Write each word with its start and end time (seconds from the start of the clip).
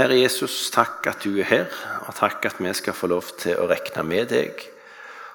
Kjære 0.00 0.16
Jesus, 0.16 0.54
takk 0.72 1.04
at 1.10 1.18
du 1.20 1.34
er 1.42 1.44
her, 1.44 1.66
og 2.08 2.14
takk 2.16 2.46
at 2.48 2.56
vi 2.56 2.70
skal 2.72 2.94
få 2.96 3.10
lov 3.10 3.34
til 3.36 3.58
å 3.60 3.66
regne 3.68 4.00
med 4.08 4.30
deg, 4.30 4.62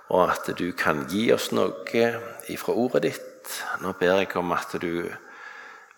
og 0.09 0.31
at 0.33 0.49
du 0.57 0.71
kan 0.73 1.03
gi 1.05 1.27
oss 1.35 1.51
noe 1.53 2.07
ifra 2.49 2.73
ordet 2.73 3.03
ditt. 3.03 3.59
Nå 3.83 3.93
ber 3.99 4.23
jeg 4.23 4.31
om 4.41 4.55
at 4.57 4.73
du 4.81 5.05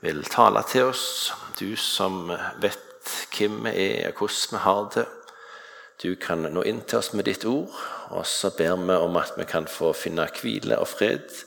vil 0.03 0.19
tale 0.27 0.65
til 0.67 0.89
oss, 0.89 1.31
du 1.55 1.77
som 1.79 2.27
vet 2.59 3.15
hvem 3.37 3.55
vi 3.69 3.75
er, 3.85 4.11
og 4.11 4.25
hvordan 4.25 4.57
vi 4.57 4.63
har 4.65 4.83
det. 4.97 5.07
Du 6.03 6.11
kan 6.27 6.43
nå 6.43 6.67
inn 6.67 6.83
til 6.83 6.99
oss 6.99 7.13
med 7.15 7.31
ditt 7.31 7.47
ord, 7.47 7.71
og 8.11 8.27
så 8.27 8.51
ber 8.51 8.75
vi 8.83 8.99
om 8.99 9.23
at 9.23 9.31
vi 9.39 9.47
kan 9.47 9.71
få 9.71 9.95
finne 9.95 10.27
hvile 10.41 10.83
og 10.83 10.91
fred 10.91 11.45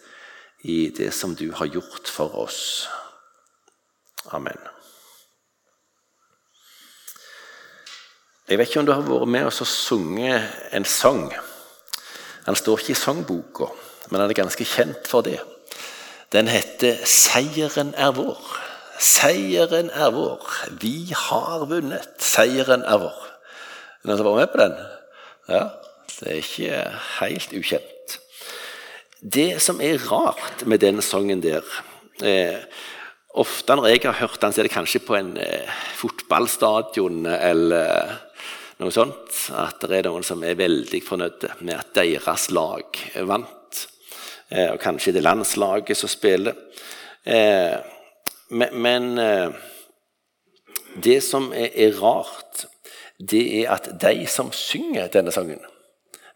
i 0.64 0.86
det 0.88 1.12
som 1.12 1.36
du 1.36 1.50
har 1.52 1.68
gjort 1.68 2.08
for 2.08 2.32
oss. 2.48 2.88
Amen. 4.32 4.79
Jeg 8.50 8.58
vet 8.58 8.66
ikke 8.66 8.80
om 8.80 8.86
du 8.88 8.90
har 8.90 9.04
vært 9.06 9.30
med 9.30 9.46
og 9.46 9.52
sunget 9.54 10.74
en 10.74 10.84
sang. 10.84 11.28
Den 12.42 12.56
står 12.58 12.80
ikke 12.82 12.96
i 12.96 12.98
sangboka, 12.98 13.68
men 14.10 14.18
han 14.18 14.32
er 14.32 14.34
ganske 14.40 14.64
kjent 14.66 15.06
for 15.06 15.22
det. 15.22 15.38
Den 16.34 16.48
heter 16.50 16.98
'Seieren 17.04 17.94
er 17.94 18.10
vår'. 18.10 18.58
Seieren 18.98 19.90
er 19.90 20.10
vår. 20.10 20.42
Vi 20.80 21.12
har 21.14 21.64
vunnet. 21.64 22.10
Seieren 22.18 22.82
er 22.82 22.98
vår. 22.98 23.20
Noen 24.04 24.18
som 24.18 24.26
var 24.26 24.36
med 24.36 24.50
på 24.52 24.58
den? 24.58 24.74
Ja, 25.48 25.68
Det 26.20 26.28
er 26.28 26.42
ikke 26.42 26.98
helt 27.20 27.52
ukjent. 27.52 28.18
Det 29.22 29.62
som 29.62 29.80
er 29.80 29.96
rart 30.10 30.66
med 30.66 30.78
den 30.78 31.02
sangen 31.02 31.42
der 31.42 31.62
eh, 32.22 32.58
Ofte 33.30 33.76
når 33.76 33.86
jeg 33.86 34.00
har 34.02 34.12
hørt 34.12 34.42
den, 34.42 34.52
så 34.52 34.60
er 34.60 34.62
det 34.62 34.72
kanskje 34.72 35.00
på 35.06 35.14
en 35.14 35.36
eh, 35.36 35.70
fotballstadion 35.94 37.26
eller 37.26 38.18
noe 38.80 38.94
sånt. 38.94 39.32
At 39.56 39.82
det 39.84 40.00
er 40.00 40.08
noen 40.08 40.24
som 40.26 40.42
er 40.44 40.58
veldig 40.58 41.00
fornøyde 41.04 41.54
med 41.60 41.76
at 41.76 41.94
deres 41.96 42.48
lag 42.54 43.00
vant. 43.28 43.82
Eh, 44.50 44.72
og 44.72 44.80
kanskje 44.82 45.14
det 45.16 45.24
landslaget 45.24 45.98
som 45.98 46.10
spiller. 46.10 46.56
Eh, 47.24 47.76
men 48.50 49.18
eh, 49.18 49.50
det 51.02 51.20
som 51.22 51.52
er 51.54 51.94
rart, 52.00 52.66
det 53.20 53.44
er 53.60 53.74
at 53.76 53.92
de 54.00 54.24
som 54.30 54.50
synger 54.52 55.12
denne 55.12 55.32
sangen, 55.34 55.60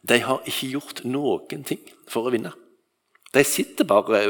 de 0.04 0.20
har 0.20 0.44
ikke 0.44 0.74
gjort 0.76 1.00
noen 1.08 1.64
ting 1.66 1.80
for 2.10 2.28
å 2.28 2.34
vinne. 2.34 2.52
De 3.34 3.44
sitter 3.46 3.88
bare 3.88 4.22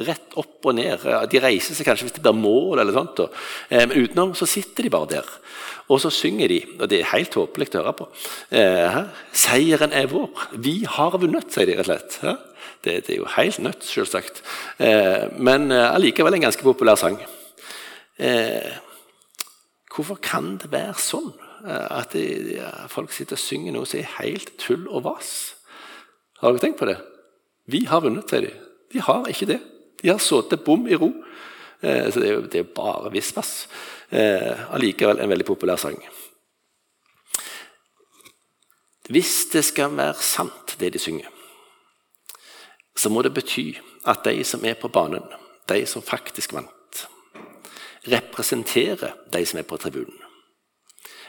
rett 0.00 0.36
opp 0.40 0.66
og 0.66 0.76
ned. 0.78 1.04
De 1.30 1.42
reiser 1.42 1.76
seg 1.76 1.86
kanskje 1.88 2.08
hvis 2.08 2.16
det 2.16 2.24
blir 2.24 2.36
mål, 2.36 2.80
eller 2.82 2.96
sånt, 2.96 3.20
men 3.70 3.94
utenom 3.94 4.34
så 4.38 4.48
sitter 4.48 4.86
de 4.86 4.92
bare 4.92 5.12
der. 5.18 5.32
Og 5.92 6.00
så 6.02 6.10
synger 6.10 6.50
de, 6.50 6.58
og 6.80 6.88
det 6.90 6.98
er 7.00 7.12
helt 7.12 7.34
håpelig 7.38 7.68
å 7.70 7.78
høre 7.78 7.94
på. 7.94 8.08
Eh, 8.50 8.98
'Seieren 9.30 9.92
er 9.94 10.10
vår. 10.10 10.48
Vi 10.58 10.82
har 10.82 11.14
vunnet', 11.14 11.52
sier 11.52 11.66
de 11.66 11.76
rett 11.78 11.86
og 11.86 11.90
slett. 11.92 12.38
Det, 12.82 13.10
er 13.10 13.16
jo 13.16 13.28
helt 13.36 13.58
nødt, 13.58 13.84
selvsagt. 13.84 14.42
Eh, 14.78 15.30
men 15.38 15.70
eh, 15.72 15.94
allikevel 15.94 16.34
en 16.34 16.46
ganske 16.48 16.62
populær 16.62 16.98
sang. 16.98 17.18
Eh, 18.18 18.78
hvorfor 19.94 20.18
kan 20.22 20.56
det 20.58 20.72
være 20.72 20.94
sånn 20.98 21.32
eh, 21.66 21.86
at 22.00 22.16
folk 22.90 23.12
sitter 23.12 23.38
og 23.38 23.42
synger 23.42 23.72
noe 23.72 23.86
som 23.86 24.00
er 24.00 24.14
helt 24.18 24.56
tull 24.58 24.88
og 24.88 25.06
vas? 25.06 25.54
Har 26.42 26.52
dere 26.52 26.66
tenkt 26.66 26.82
på 26.82 26.90
det? 26.90 26.98
Vi 27.66 27.84
har 27.90 28.02
vunnet, 28.04 28.30
sier 28.30 28.46
de. 28.46 28.52
De 28.92 29.02
har 29.02 29.26
ikke 29.30 29.48
det. 29.50 29.60
De 30.02 30.12
har 30.12 30.22
sittet 30.22 30.64
bom 30.64 30.86
i 30.86 30.98
ro. 30.98 31.10
Eh, 31.80 32.06
så 32.10 32.20
det 32.20 32.28
er 32.28 32.36
jo 32.36 32.44
det 32.46 32.62
er 32.62 32.74
bare 32.76 33.10
visvas. 33.14 33.66
Eh, 34.10 34.72
allikevel 34.74 35.20
en 35.20 35.32
veldig 35.32 35.46
populær 35.48 35.80
sang. 35.80 35.98
Hvis 39.10 39.46
det 39.52 39.64
skal 39.64 39.94
være 39.94 40.18
sant, 40.22 40.76
det 40.80 40.92
de 40.94 40.98
synger, 40.98 41.30
så 42.96 43.10
må 43.12 43.22
det 43.22 43.34
bety 43.36 43.76
at 44.08 44.24
de 44.24 44.42
som 44.44 44.64
er 44.64 44.78
på 44.80 44.90
banen, 44.90 45.22
de 45.68 45.84
som 45.86 46.02
faktisk 46.02 46.54
vant, 46.56 47.02
representerer 48.06 49.14
de 49.32 49.42
som 49.46 49.60
er 49.60 49.66
på 49.68 49.78
tribunen. 49.78 50.16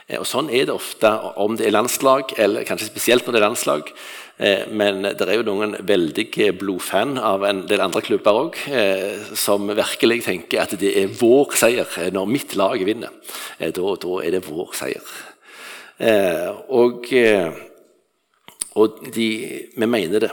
Eh, 0.08 0.18
og 0.18 0.26
Sånn 0.26 0.50
er 0.50 0.66
det 0.66 0.74
ofte 0.74 1.10
om 1.36 1.58
det 1.58 1.68
er 1.68 1.76
landslag, 1.76 2.34
eller 2.38 2.66
kanskje 2.66 2.90
spesielt 2.90 3.26
når 3.26 3.36
det 3.36 3.42
er 3.42 3.46
landslag. 3.46 3.92
Eh, 4.38 4.68
men 4.70 5.02
det 5.02 5.26
er 5.26 5.40
jo 5.40 5.46
noen 5.48 5.74
veldig 5.82 6.26
blodfan 6.60 7.16
av 7.18 7.42
en 7.48 7.64
del 7.66 7.82
andre 7.82 8.02
klubber 8.06 8.38
òg, 8.44 8.58
eh, 8.70 9.32
som 9.34 9.66
virkelig 9.66 10.20
tenker 10.28 10.62
at 10.62 10.76
det 10.78 10.92
er 11.00 11.16
vår 11.18 11.56
seier 11.58 12.12
når 12.14 12.30
mitt 12.30 12.54
lag 12.58 12.78
vinner. 12.86 13.16
Da, 13.58 13.70
da 13.98 14.20
er 14.22 14.36
det 14.36 14.44
vår 14.46 14.76
seier. 14.78 15.16
Og, 16.70 17.08
og 18.78 19.00
de, 19.10 19.26
vi 19.74 19.88
mener 19.90 20.28
det 20.28 20.30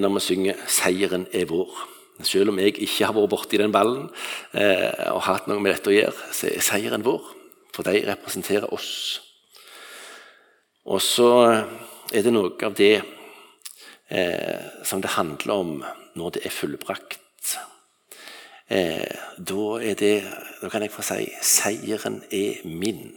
når 0.00 0.14
vi 0.14 0.20
synger 0.24 0.62
'Seieren 0.64 1.26
er 1.34 1.44
vår'. 1.44 1.88
Selv 2.22 2.48
om 2.48 2.58
jeg 2.58 2.78
ikke 2.78 3.04
har 3.04 3.12
vært 3.12 3.28
borti 3.28 3.58
den 3.58 3.72
ballen 3.74 4.08
og 5.12 5.22
hatt 5.26 5.48
noe 5.50 5.60
med 5.60 5.74
dette 5.74 5.90
å 5.90 5.96
gjøre, 5.96 6.32
så 6.32 6.48
er 6.48 6.64
seieren 6.64 7.04
vår 7.04 7.20
for 7.74 7.82
de 7.82 8.04
representerer 8.06 8.72
oss. 8.72 9.20
Og 10.86 11.02
så 11.02 11.28
er 12.12 12.22
det 12.24 12.32
noe 12.32 12.52
av 12.66 12.74
det 12.76 13.02
eh, 14.08 14.64
som 14.84 15.02
det 15.02 15.16
handler 15.16 15.54
om 15.54 15.76
når 16.14 16.34
det 16.36 16.46
er 16.46 16.54
fullbrakt. 16.54 17.56
Eh, 18.68 19.16
da, 19.36 19.62
er 19.80 19.96
det, 20.00 20.16
da 20.62 20.68
kan 20.72 20.84
jeg 20.84 20.92
få 20.92 21.04
si 21.04 21.26
seieren 21.44 22.22
er 22.32 22.62
min. 22.64 23.16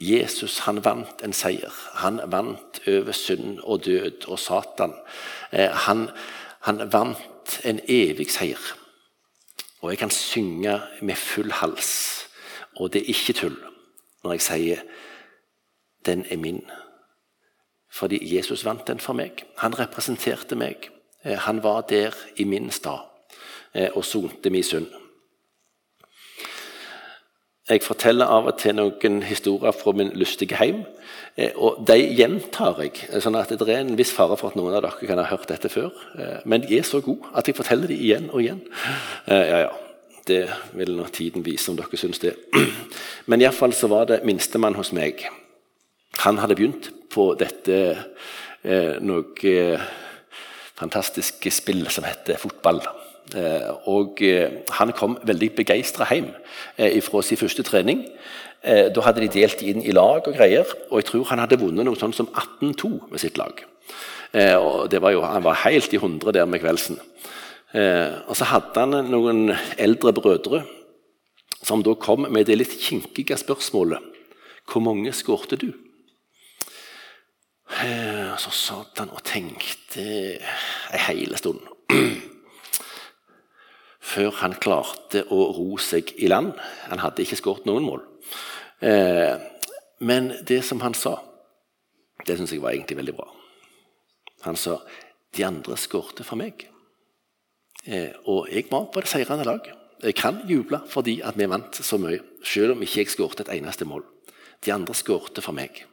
Jesus 0.00 0.62
han 0.64 0.80
vant 0.84 1.24
en 1.24 1.34
seier. 1.36 1.72
Han 2.00 2.20
vant 2.32 2.80
over 2.88 3.16
synd 3.16 3.60
og 3.60 3.84
død 3.84 4.28
og 4.28 4.38
Satan. 4.40 4.94
Eh, 5.52 5.68
han, 5.86 6.08
han 6.68 6.84
vant 6.92 7.58
en 7.64 7.80
evig 7.88 8.30
seier. 8.32 8.60
Og 9.80 9.92
jeg 9.92 10.00
kan 10.00 10.12
synge 10.12 10.78
med 11.00 11.16
full 11.16 11.52
hals, 11.56 12.26
og 12.76 12.92
det 12.92 13.00
er 13.00 13.12
ikke 13.14 13.36
tull 13.36 13.56
når 14.20 14.32
jeg 14.36 14.42
sier 14.44 14.80
'den 16.04 16.24
er 16.30 16.36
min'. 16.36 16.89
Fordi 17.90 18.20
Jesus 18.36 18.64
vant 18.64 18.86
den 18.86 19.00
for 19.02 19.18
meg. 19.18 19.44
Han 19.58 19.74
representerte 19.78 20.56
meg. 20.56 20.90
Eh, 21.24 21.38
han 21.38 21.62
var 21.62 21.80
der 21.80 22.14
i 22.36 22.44
min 22.44 22.70
stad 22.70 22.98
eh, 23.74 23.88
og 23.94 24.04
sonte 24.04 24.50
min 24.50 24.64
synd. 24.64 24.86
Jeg 27.70 27.82
forteller 27.86 28.26
av 28.26 28.48
og 28.50 28.56
til 28.58 28.74
noen 28.74 29.20
historier 29.22 29.74
fra 29.76 29.92
min 29.94 30.10
lystige 30.18 30.56
heim. 30.58 30.80
Eh, 31.36 31.52
og 31.54 31.84
De 31.86 31.98
gjentar 31.98 32.80
jeg, 32.82 32.96
sånn 33.22 33.38
at 33.38 33.52
det 33.52 33.68
er 33.68 33.84
en 33.84 33.98
viss 33.98 34.14
fare 34.14 34.38
for 34.38 34.50
at 34.50 34.58
noen 34.58 34.74
av 34.74 34.86
dere 34.86 35.10
kan 35.10 35.20
ha 35.22 35.28
hørt 35.30 35.50
dette 35.50 35.70
før. 35.70 35.92
Men 36.44 36.64
de 36.64 36.78
er 36.78 36.88
så 36.88 37.02
gode 37.04 37.30
at 37.34 37.46
jeg 37.46 37.58
forteller 37.58 37.90
dem 37.90 38.00
igjen 38.00 38.30
og 38.30 38.42
igjen. 38.42 38.64
Ja, 39.26 39.66
ja. 39.66 39.70
Det 40.30 40.44
vil 40.76 40.92
nå 40.94 41.06
tiden 41.10 41.42
vise 41.42 41.72
om 41.72 41.78
dere 41.78 41.98
syns 41.98 42.20
det. 42.22 42.34
Men 43.26 43.40
iallfall 43.40 43.72
så 43.74 43.88
var 43.90 44.04
det 44.06 44.20
minstemann 44.28 44.76
hos 44.78 44.92
meg. 44.94 45.24
Han 46.24 46.40
hadde 46.42 46.56
begynt 46.58 46.90
på 47.10 47.32
dette 47.40 47.76
eh, 48.62 48.96
noe 49.00 49.24
eh, 49.48 49.84
fantastiske 50.76 51.52
spill 51.52 51.86
som 51.92 52.04
heter 52.04 52.40
fotball. 52.40 52.82
Eh, 53.36 53.70
og 53.88 54.20
eh, 54.26 54.60
han 54.78 54.92
kom 54.96 55.16
veldig 55.26 55.52
begeistra 55.58 56.08
hjem 56.10 56.30
eh, 56.76 56.98
fra 57.04 57.22
sin 57.24 57.40
første 57.40 57.64
trening. 57.66 58.04
Eh, 58.60 58.88
da 58.92 59.04
hadde 59.06 59.24
de 59.24 59.32
delt 59.40 59.64
inn 59.64 59.80
i 59.80 59.94
lag 59.96 60.20
og 60.20 60.36
greier, 60.36 60.68
og 60.90 61.00
jeg 61.00 61.10
tror 61.10 61.28
han 61.32 61.44
hadde 61.44 61.60
vunnet 61.60 61.88
noe 61.88 61.98
sånt 61.98 62.18
som 62.18 62.28
18-2 62.28 62.92
med 63.10 63.22
sitt 63.22 63.40
lag. 63.40 63.64
og 64.60 64.90
det 64.90 65.00
var 65.02 65.10
jo, 65.10 65.22
Han 65.22 65.42
var 65.42 65.64
helt 65.64 65.92
i 65.92 65.98
hundre 65.98 66.32
der 66.32 66.46
med 66.46 66.60
kveldsen. 66.60 67.00
Eh, 67.74 68.12
og 68.26 68.36
så 68.36 68.44
hadde 68.50 68.82
han 68.82 69.10
noen 69.10 69.52
eldre 69.78 70.12
brødre 70.12 70.64
som 71.62 71.82
da 71.86 71.94
kom 71.94 72.26
med 72.26 72.48
det 72.48 72.56
litt 72.56 72.72
kinkige 72.80 73.36
spørsmålet 73.36 74.00
Hvor 74.66 74.82
mange 74.82 75.12
skårte 75.12 75.56
du? 75.60 75.68
Eh, 77.70 78.36
så 78.36 78.50
satt 78.50 78.98
han 78.98 79.12
og 79.14 79.22
tenkte 79.26 80.02
ei 80.02 81.02
hele 81.06 81.38
stund. 81.38 81.62
Før 84.10 84.32
han 84.40 84.56
klarte 84.58 85.22
å 85.30 85.38
ro 85.54 85.76
seg 85.78 86.10
i 86.18 86.30
land. 86.30 86.50
Han 86.90 87.02
hadde 87.02 87.22
ikke 87.22 87.38
skåret 87.38 87.68
noen 87.68 87.86
mål. 87.86 88.02
Eh, 88.82 89.36
men 90.02 90.32
det 90.48 90.64
som 90.66 90.80
han 90.82 90.96
sa, 90.98 91.14
det 92.26 92.38
syns 92.38 92.52
jeg 92.56 92.62
var 92.64 92.74
egentlig 92.74 92.98
veldig 92.98 93.14
bra. 93.20 93.28
Han 94.48 94.58
sa 94.58 94.80
de 95.36 95.44
andre 95.46 95.76
skårte 95.78 96.26
for 96.26 96.40
meg. 96.40 96.66
Eh, 97.86 98.10
og 98.26 98.48
jeg 98.50 98.66
var 98.72 98.88
på 98.90 99.04
det 99.04 99.12
seirende 99.12 99.46
lag. 99.46 99.70
Jeg 100.00 100.16
kan 100.16 100.42
juble 100.48 100.80
fordi 100.90 101.20
at 101.22 101.36
vi 101.38 101.46
vant 101.48 101.76
så 101.76 102.00
mye, 102.00 102.18
selv 102.42 102.74
om 102.74 102.82
ikke 102.82 103.04
jeg 103.04 103.14
skåret 103.14 103.44
et 103.44 103.54
eneste 103.60 103.86
mål. 103.86 104.02
De 104.64 104.72
andre 104.74 104.96
skårte 104.96 105.44
for 105.44 105.54
meg. 105.56 105.84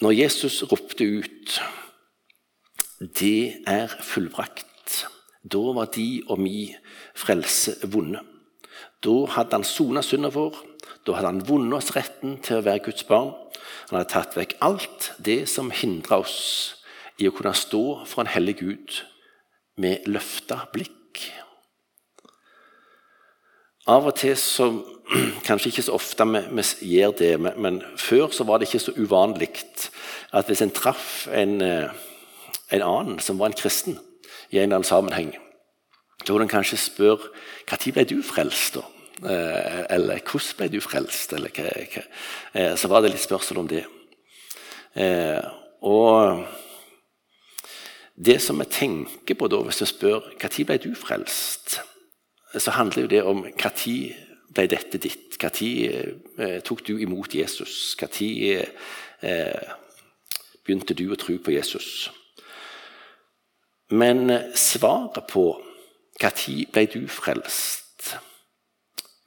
Når 0.00 0.10
Jesus 0.10 0.62
ropte 0.62 1.04
ut 1.04 1.60
'Det 3.00 3.62
er 3.66 3.86
fullbrakt', 3.86 5.06
da 5.52 5.58
var 5.58 5.84
de 5.84 6.22
og 6.28 6.38
mi 6.40 6.74
frelse 7.14 7.88
vunnet. 7.92 8.20
Da 9.04 9.26
hadde 9.26 9.56
han 9.56 9.64
sona 9.64 10.02
synda 10.02 10.28
vår. 10.28 10.56
Da 11.06 11.12
hadde 11.12 11.26
han 11.26 11.48
vunnet 11.48 11.74
oss 11.74 11.96
retten 11.96 12.38
til 12.42 12.56
å 12.56 12.64
være 12.64 12.84
Guds 12.84 13.04
barn. 13.04 13.32
Han 13.88 13.98
hadde 13.98 14.12
tatt 14.12 14.36
vekk 14.36 14.56
alt 14.60 15.12
det 15.24 15.48
som 15.48 15.70
hindra 15.70 16.20
oss 16.20 16.76
i 17.18 17.28
å 17.28 17.34
kunne 17.36 17.54
stå 17.56 18.06
for 18.06 18.20
en 18.20 18.34
hellig 18.34 18.58
Gud 18.60 19.00
med 19.76 20.04
løfta 20.06 20.66
blikk. 20.72 20.99
Av 23.90 24.06
og 24.06 24.14
til 24.20 24.36
så 24.38 24.70
Kanskje 25.48 25.72
ikke 25.72 25.82
så 25.82 25.96
ofte 25.96 26.26
vi, 26.30 26.62
gjør 26.86 27.14
det, 27.18 27.30
men, 27.42 27.56
men, 27.58 27.78
før 27.98 28.30
så 28.30 28.44
var 28.46 28.60
det 28.60 28.68
ikke 28.68 28.84
så 28.84 28.94
uvanlig 28.94 29.48
at 30.30 30.46
hvis 30.46 30.62
en 30.62 30.70
traff 30.70 31.26
en, 31.34 31.56
eh, 31.60 31.90
en 32.70 32.84
annen 32.86 33.18
som 33.18 33.40
var 33.40 33.50
en 33.50 33.58
kristen 33.58 33.98
i 34.50 34.60
en 34.60 34.68
eller 34.68 34.76
annen 34.76 34.86
sammenheng, 34.86 35.32
da 36.22 36.30
ville 36.30 36.46
en 36.46 36.52
kanskje 36.52 36.78
spørre 36.78 37.32
når 37.66 37.94
ble 37.96 38.04
du 38.06 38.22
frelst. 38.22 38.78
da? 38.78 38.86
Eh, 39.26 39.82
eller 39.96 40.22
hvordan 40.22 40.56
ble 40.60 40.70
du 40.70 40.80
frelst? 40.80 41.34
Eller, 41.34 41.50
hva, 41.50 41.66
hva. 41.90 42.06
Eh, 42.54 42.76
så 42.78 42.88
var 42.88 43.02
det 43.02 43.10
litt 43.10 43.26
spørsmål 43.26 43.64
om 43.64 43.70
det. 43.74 43.84
Og 45.82 46.44
det 48.14 48.38
som 48.42 48.58
vi 48.62 48.70
tenker 48.70 49.34
på 49.34 49.50
da, 49.50 49.64
hvis 49.66 49.82
vi 49.82 49.90
spør 49.90 50.34
når 50.38 50.66
ble 50.68 50.78
du 50.78 50.92
frelst, 50.94 51.80
så 52.58 52.70
handler 52.74 53.02
jo 53.02 53.10
det 53.10 53.22
om 53.22 53.44
når 53.46 53.94
ble 54.50 54.66
dette 54.70 54.98
ditt? 54.98 55.36
Når 55.40 55.60
eh, 56.42 56.58
tok 56.66 56.82
du 56.86 56.96
imot 56.98 57.34
Jesus? 57.34 57.94
Når 58.00 58.66
eh, 59.22 59.68
begynte 60.66 60.96
du 60.98 61.06
å 61.10 61.18
tro 61.20 61.38
på 61.38 61.54
Jesus? 61.54 62.10
Men 63.94 64.30
eh, 64.30 64.50
svaret 64.54 65.26
på 65.30 65.46
når 66.20 66.66
ble 66.74 66.84
du 66.90 67.06
frelst, 67.08 68.16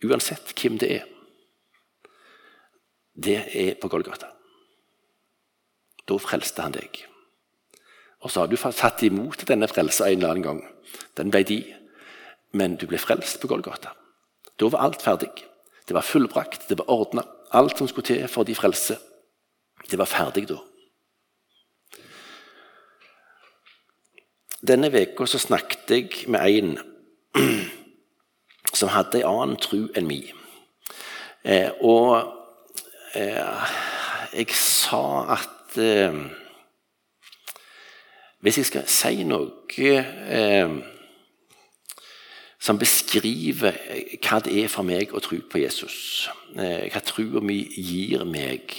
uansett 0.04 0.52
hvem 0.60 0.78
det 0.78 0.92
er, 1.00 1.08
det 3.14 3.40
er 3.56 3.76
på 3.80 3.88
Golgata. 3.88 4.30
Da 6.04 6.18
frelste 6.20 6.66
han 6.66 6.76
deg. 6.76 7.00
Og 8.24 8.32
så 8.32 8.44
har 8.44 8.52
du 8.52 8.58
tatt 8.58 9.04
imot 9.04 9.46
denne 9.48 9.68
frelsa 9.72 10.10
en 10.10 10.20
eller 10.20 10.36
annen 10.36 10.46
gang. 10.46 10.62
Den 11.18 11.32
ble 11.32 11.44
de 11.48 11.60
men 12.54 12.78
du 12.78 12.86
ble 12.88 13.00
frelst 13.02 13.42
på 13.42 13.50
Golgata. 13.50 13.94
Da 14.60 14.70
var 14.70 14.86
alt 14.86 15.02
ferdig. 15.02 15.32
Det 15.88 15.96
var 15.96 16.06
fullbrakt, 16.06 16.70
det 16.70 16.78
var 16.78 16.92
ordna. 16.92 17.24
Alt 17.52 17.78
som 17.78 17.88
skulle 17.88 18.06
til 18.06 18.28
for 18.28 18.44
de 18.44 18.56
frelse, 18.56 18.98
det 19.90 20.00
var 20.00 20.10
ferdig 20.10 20.48
da. 20.50 20.60
Denne 24.64 24.88
uka 24.88 25.26
snakket 25.28 25.92
jeg 25.92 26.30
med 26.32 26.40
en 26.48 26.78
som 28.80 28.90
hadde 28.90 29.20
en 29.20 29.28
annen 29.28 29.58
tro 29.60 29.82
enn 29.92 30.08
min. 30.08 30.30
Eh, 31.44 31.72
og 31.84 32.24
eh, 33.16 33.76
jeg 34.34 34.56
sa 34.56 35.04
at 35.36 35.78
eh, 35.78 36.16
hvis 38.40 38.58
jeg 38.62 38.70
skal 38.70 38.88
si 38.88 39.28
noe 39.28 39.68
eh, 39.78 40.72
som 42.64 42.80
beskriver 42.80 43.76
eh, 43.92 44.16
hva 44.24 44.40
det 44.44 44.56
er 44.62 44.72
for 44.72 44.88
meg 44.88 45.12
å 45.12 45.22
tro 45.24 45.40
på 45.50 45.60
Jesus. 45.60 46.30
Eh, 46.56 46.88
hva 46.94 47.04
troa 47.04 47.44
mi 47.44 47.60
gir 47.76 48.24
meg. 48.30 48.78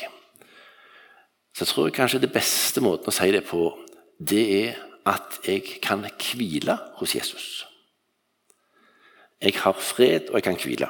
Så 1.55 1.67
jeg 1.67 1.71
tror 1.71 1.95
kanskje 1.95 2.23
det 2.25 2.33
beste 2.35 2.83
måten 2.85 3.13
å 3.13 3.15
si 3.15 3.29
det 3.35 3.45
på, 3.47 3.69
det 4.19 4.45
er 4.57 4.83
at 5.05 5.39
jeg 5.45 5.83
kan 5.85 6.07
hvile 6.09 6.79
hos 6.99 7.15
Jesus. 7.15 7.47
Jeg 9.45 9.59
har 9.61 9.77
fred, 9.77 10.31
og 10.31 10.39
jeg 10.39 10.47
kan 10.47 10.57
hvile. 10.57 10.89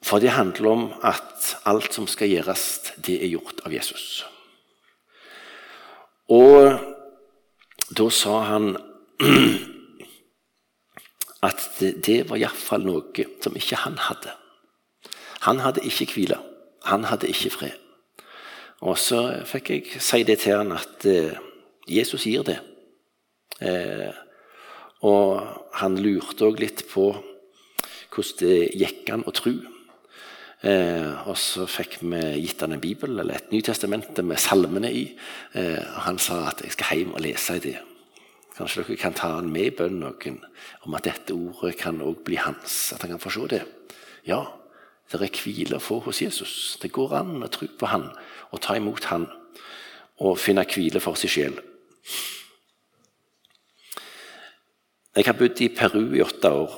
For 0.00 0.22
det 0.22 0.32
handler 0.32 0.70
om 0.70 0.84
at 1.04 1.58
alt 1.68 1.92
som 1.92 2.06
skal 2.08 2.32
gjøres, 2.32 2.94
det 3.04 3.18
er 3.20 3.34
gjort 3.34 3.60
av 3.68 3.74
Jesus. 3.74 4.24
Og 6.32 6.78
da 7.92 8.06
sa 8.14 8.38
han 8.48 8.72
at 11.46 11.66
det, 11.78 12.24
var 12.30 12.40
iallfall 12.40 12.86
noe 12.86 13.26
som 13.42 13.56
ikke 13.58 13.78
han 13.84 13.98
hadde. 14.08 14.34
Han 15.46 15.62
hadde 15.62 15.84
ikke 15.86 16.12
hvile. 16.16 16.38
Han 16.88 17.06
hadde 17.06 17.30
ikke 17.30 17.52
fred. 17.54 17.76
Og 18.80 18.98
så 18.98 19.20
fikk 19.46 19.70
jeg 19.70 20.02
si 20.02 20.22
det 20.26 20.40
til 20.42 20.58
han 20.60 20.74
at 20.74 21.06
eh, 21.06 21.38
Jesus 21.90 22.26
gir 22.26 22.44
det. 22.46 22.58
Eh, 23.62 24.10
og 25.06 25.42
han 25.78 25.98
lurte 25.98 26.46
òg 26.46 26.62
litt 26.62 26.84
på 26.90 27.10
hvordan 28.14 28.38
det 28.40 28.70
gikk 28.78 29.10
an 29.14 29.26
å 29.26 29.34
tro. 29.34 29.54
Eh, 30.66 31.28
og 31.30 31.36
så 31.38 31.68
fikk 31.70 32.00
vi 32.02 32.22
gitt 32.42 32.62
han 32.64 32.74
en 32.74 32.82
bibel, 32.82 33.18
eller 33.18 33.38
et 33.38 33.52
Nytestamente 33.54 34.24
med 34.26 34.42
salmene 34.42 34.90
i. 34.90 35.04
Eh, 35.54 35.78
og 35.78 36.02
han 36.08 36.18
sa 36.22 36.48
at 36.50 36.64
jeg 36.64 36.74
skal 36.74 36.98
hjem 36.98 37.14
og 37.14 37.22
lese 37.22 37.58
i 37.58 37.64
det. 37.68 37.76
Kanskje 38.58 38.82
dere 38.82 38.98
kan 38.98 39.14
ta 39.14 39.36
han 39.36 39.52
med 39.54 39.68
i 39.68 39.74
bønnen 39.78 40.02
noen 40.02 40.40
om 40.82 40.96
at 40.98 41.06
dette 41.06 41.34
ordet 41.34 41.76
kan 41.78 42.00
også 42.02 42.24
bli 42.26 42.40
hans. 42.42 42.78
At 42.94 43.04
han 43.04 43.14
kan 43.14 43.22
få 43.22 43.30
se 43.30 43.44
det. 43.52 43.60
Ja, 44.26 44.40
det 45.12 45.20
er 45.22 45.42
hvile 45.44 45.78
å 45.78 45.84
få 45.84 46.00
hos 46.04 46.22
Jesus. 46.24 46.76
Det 46.82 46.90
går 46.92 47.14
an 47.20 47.44
å 47.46 47.50
tro 47.52 47.68
på 47.70 47.90
han 47.92 48.08
og 48.50 48.62
ta 48.64 48.74
imot 48.76 49.06
han 49.12 49.28
og 50.18 50.40
finne 50.42 50.66
hvile 50.66 51.00
for 51.00 51.14
seg 51.20 51.30
sjel. 51.30 51.60
Jeg 55.14 55.26
har 55.26 55.38
bodd 55.38 55.62
i 55.62 55.70
Peru 55.74 56.02
i 56.18 56.22
åtte 56.22 56.50
år. 56.50 56.74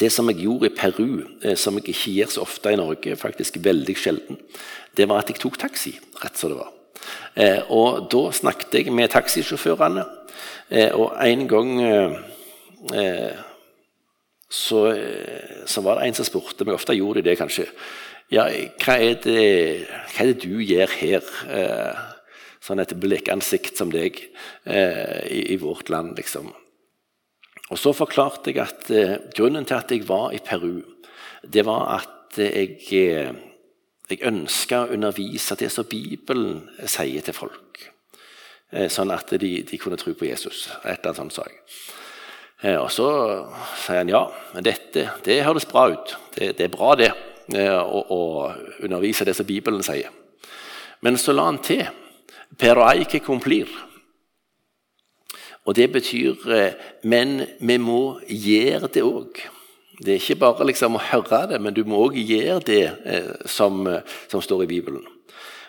Det 0.00 0.08
som 0.12 0.28
jeg 0.30 0.44
gjorde 0.46 0.70
i 0.70 0.74
Peru, 0.74 1.08
eh, 1.44 1.56
som 1.58 1.76
jeg 1.76 1.90
ikke 1.92 2.12
gjør 2.14 2.30
så 2.34 2.44
ofte 2.44 2.72
i 2.72 2.78
Norge, 2.78 3.16
faktisk 3.20 3.58
veldig 3.60 3.96
sjelden, 3.98 4.38
det 4.96 5.08
var 5.10 5.20
at 5.20 5.32
jeg 5.32 5.42
tok 5.42 5.58
taxi. 5.60 5.98
rett 6.22 6.38
som 6.38 6.50
det 6.50 6.58
var. 6.58 6.70
Eh, 7.34 7.62
og 7.70 8.08
Da 8.10 8.22
snakket 8.34 8.74
jeg 8.74 8.92
med 8.92 9.10
taxisjåførene, 9.12 10.04
eh, 10.70 10.90
og 10.94 11.14
en 11.24 11.46
gang 11.48 11.70
eh, 11.82 13.36
så, 14.50 14.80
så, 15.66 15.82
var 15.84 16.00
det 16.00 16.08
en 16.08 16.16
som 16.18 16.26
spurte 16.26 16.64
meg, 16.66 16.74
ofte 16.74 16.96
gjorde 16.96 17.22
de 17.22 17.30
det 17.30 17.38
kanskje 17.38 17.68
ja, 18.30 18.46
hva 18.82 18.94
er 18.98 19.18
det, 19.22 19.42
hva 20.10 20.22
er 20.24 20.30
det 20.30 20.42
du 20.44 20.60
gjør 20.62 20.90
her? 21.00 21.30
sånn 22.60 22.78
et 22.82 22.92
blekansikt 23.00 23.78
som 23.80 23.90
deg 23.90 24.20
i, 24.20 25.40
i, 25.54 25.56
vårt 25.58 25.88
land, 25.90 26.12
liksom. 26.18 26.50
Og 27.72 27.78
Så 27.80 27.94
forklarte 27.96 28.52
jeg 28.52 28.60
at 28.62 28.90
grunnen 29.34 29.64
til 29.66 29.78
at 29.78 29.90
jeg 29.90 30.04
var 30.06 30.34
i 30.36 30.42
Peru, 30.44 30.82
det 31.42 31.64
var 31.66 31.88
at 31.96 32.38
jeg 32.38 32.76
jeg 34.10 34.26
ønska 34.26 34.84
å 34.84 34.92
undervise 34.94 35.56
det 35.58 35.70
som 35.72 35.86
Bibelen 35.88 36.62
sier 36.84 37.24
til 37.24 37.36
folk. 37.36 37.70
Eh, 38.70 38.86
sånn 38.90 39.10
at 39.10 39.32
de, 39.40 39.50
de 39.66 39.78
kunne 39.82 39.98
tro 39.98 40.14
på 40.14 40.28
Jesus. 40.28 40.68
Et 40.84 40.92
eller 40.92 41.10
annet 41.10 41.18
sånt 41.18 41.34
sa 41.34 41.46
jeg. 41.48 41.58
Eh, 42.62 42.76
og 42.78 42.90
så 42.94 43.08
sier 43.82 44.02
han 44.02 44.12
ja, 44.12 44.22
men 44.54 44.66
dette 44.66 45.08
det 45.26 45.40
høres 45.46 45.68
bra 45.70 45.88
ut. 45.90 46.14
Det, 46.36 46.52
det 46.58 46.68
er 46.68 46.74
bra, 46.74 46.94
det. 46.98 47.10
Eh, 47.50 47.74
å, 47.74 48.02
å, 48.14 48.20
undervise 48.86 49.26
det 49.26 49.34
som 49.34 49.48
Bibelen 49.48 49.82
sier. 49.82 50.12
Men 51.02 51.18
så 51.18 51.34
la 51.34 51.48
han 51.48 51.62
til 51.64 51.86
per 52.60 52.78
eike 52.90 53.22
complir. 53.24 53.70
Og 55.68 55.74
det 55.76 55.90
betyr 55.92 56.38
Men 57.04 57.42
vi 57.60 57.76
må 57.78 58.20
gjøre 58.26 58.88
det 58.88 59.02
òg. 59.04 59.42
Det 60.00 60.14
er 60.14 60.20
ikke 60.20 60.40
bare 60.40 60.64
liksom 60.64 60.96
å 60.96 61.02
høre 61.10 61.42
det, 61.50 61.58
men 61.60 61.74
du 61.76 61.82
må 61.84 61.98
òg 62.06 62.16
gjøre 62.16 62.60
det 62.64 62.84
eh, 63.04 63.32
som, 63.44 63.84
som, 64.30 64.40
står 64.40 64.64
i 64.64 64.70
Bibelen. 64.70 65.04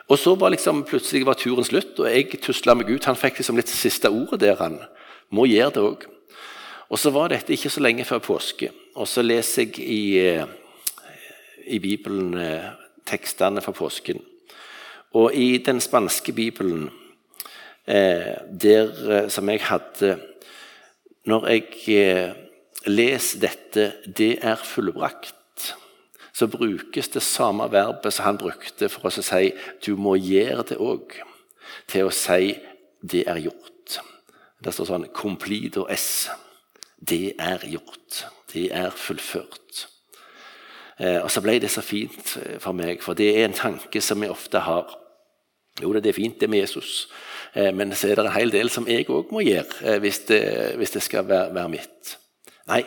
Og 0.07 0.19
så 0.19 0.35
var 0.39 0.53
liksom, 0.53 0.85
plutselig 0.87 1.25
var 1.27 1.39
turen 1.39 1.67
slutt, 1.67 1.99
og 1.99 2.07
jeg 2.07 2.39
tusla 2.43 2.75
meg 2.75 2.89
ut. 2.91 3.07
Han 3.07 3.19
fikk 3.19 3.41
liksom 3.41 3.59
litt 3.59 3.71
siste 3.71 4.11
ordet 4.11 4.41
der. 4.43 4.57
Han 4.59 4.79
må 5.35 5.47
gjøre 5.51 5.75
det 5.75 5.83
òg. 5.83 6.07
Og 6.91 6.99
så 6.99 7.11
var 7.15 7.31
dette 7.31 7.55
ikke 7.55 7.71
så 7.71 7.83
lenge 7.83 8.07
før 8.07 8.23
påske. 8.23 8.71
Og 8.99 9.07
så 9.07 9.23
leser 9.23 9.67
jeg 9.67 9.83
i, 9.83 10.03
eh, 10.19 10.47
i 11.67 11.79
Bibelen 11.79 12.35
eh, 12.39 12.71
tekstene 13.07 13.63
fra 13.63 13.75
påsken. 13.75 14.19
Og 15.15 15.35
i 15.35 15.57
den 15.63 15.79
spanske 15.83 16.31
bibelen, 16.35 16.89
eh, 17.87 18.35
der 18.51 18.91
eh, 19.11 19.29
som 19.29 19.49
jeg 19.49 19.63
hadde 19.67 20.19
Når 21.25 21.47
jeg 21.47 22.33
Les 22.85 23.35
dette, 23.41 23.91
det 24.05 24.39
er 24.41 24.55
fullbrakt. 24.55 25.75
Så 26.33 26.47
brukes 26.47 27.11
det 27.13 27.21
samme 27.21 27.67
verbet 27.71 28.13
som 28.13 28.25
han 28.25 28.39
brukte 28.41 28.89
for 28.89 29.09
å 29.09 29.11
si 29.13 29.51
du 29.85 29.93
må 29.99 30.15
gjøre 30.17 30.65
det 30.71 30.79
òg, 30.81 31.17
til 31.91 32.07
å 32.07 32.15
si 32.15 32.55
det 33.01 33.25
er 33.29 33.41
gjort. 33.43 33.99
Det 34.61 34.73
står 34.73 34.89
sånn 34.89 35.09
Complido 35.13 35.87
S. 35.89 36.29
Det 36.97 37.33
er 37.41 37.65
gjort. 37.69 38.25
Det 38.53 38.69
er 38.73 38.93
fullført. 38.93 39.87
Eh, 41.01 41.19
og 41.21 41.31
så 41.33 41.41
ble 41.41 41.57
det 41.61 41.71
så 41.73 41.81
fint 41.81 42.35
for 42.61 42.77
meg, 42.77 43.01
for 43.01 43.17
det 43.17 43.31
er 43.33 43.47
en 43.47 43.57
tanke 43.57 44.01
som 44.05 44.21
vi 44.21 44.29
ofte 44.29 44.61
har. 44.61 44.91
Jo, 45.81 45.93
det 45.93 46.11
er 46.11 46.17
fint, 46.17 46.37
det 46.39 46.49
med 46.49 46.61
Jesus, 46.61 47.07
eh, 47.55 47.71
men 47.73 47.95
så 47.95 48.09
er 48.11 48.19
det 48.19 48.25
en 48.27 48.35
hel 48.35 48.51
del 48.53 48.69
som 48.69 48.85
jeg 48.89 49.07
òg 49.09 49.31
må 49.33 49.41
gjøre 49.41 49.79
eh, 49.87 50.01
hvis 50.03 50.19
det, 50.29 50.41
hvis 50.77 50.93
det 50.93 51.01
skal 51.05 51.25
være, 51.29 51.53
være 51.55 51.73
mitt. 51.77 52.17
Nei, 52.69 52.83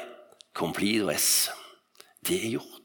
«complido 0.54 1.10
S. 1.10 1.50
Det 2.22 2.38
er 2.38 2.54
gjort. 2.54 2.80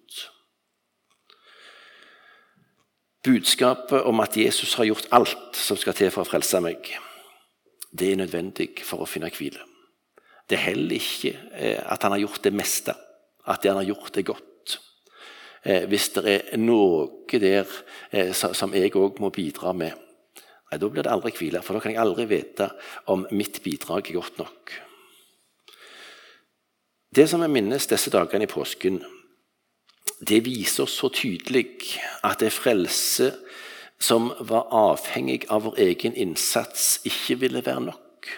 Budskapet 3.24 4.08
om 4.08 4.20
at 4.24 4.38
Jesus 4.38 4.74
har 4.80 4.88
gjort 4.88 5.10
alt 5.12 5.58
som 5.58 5.78
skal 5.78 5.94
til 5.94 6.12
for 6.14 6.24
å 6.24 6.30
frelse 6.30 6.62
meg, 6.64 6.88
det 7.92 8.14
er 8.14 8.22
nødvendig 8.22 8.72
for 8.86 9.04
å 9.04 9.10
finne 9.10 9.30
hvile. 9.34 9.62
Det 10.50 10.58
er 10.58 10.70
heller 10.72 10.98
ikke 10.98 11.34
eh, 11.54 11.82
at 11.84 12.04
han 12.04 12.16
har 12.16 12.24
gjort 12.24 12.46
det 12.48 12.56
meste, 12.56 12.96
at 13.46 13.62
det 13.62 13.70
han 13.70 13.82
har 13.82 13.90
gjort, 13.92 14.18
er 14.18 14.26
godt. 14.26 14.78
Eh, 15.62 15.86
hvis 15.92 16.10
det 16.16 16.24
er 16.32 16.62
noe 16.62 17.10
der 17.30 17.68
eh, 18.10 18.32
som 18.34 18.74
jeg 18.74 18.96
òg 18.98 19.20
må 19.22 19.30
bidra 19.36 19.76
med, 19.78 19.94
nei, 20.72 20.80
da 20.80 20.90
blir 20.90 21.06
det 21.06 21.12
aldri 21.12 21.36
hvile. 21.36 21.62
For 21.66 21.76
da 21.76 21.84
kan 21.84 21.94
jeg 21.94 22.02
aldri 22.02 22.26
vite 22.30 22.72
om 23.12 23.28
mitt 23.36 23.62
bidrag 23.66 24.10
er 24.10 24.22
godt 24.22 24.40
nok. 24.42 24.80
Det 27.10 27.26
som 27.30 27.42
jeg 27.42 27.50
minnes 27.50 27.88
disse 27.90 28.12
dagene 28.14 28.46
i 28.46 28.50
påsken, 28.50 29.00
det 30.20 30.44
viser 30.46 30.86
oss 30.86 30.98
så 31.00 31.10
tydelig 31.10 31.66
at 32.28 32.42
det 32.44 32.52
frelse 32.54 33.32
som 34.00 34.30
var 34.46 34.70
avhengig 34.76 35.48
av 35.52 35.66
vår 35.66 35.80
egen 35.90 36.14
innsats, 36.16 37.00
ikke 37.08 37.40
ville 37.42 37.64
være 37.66 37.88
nok. 37.90 38.30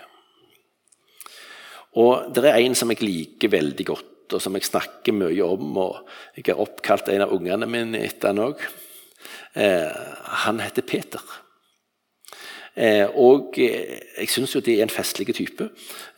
Og 1.99 2.31
Det 2.33 2.45
er 2.47 2.61
en 2.61 2.75
som 2.75 2.89
jeg 2.93 3.03
liker 3.03 3.51
veldig 3.51 3.85
godt, 3.85 4.33
og 4.33 4.41
som 4.41 4.55
jeg 4.55 4.63
snakker 4.63 5.13
mye 5.13 5.43
om. 5.43 5.77
og 5.77 6.07
Jeg 6.37 6.53
har 6.53 6.63
oppkalt 6.63 7.09
en 7.09 7.27
av 7.27 7.33
ungene 7.35 7.67
mine 7.67 7.99
etter 7.99 8.31
han 8.31 8.39
òg. 8.39 8.63
Eh, 9.53 9.91
han 10.47 10.59
heter 10.63 10.81
Peter. 10.81 11.19
Eh, 12.71 13.03
og 13.19 13.57
eh, 13.59 13.97
jeg 14.15 14.31
syns 14.31 14.53
jo 14.55 14.61
det 14.63 14.77
er 14.77 14.85
en 14.85 14.93
festlig 14.93 15.33
type 15.35 15.65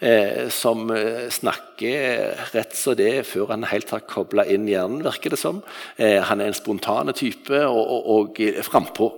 eh, 0.06 0.52
som 0.54 0.86
snakker 1.34 2.52
rett 2.54 2.76
som 2.78 2.98
det 3.00 3.24
før 3.26 3.56
han 3.56 3.66
helt 3.72 3.90
har 3.90 4.06
kobla 4.06 4.46
inn 4.46 4.68
hjernen, 4.70 5.02
virker 5.06 5.34
det 5.34 5.42
som. 5.42 5.64
Han 5.98 6.42
er 6.42 6.52
en 6.52 6.58
spontane 6.58 7.16
type 7.18 7.58
og, 7.66 7.82
og, 7.82 8.38
og 8.38 8.64
frampå. 8.66 9.12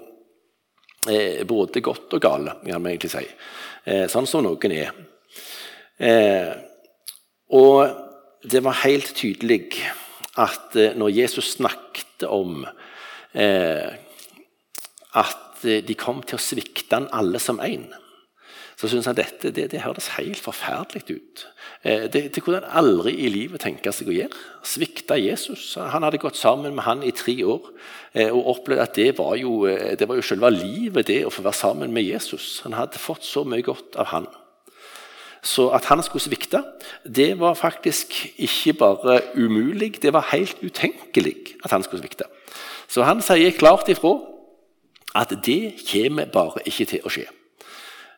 både 1.45 1.81
godt 1.85 2.13
og 2.17 2.21
gale, 2.21 2.55
kan 2.65 2.81
vi 2.81 2.95
egentlig 2.95 3.11
si. 3.13 3.25
sånn 4.09 4.25
som 4.25 4.41
noen 4.41 4.71
er. 4.73 4.89
Og 7.53 7.77
det 8.41 8.63
var 8.65 8.81
helt 8.81 9.13
tydelig 9.13 9.67
at 10.41 10.73
når 10.97 11.13
Jesus 11.13 11.51
snakket 11.59 12.25
om 12.25 12.65
eh, 13.35 13.93
at 15.15 15.44
de 15.63 15.95
kom 15.99 16.23
til 16.25 16.39
å 16.39 16.43
svikte 16.43 16.97
han 16.99 17.07
alle 17.15 17.39
som 17.39 17.61
én, 17.63 17.87
så 18.75 18.89
syns 18.91 19.07
han 19.07 19.15
dette 19.15 19.53
det, 19.55 19.69
det 19.71 19.83
høres 19.85 20.11
helt 20.17 20.39
forferdelig 20.41 21.15
ut. 21.15 21.43
Eh, 21.81 22.07
det, 22.11 22.25
det, 22.35 22.41
kunne 22.43 22.59
han 22.59 22.83
aldri 22.83 23.13
i 23.23 23.29
livet 23.31 23.63
tenke 23.63 23.91
seg 23.95 24.09
å 24.11 24.15
gjøre. 24.15 24.41
Svikte 24.67 25.15
Jesus. 25.21 25.77
Han 25.79 26.03
hadde 26.03 26.19
gått 26.19 26.35
sammen 26.35 26.75
med 26.75 26.83
han 26.83 27.03
i 27.07 27.13
tre 27.15 27.37
år 27.47 27.69
eh, 28.11 28.27
og 28.27 28.51
opplevd 28.57 28.83
at 28.83 28.97
det 28.99 29.13
var, 29.19 29.37
jo, 29.39 29.61
eh, 29.71 29.95
det 29.95 30.09
var 30.09 30.19
jo 30.19 30.25
selve 30.27 30.51
livet, 30.51 31.07
det 31.07 31.21
å 31.23 31.31
få 31.31 31.45
være 31.45 31.61
sammen 31.61 31.95
med 31.95 32.03
Jesus. 32.03 32.59
Han 32.65 32.75
hadde 32.75 32.99
fått 32.99 33.23
så 33.23 33.45
mye 33.47 33.63
godt 33.63 33.95
av 34.01 34.11
han. 34.11 34.27
Så 35.45 35.69
at 35.77 35.87
han 35.87 36.01
skulle 36.03 36.25
svikte, 36.25 36.63
det 37.05 37.35
var 37.39 37.55
faktisk 37.55 38.15
ikke 38.41 38.73
bare 38.81 39.19
umulig, 39.37 39.93
det 40.01 40.11
var 40.11 40.31
helt 40.33 40.57
utenkelig 40.65 41.53
at 41.63 41.71
han 41.71 41.85
skulle 41.85 42.01
svikte. 42.01 42.27
Så 42.89 43.05
han 43.05 43.21
sier 43.23 43.53
klart 43.55 43.87
ifra 43.93 44.17
at 45.15 45.33
det 45.45 45.75
kommer 45.87 46.29
bare 46.31 46.63
ikke 46.67 46.87
til 46.89 47.05
å 47.05 47.11
skje. 47.13 47.25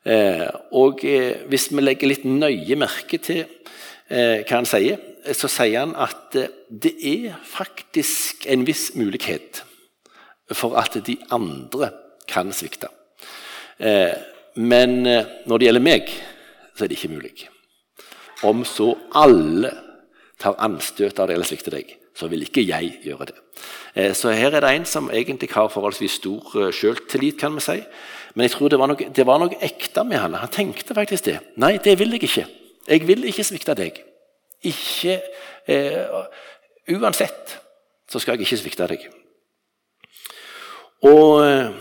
Eh, 0.07 0.47
og 0.77 1.03
eh, 1.05 1.43
hvis 1.51 1.69
vi 1.73 1.83
legger 1.83 2.11
litt 2.11 2.25
nøye 2.27 2.77
merke 2.79 3.19
til 3.19 3.43
eh, 3.43 4.43
hva 4.43 4.59
han 4.61 4.69
sier, 4.69 5.01
så 5.35 5.49
sier 5.51 5.81
han 5.81 5.95
at 5.99 6.37
det 6.69 6.93
er 7.03 7.35
faktisk 7.43 8.45
en 8.47 8.63
viss 8.67 8.93
mulighet 8.95 9.63
for 10.55 10.77
at 10.79 10.95
de 11.03 11.17
andre 11.35 11.89
kan 12.31 12.53
svikte. 12.55 12.87
Men 14.55 14.93
når 15.03 15.59
det 15.59 15.67
gjelder 15.67 15.83
meg, 15.83 16.13
så 16.71 16.85
er 16.85 16.89
det 16.89 16.95
ikke 16.95 17.11
mulig. 17.11 17.33
Om 18.47 18.63
så 18.63 18.93
alle 19.19 19.73
tar 20.39 20.55
anstøt 20.63 21.19
av 21.19 21.27
det 21.27 21.35
eller 21.35 21.49
svikter 21.49 21.75
deg, 21.75 21.91
så 22.17 22.29
vil 22.31 22.45
ikke 22.47 22.65
jeg 22.65 22.97
gjøre 23.05 23.29
det. 23.29 23.35
Eh, 23.95 24.13
så 24.17 24.33
her 24.33 24.55
er 24.57 24.65
det 24.65 24.73
en 24.73 24.85
som 24.89 25.11
egentlig 25.13 25.51
har 25.53 25.69
forholdsvis 25.69 26.17
stor 26.19 26.41
sjøltillit, 26.49 26.75
selvtillit, 26.79 27.39
kan 27.39 27.55
vi 27.55 27.65
si. 27.65 27.77
Men 28.35 28.45
jeg 28.45 28.55
tror 28.55 28.69
det 28.69 28.79
var, 28.79 28.89
noe, 28.91 29.09
det 29.15 29.25
var 29.25 29.39
noe 29.41 29.61
ekte 29.65 30.03
med 30.05 30.19
han. 30.21 30.37
Han 30.37 30.53
tenkte 30.53 30.97
faktisk 30.97 31.29
det. 31.29 31.39
Nei, 31.61 31.77
det 31.83 31.97
vil 31.99 32.13
jeg 32.13 32.27
ikke. 32.27 32.47
Jeg 32.87 33.07
vil 33.07 33.25
ikke 33.29 33.45
svikte 33.45 33.75
deg. 33.77 34.01
Ikke 34.65 35.19
eh, 35.69 36.19
Uansett 36.87 37.57
så 38.07 38.21
skal 38.21 38.37
jeg 38.37 38.47
ikke 38.47 38.59
svikte 38.61 38.87
deg. 38.87 39.07
Og 41.09 41.41
eh, 41.43 41.73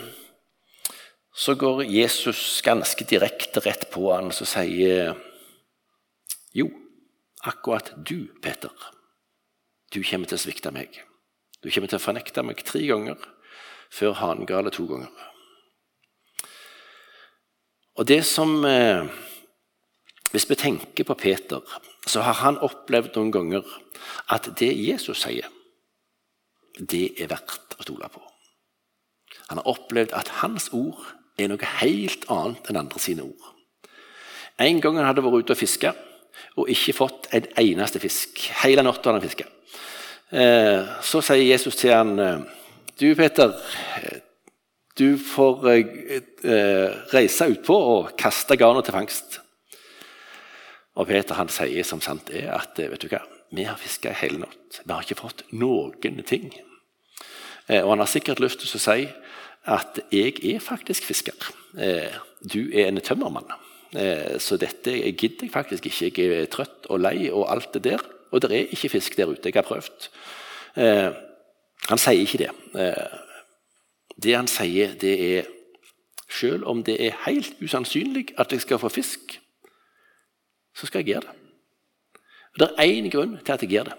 så 1.37 1.55
går 1.61 1.85
Jesus 1.93 2.63
ganske 2.65 3.05
direkte 3.05 3.61
rett 3.65 3.87
på 3.93 4.09
han 4.11 4.33
og 4.33 4.49
sier 4.49 5.13
Jo, 6.57 6.71
akkurat 7.45 7.93
du, 8.01 8.31
Peter, 8.43 8.73
du 9.95 10.03
kommer 10.03 10.29
til 10.29 10.39
å 10.39 10.43
svikte 10.43 10.73
meg. 10.75 10.95
Du 11.63 11.71
kommer 11.71 11.91
til 11.91 11.99
å 11.99 12.03
fornekte 12.03 12.45
meg 12.47 12.63
tre 12.67 12.83
ganger 12.87 13.19
før 13.93 14.17
hangale 14.19 14.73
to 14.75 14.87
ganger. 14.91 15.11
Og 17.97 18.09
det 18.09 18.25
som 18.29 18.65
eh, 18.65 19.07
Hvis 20.33 20.51
vi 20.51 20.57
tenker 20.59 21.05
på 21.07 21.15
Peter, 21.15 21.63
så 22.07 22.21
har 22.21 22.35
han 22.43 22.59
opplevd 22.59 23.15
noen 23.17 23.31
ganger 23.33 23.63
at 24.29 24.49
det 24.59 24.73
Jesus 24.75 25.23
sier, 25.23 25.47
det 26.77 27.15
er 27.23 27.31
verdt 27.31 27.77
å 27.79 27.87
stole 27.87 28.11
på. 28.13 28.21
Han 29.49 29.63
har 29.63 29.71
opplevd 29.71 30.13
at 30.19 30.29
hans 30.43 30.67
ord 30.75 30.99
er 31.39 31.49
noe 31.49 31.71
helt 31.79 32.27
annet 32.29 32.69
enn 32.69 32.81
andre 32.83 33.01
sine 33.01 33.25
ord. 33.25 33.47
En 34.59 34.83
gang 34.83 34.99
han 34.99 35.09
hadde 35.09 35.25
vært 35.25 35.47
ute 35.47 35.57
og 35.57 35.63
fiska 35.63 35.95
og 36.57 36.71
ikke 36.73 36.95
fått 36.97 37.29
en 37.37 37.49
eneste 37.61 38.01
fisk. 38.03 38.41
Hele 38.63 38.85
natta 38.87 39.11
har 39.11 39.19
han 39.19 39.25
fiska. 39.25 39.47
Eh, 40.31 40.89
så 41.07 41.23
sier 41.23 41.45
Jesus 41.45 41.77
til 41.79 41.95
han, 41.95 42.19
eh, 42.19 42.39
Du, 42.97 43.15
Peter, 43.15 43.53
du 44.97 45.19
får 45.21 45.67
eh, 45.69 46.93
reise 47.13 47.51
utpå 47.53 47.75
og 47.77 48.15
kaste 48.17 48.57
garnet 48.57 48.87
til 48.89 48.97
fangst. 48.97 49.41
Og 50.97 51.07
Peter 51.07 51.37
han 51.37 51.53
sier 51.53 51.85
som 51.85 52.01
sant 52.01 52.31
er 52.33 52.55
at 52.57 52.79
vet 52.79 53.03
du 53.05 53.11
hva, 53.13 53.21
vi 53.53 53.67
har 53.69 53.77
fiska 53.77 54.15
hele 54.17 54.41
natt. 54.47 54.81
Vi 54.81 54.93
har 54.93 55.05
ikke 55.05 55.21
fått 55.21 55.45
noen 55.53 56.25
ting. 56.25 56.49
Og 57.69 57.91
han 57.91 58.01
har 58.01 58.09
sikkert 58.09 58.41
lyst 58.41 58.63
til 58.63 58.73
å 58.73 58.81
si 58.81 59.05
at 59.67 59.99
jeg 60.15 60.39
er 60.47 60.63
faktisk 60.63 61.05
fisker. 61.05 61.35
Eh, 61.79 62.15
du 62.41 62.71
er 62.73 62.89
en 62.89 63.01
tømmermann. 63.03 63.51
Eh, 63.95 64.39
så 64.43 64.57
dette 64.57 64.95
gidder 65.13 65.47
jeg 65.47 65.53
faktisk 65.53 65.87
ikke. 65.87 66.11
Jeg 66.17 66.43
er 66.43 66.51
trøtt 66.51 66.89
og 66.91 67.01
lei 67.01 67.31
og 67.31 67.47
alt 67.53 67.75
det 67.75 67.85
der. 67.85 68.03
Og 68.33 68.43
det 68.43 68.51
er 68.51 68.73
ikke 68.75 68.89
fisk 68.97 69.17
der 69.17 69.31
ute. 69.31 69.45
Jeg 69.45 69.55
har 69.55 69.69
prøvd. 69.69 70.09
Eh, 70.77 71.11
han 71.87 72.03
sier 72.03 72.25
ikke 72.25 72.43
det. 72.43 72.51
Det 74.17 74.33
han 74.35 74.49
sier, 74.51 74.97
det 74.99 75.15
er 75.37 75.53
Selv 76.27 76.65
om 76.67 76.83
det 76.83 76.97
er 77.07 77.21
helt 77.23 77.55
usannsynlig 77.63 78.33
at 78.39 78.53
jeg 78.53 78.61
skal 78.61 78.81
få 78.83 78.89
fisk, 78.89 79.41
så 80.75 80.87
skal 80.87 80.99
jeg 80.99 81.07
gjøre 81.07 81.21
det. 81.21 81.35
Og 82.55 82.59
Det 82.59 82.69
er 82.79 82.83
én 82.83 83.11
grunn 83.11 83.39
til 83.45 83.53
at 83.53 83.63
jeg 83.63 83.71
gjør 83.71 83.85
det, 83.85 83.95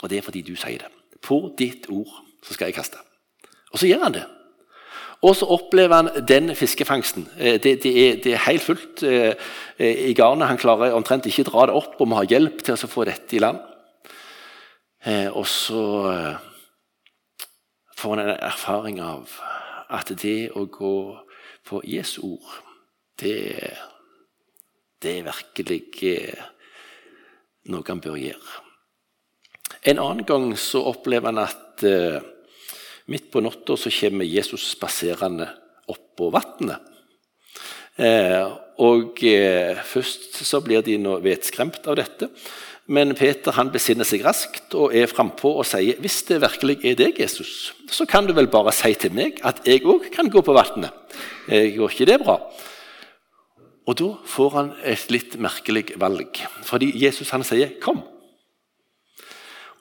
og 0.00 0.10
det 0.10 0.18
er 0.18 0.22
fordi 0.22 0.42
du 0.42 0.54
sier 0.56 0.78
det. 0.78 0.90
På 1.22 1.54
ditt 1.58 1.86
ord 1.88 2.22
så 2.42 2.54
skal 2.54 2.66
jeg 2.66 2.74
kaste. 2.74 2.98
Og 3.72 3.78
så 3.78 3.86
gjør 3.86 4.02
han 4.02 4.14
det. 4.14 4.24
Og 5.22 5.36
så 5.38 5.46
opplever 5.54 6.00
han 6.00 6.26
den 6.26 6.50
fiskefangsten. 6.58 7.28
Eh, 7.38 7.60
det, 7.62 7.76
det, 7.84 7.92
er, 7.92 8.16
det 8.22 8.32
er, 8.34 8.46
helt 8.48 8.62
fullt 8.62 9.02
eh, 9.06 9.34
i 9.78 10.14
garnet. 10.18 10.48
Han 10.50 10.58
klarer 10.58 10.96
omtrent 10.96 11.28
ikke 11.30 11.44
å 11.46 11.50
dra 11.50 11.66
det 11.70 11.76
opp 11.78 12.00
og 12.02 12.10
må 12.10 12.18
ha 12.18 12.26
hjelp 12.26 12.64
til 12.66 12.74
å 12.74 12.90
få 12.90 13.06
dette 13.06 13.38
i 13.38 13.42
land. 13.42 13.60
Eh, 15.06 15.28
og 15.30 15.46
så 15.46 15.84
får 17.98 18.16
han 18.16 18.24
en 18.24 18.34
erfaring 18.34 18.98
av 19.02 19.38
at 19.94 20.10
det 20.18 20.50
å 20.58 20.66
gå 20.66 20.96
på 21.68 21.78
Jesu 21.86 22.18
ord, 22.26 22.58
det, 23.22 23.38
det 24.98 25.18
er 25.20 25.28
virkelig 25.28 26.16
noe 27.70 27.86
han 27.86 28.02
bør 28.02 28.18
gjøre. 28.18 28.60
En 29.86 30.02
annen 30.02 30.26
gang 30.26 30.48
så 30.58 30.82
opplever 30.90 31.30
han 31.30 31.44
at 31.44 31.84
Midt 33.10 33.30
på 33.32 33.42
natta 33.42 33.76
kommer 33.76 34.24
Jesus 34.24 34.70
spaserende 34.76 35.48
oppå 35.90 36.30
vannet. 36.30 36.78
Eh, 37.98 38.44
og 38.80 39.20
eh, 39.26 39.76
Først 39.84 40.38
så 40.46 40.60
blir 40.64 40.84
de 40.86 40.96
nå 41.00 41.18
vetskremt 41.24 41.84
av 41.86 41.98
dette. 41.98 42.30
Men 42.92 43.14
Peter 43.14 43.54
han 43.54 43.70
besinner 43.72 44.06
seg 44.08 44.24
raskt 44.26 44.74
og 44.74 44.94
er 44.96 45.10
frampå 45.10 45.52
og 45.60 45.66
sier 45.68 46.00
hvis 46.02 46.22
det 46.26 46.40
virkelig 46.42 46.80
er 46.88 46.96
deg, 46.98 47.20
Jesus, 47.20 47.72
så 47.90 48.06
kan 48.10 48.26
du 48.26 48.34
vel 48.34 48.50
bare 48.50 48.74
si 48.74 48.90
til 48.98 49.14
meg 49.14 49.38
at 49.46 49.62
jeg 49.68 49.84
òg 49.86 50.08
kan 50.14 50.30
gå 50.32 50.42
på 50.42 50.56
vannet. 50.56 50.90
Eh, 51.46 51.74
går 51.76 51.94
ikke 51.94 52.08
det 52.10 52.20
bra? 52.24 52.38
Og 53.86 53.98
Da 53.98 54.08
får 54.30 54.50
han 54.54 54.72
et 54.86 55.10
litt 55.10 55.36
merkelig 55.42 55.98
valg. 55.98 56.38
Fordi 56.62 56.92
Jesus 56.94 57.30
han 57.30 57.42
sier 57.42 57.68
'kom'. 57.80 58.02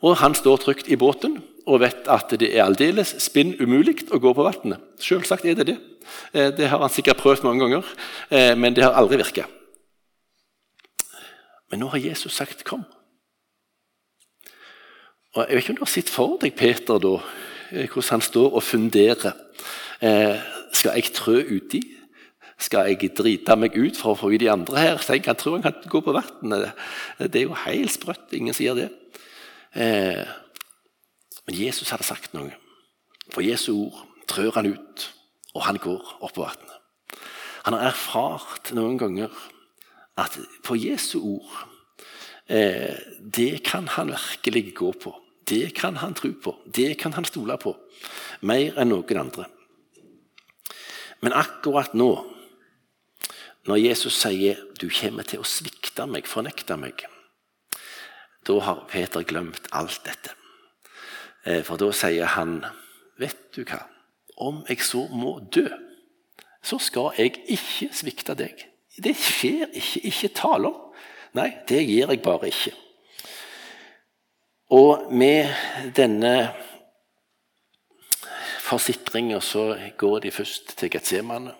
Og 0.02 0.18
han 0.18 0.34
står 0.34 0.58
trygt 0.58 0.90
i 0.90 0.98
båten 0.98 1.44
og 1.68 1.82
vet 1.84 2.08
at 2.10 2.34
det 2.40 2.50
er 2.56 2.66
aldeles 2.66 3.14
spinn 3.22 3.54
umulig 3.60 4.00
å 4.12 4.20
gå 4.22 4.34
på 4.34 4.46
vannet. 4.46 4.82
Selvsagt 5.02 5.46
er 5.46 5.58
det 5.60 5.68
det. 5.70 5.78
Eh, 6.34 6.50
det 6.58 6.70
har 6.70 6.82
han 6.82 6.90
sikkert 6.90 7.22
prøvd 7.22 7.46
mange 7.46 7.66
ganger, 7.66 7.86
eh, 8.30 8.56
men 8.56 8.76
det 8.76 8.84
har 8.84 8.98
aldri 8.98 9.18
virka. 9.22 9.46
Men 11.72 11.80
nå 11.80 11.88
har 11.88 12.00
Jesus 12.00 12.34
sagt 12.34 12.64
'kom'. 12.64 12.86
Og 15.36 15.48
Jeg 15.48 15.56
vet 15.56 15.64
ikke 15.64 15.70
om 15.70 15.76
du 15.76 15.82
har 15.82 15.86
sett 15.86 16.10
for 16.10 16.38
deg 16.38 16.56
Peter 16.56 16.98
da, 17.00 17.16
eh, 17.72 17.88
hvordan 17.88 18.10
han 18.10 18.22
står 18.22 18.54
og 18.54 18.64
funderer. 18.64 19.34
Skal 20.74 20.92
jeg 20.96 21.14
trø 21.14 21.44
uti? 21.44 21.82
Skal 22.58 22.88
jeg 22.88 23.16
drite 23.16 23.56
meg 23.56 23.78
ut 23.78 23.98
for 23.98 24.14
å 24.14 24.18
få 24.18 24.34
i 24.34 24.38
de 24.38 24.50
andre 24.50 24.78
her? 24.78 24.98
Jeg 25.08 25.24
kan 25.24 25.36
tro 25.36 25.52
han 25.52 25.62
kan 25.62 25.74
gå 25.88 26.02
på 26.02 26.12
vannet. 26.12 26.74
Det 27.20 27.36
er 27.36 27.44
jo 27.44 27.54
helt 27.54 27.92
sprøtt. 27.92 28.34
Ingen 28.34 28.54
sier 28.54 28.74
det. 28.74 28.90
Men 31.52 31.60
Jesus 31.60 31.90
hadde 31.92 32.08
sagt 32.08 32.32
noe. 32.32 32.54
For 33.34 33.44
Jesu 33.44 33.74
ord 33.74 34.06
trør 34.32 34.56
han 34.56 34.70
ut, 34.72 35.02
og 35.52 35.66
han 35.66 35.80
går 35.84 36.14
opp 36.24 36.38
på 36.38 36.46
vannet. 36.46 36.78
Han 37.66 37.76
har 37.76 37.90
erfart 37.90 38.72
noen 38.72 38.96
ganger 38.96 39.36
at 40.16 40.38
på 40.64 40.78
Jesu 40.80 41.18
ord 41.20 41.52
eh, 42.48 42.96
Det 43.20 43.66
kan 43.68 43.92
han 43.98 44.16
virkelig 44.16 44.74
gå 44.80 44.94
på. 44.96 45.14
Det 45.44 45.76
kan 45.76 46.00
han 46.00 46.16
tro 46.16 46.32
på. 46.32 46.56
Det 46.66 46.96
kan 47.04 47.20
han 47.20 47.28
stole 47.28 47.60
på. 47.60 47.76
Mer 48.48 48.80
enn 48.80 48.94
noen 48.96 49.24
andre. 49.26 49.52
Men 51.20 51.36
akkurat 51.36 51.92
nå, 51.94 52.14
når 53.68 53.88
Jesus 53.92 54.24
sier 54.24 54.56
'du 54.80 54.88
kommer 54.88 55.28
til 55.28 55.44
å 55.44 55.44
svikte 55.44 56.08
meg, 56.08 56.32
fornekte 56.32 56.80
meg', 56.80 57.06
da 58.48 58.60
har 58.60 58.88
Peter 58.88 59.28
glemt 59.28 59.68
alt 59.76 60.00
dette. 60.08 60.41
Eh, 61.46 61.64
for 61.64 61.78
da 61.78 61.92
sier 61.92 62.26
han, 62.26 62.66
'Vet 63.18 63.56
du 63.56 63.64
hva? 63.64 63.88
Om 64.38 64.66
jeg 64.70 64.82
så 64.82 65.08
må 65.08 65.40
dø, 65.56 65.68
så 66.64 66.78
skal 66.78 67.12
jeg 67.18 67.42
ikke 67.48 67.90
svikte 67.94 68.34
deg.' 68.34 68.68
Det 69.04 69.16
skjer 69.16 69.68
ikke. 69.74 70.00
Ikke 70.04 70.28
tale 70.28 70.68
om. 70.68 70.94
Nei, 71.34 71.52
det 71.68 71.88
gir 71.88 72.10
jeg 72.12 72.22
bare 72.22 72.48
ikke. 72.52 72.74
Og 74.70 75.14
med 75.14 75.48
denne 75.96 76.54
forsikringa 78.60 79.40
så 79.40 79.78
går 79.98 80.20
de 80.20 80.32
først 80.32 80.78
til 80.78 80.92
Getsemane. 80.92 81.54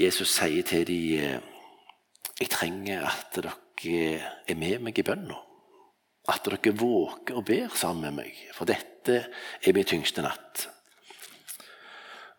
Jesus 0.00 0.28
sier 0.28 0.62
til 0.62 0.86
dem, 0.86 1.42
'Jeg 2.40 2.50
trenger 2.50 3.06
at 3.06 3.34
dere 3.34 3.52
er 4.48 4.54
med 4.54 4.78
meg 4.78 4.98
i 4.98 5.02
bønna.' 5.02 5.47
At 6.28 6.44
dere 6.44 6.74
våker 6.76 7.38
og 7.38 7.46
ber 7.48 7.72
sammen 7.72 8.10
med 8.10 8.24
meg, 8.24 8.40
for 8.52 8.68
dette 8.68 9.22
er 9.64 9.74
min 9.74 9.86
tyngste 9.88 10.24
natt. 10.24 10.66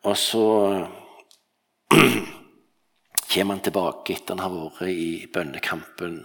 Og 0.05 0.15
så 0.17 0.43
kommer 3.31 3.55
han 3.55 3.63
tilbake 3.65 4.13
etter 4.13 4.37
han 4.37 4.43
har 4.45 4.53
vært 4.53 4.93
i 4.93 5.25
bønnekampen. 5.33 6.21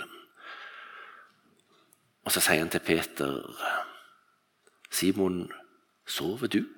Og 2.24 2.32
så 2.32 2.40
sier 2.44 2.62
han 2.62 2.72
til 2.72 2.84
Peter, 2.84 3.40
'Simon, 4.90 5.48
sover 6.06 6.48
du?' 6.48 6.68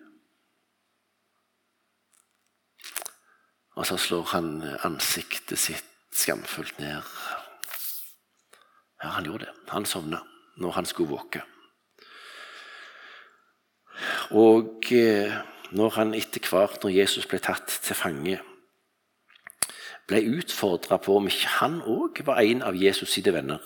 Og 3.76 3.84
så 3.86 3.98
slår 4.00 4.22
han 4.32 4.62
ansiktet 4.88 5.58
sitt 5.58 5.84
skamfullt 6.10 6.78
ned. 6.80 7.02
Ja, 9.02 9.08
han 9.18 9.24
gjorde 9.28 9.44
det. 9.44 9.52
Han 9.68 9.84
sovna 9.84 10.22
når 10.56 10.78
han 10.78 10.88
skulle 10.88 11.12
våke. 11.12 11.42
Og 14.36 14.92
eh, 14.92 15.32
når 15.70 15.96
han 15.96 16.14
etter 16.14 16.44
hvert, 16.50 16.82
når 16.82 16.94
Jesus 16.94 17.26
ble 17.28 17.40
tatt 17.42 17.78
til 17.82 17.98
fange, 17.98 18.38
ble 20.06 20.22
utfordra 20.38 21.00
på 21.02 21.16
om 21.18 21.26
ikke 21.30 21.56
han 21.58 21.80
òg 21.82 22.22
var 22.26 22.42
en 22.42 22.62
av 22.62 22.76
Jesus 22.78 23.16
sine 23.16 23.34
venner, 23.34 23.62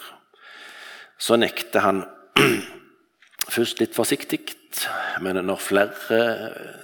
så 1.20 1.37
nekta 1.37 1.85
han 1.85 2.05
først 3.55 3.83
litt 3.83 3.96
forsiktig, 3.96 4.40
men 5.20 5.40
når 5.44 5.61
flere 5.61 6.20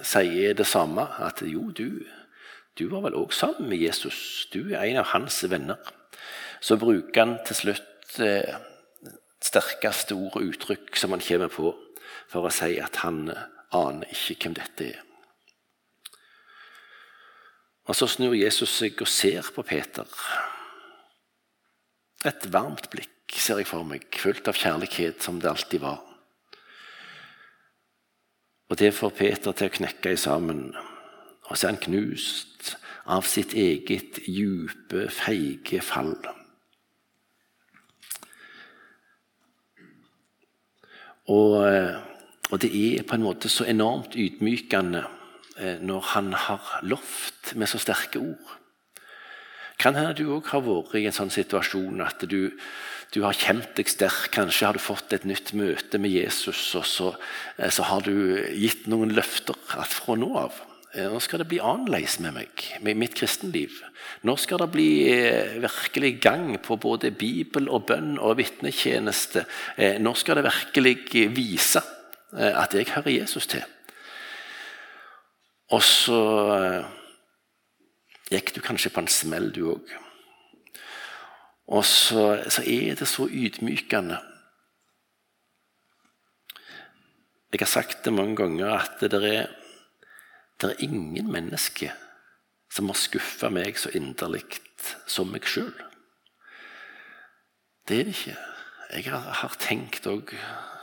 sier 0.05 0.53
det 0.57 0.67
samme, 0.67 1.07
at 1.23 1.41
jo, 1.47 1.71
du, 1.71 2.03
du 2.77 2.85
var 2.91 3.07
vel 3.07 3.17
òg 3.17 3.33
sammen 3.33 3.71
med 3.71 3.81
Jesus, 3.81 4.47
du 4.53 4.75
er 4.75 4.85
en 4.85 5.01
av 5.01 5.13
hans 5.15 5.39
venner, 5.49 5.79
så 6.61 6.77
bruker 6.77 7.23
han 7.23 7.37
til 7.47 7.61
slutt 7.63 8.19
eh, 8.21 8.57
sterkeste 9.43 10.15
ord 10.17 10.39
og 10.39 10.47
uttrykk 10.51 10.97
som 10.97 11.13
han 11.13 11.23
kommer 11.23 11.51
på 11.51 11.73
for 12.27 12.47
å 12.47 12.53
si 12.53 12.77
at 12.81 13.01
han 13.03 13.27
aner 13.75 14.13
ikke 14.13 14.47
hvem 14.47 14.57
dette 14.57 14.89
er. 14.93 15.03
Og 17.87 17.95
Så 17.95 18.07
snur 18.11 18.35
Jesus 18.35 18.73
seg 18.75 18.99
og 19.01 19.07
ser 19.07 19.47
på 19.55 19.63
Peter. 19.63 20.07
Et 22.27 22.47
varmt 22.51 22.89
blikk 22.91 23.37
ser 23.37 23.61
jeg 23.61 23.69
for 23.69 23.87
meg, 23.87 24.03
fullt 24.11 24.49
av 24.49 24.57
kjærlighet, 24.59 25.21
som 25.23 25.39
det 25.39 25.49
alltid 25.49 25.83
var. 25.83 26.01
Og 28.67 28.75
Det 28.75 28.91
får 28.93 29.15
Peter 29.15 29.53
til 29.55 29.69
å 29.69 29.75
knekke 29.77 30.11
i 30.11 30.19
sammen. 30.19 30.73
Og 31.47 31.55
så 31.55 31.67
er 31.67 31.75
han 31.75 31.83
knust 31.85 32.73
av 33.07 33.23
sitt 33.23 33.53
eget 33.55 34.19
djupe, 34.27 35.07
feige 35.07 35.79
fall. 35.79 36.17
Og, 41.27 41.55
eh, 41.67 41.95
og, 42.51 42.59
det 42.63 42.71
er 42.71 43.05
på 43.07 43.17
en 43.17 43.25
måte 43.25 43.51
så 43.51 43.67
enormt 43.67 44.15
ydmykende 44.15 45.03
eh, 45.59 45.81
når 45.83 46.13
han 46.13 46.31
har 46.33 46.79
lovt 46.87 47.53
med 47.55 47.67
så 47.67 47.81
sterke 47.81 48.21
ord. 48.21 48.53
Kan 49.77 49.97
hende 49.97 50.15
du 50.17 50.31
òg 50.33 50.47
har 50.49 50.63
vært 50.65 50.95
i 50.97 51.05
en 51.05 51.15
sånn 51.15 51.33
situasjon 51.33 52.01
at 52.01 52.23
du, 52.25 52.53
du, 53.13 53.19
har 53.21 53.37
kjent 53.37 53.75
deg 53.77 53.91
sterk. 53.91 54.31
Kanskje 54.33 54.69
har 54.69 54.79
du 54.79 54.81
fått 54.81 55.13
et 55.13 55.27
nytt 55.27 55.51
møte 55.53 55.99
med 56.01 56.15
Jesus, 56.15 56.63
og 56.79 56.87
så, 56.87 57.11
eh, 57.57 57.69
så 57.69 57.85
har 57.91 58.07
du 58.07 58.15
gitt 58.55 58.87
noen 58.87 59.13
løfter 59.13 59.59
at 59.77 59.93
fra 59.93 60.17
nå 60.17 60.31
av 60.47 60.63
nå 60.97 61.19
skal 61.21 61.43
det 61.43 61.49
bli 61.51 61.59
annerledes 61.61 62.17
med 62.23 62.33
meg, 62.33 62.63
med 62.81 62.97
mitt 62.97 63.13
kristenliv. 63.17 63.75
Nå 64.25 64.33
skal 64.41 64.63
det 64.63 64.69
bli 64.73 64.89
eh, 65.11 65.57
virkelig 65.61 66.13
gang 66.23 66.55
på 66.63 66.79
både 66.81 67.11
bibel 67.13 67.69
og 67.69 67.85
bønn 67.91 68.15
og 68.17 68.39
vitnetjeneste. 68.39 69.45
Eh, 69.77 69.99
nå 70.01 70.15
skal 70.17 70.39
det 70.39 70.47
virkelig 70.49 71.29
vise 71.37 71.83
at 72.37 72.73
jeg 72.75 72.89
hører 72.91 73.13
Jesus 73.21 73.45
til. 73.47 73.63
Og 75.71 75.79
så 75.83 76.17
gikk 78.31 78.51
du 78.55 78.59
kanskje 78.63 78.91
på 78.91 79.03
en 79.03 79.11
smell, 79.11 79.47
du 79.55 79.61
òg. 79.71 79.93
Og 81.67 81.85
så, 81.85 82.43
så, 82.49 82.63
er 82.63 82.95
det 82.95 83.07
så 83.07 83.27
ydmykende. 83.27 84.19
Jeg 87.51 87.63
har 87.63 87.71
sagt 87.71 88.05
det 88.05 88.13
mange 88.13 88.35
ganger 88.39 88.75
at 88.75 89.03
det 89.03 89.23
er 89.23 89.47
det 90.61 90.71
er 90.71 90.83
ingen 90.87 91.31
menneske 91.31 91.91
som 92.73 92.89
har 92.89 92.99
skuffa 92.99 93.49
meg 93.53 93.77
så 93.79 93.91
inderlig 93.95 94.43
som 95.07 95.29
meg 95.31 95.45
sjøl. 95.47 95.73
Det 97.87 97.99
er 97.99 98.07
det 98.07 98.15
ikke. 98.15 98.37
Jeg 98.87 99.11
har, 99.11 99.55
tenkt 99.59 100.07
òg, 100.07 100.31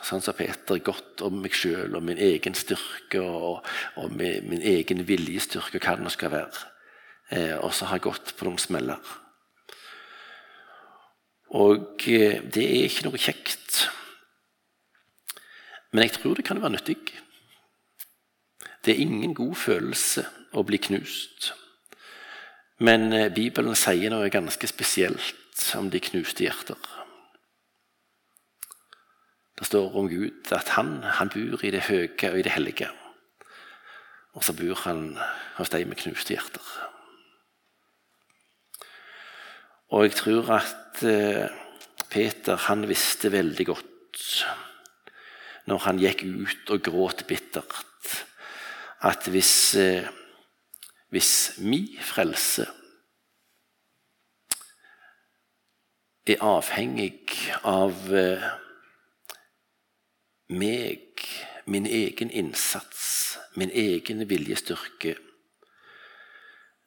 sånn 0.04 0.22
som 0.24 0.37
Peter, 0.37 0.80
godt 0.84 1.22
om 1.24 1.40
meg 1.42 1.56
sjøl 1.56 1.96
og 1.96 2.04
min 2.04 2.20
egen 2.20 2.56
styrke 2.56 3.20
og, 3.20 3.66
og 4.00 4.12
min, 4.12 4.44
min, 4.48 4.62
egen 4.64 5.04
viljestyrke, 5.08 5.80
og 5.80 5.84
hva 5.84 5.96
det 5.98 6.06
nå 6.06 6.12
skal 6.12 6.32
være. 6.32 6.64
Eh, 7.32 7.56
og 7.58 7.72
så 7.72 7.88
har 7.88 7.98
jeg 7.98 8.06
gått 8.08 8.34
på 8.37 8.48
noen 8.48 8.60
smeller. 8.60 9.12
Og 11.56 12.06
eh, 12.12 12.40
det 12.44 12.64
er 12.64 12.88
ikke 12.88 13.08
noe 13.08 13.20
kjekt. 13.20 13.84
Men 15.92 16.06
jeg 16.06 16.16
tror 16.18 16.37
det 16.37 16.46
kan 16.48 16.60
være 16.60 16.76
nyttig. 16.76 16.98
Det 18.85 18.92
er 18.92 19.05
ingen 19.05 19.35
god 19.35 19.55
følelse 19.57 20.27
å 20.53 20.62
bli 20.66 20.79
knust. 20.79 21.53
Men 22.85 23.12
eh, 23.12 23.31
Bibelen 23.33 23.77
sier 23.79 24.12
noe 24.12 24.29
ganske 24.33 24.68
spesielt 24.68 25.62
om 25.79 25.88
de 25.90 26.03
knuste 26.03 26.44
hjerter. 26.44 26.77
Det 29.55 29.68
står 29.68 29.94
om 29.97 30.11
Gud 30.11 30.51
at 30.53 30.75
han, 30.75 30.99
han 31.16 31.31
bor 31.33 31.62
i 31.64 31.70
det 31.73 31.87
høye 31.88 32.31
og 32.33 32.38
i 32.38 32.44
det 32.44 32.53
hellige. 32.53 32.90
Og 34.35 34.42
så 34.44 34.53
bor 34.59 34.77
han 34.83 35.14
hos 35.57 35.70
de 35.70 35.85
med 35.87 36.01
knuste 36.03 36.35
hjerter. 36.35 36.73
Og 39.94 40.09
jeg 40.09 40.16
tror 40.18 40.51
at 40.59 41.05
eh, 41.07 41.47
Peter 42.11 42.59
han 42.66 42.85
visste 42.90 43.31
veldig 43.33 43.66
godt 43.70 44.31
når 45.70 45.83
han 45.87 46.03
gikk 46.03 46.27
ut 46.27 46.75
og 46.75 46.83
gråt 46.85 47.25
bittert 47.31 47.93
at 49.04 49.28
hvis, 49.28 49.74
eh, 49.74 50.08
hvis 51.12 51.52
min 51.58 51.98
frelse 52.00 52.64
er 56.26 56.40
avhengig 56.40 57.28
av 57.68 57.92
eh, 58.16 58.46
meg, 60.48 61.26
min 61.66 61.86
egen 61.86 62.30
innsats, 62.30 63.36
min 63.60 63.70
egen 63.70 64.24
viljestyrke, 64.28 65.18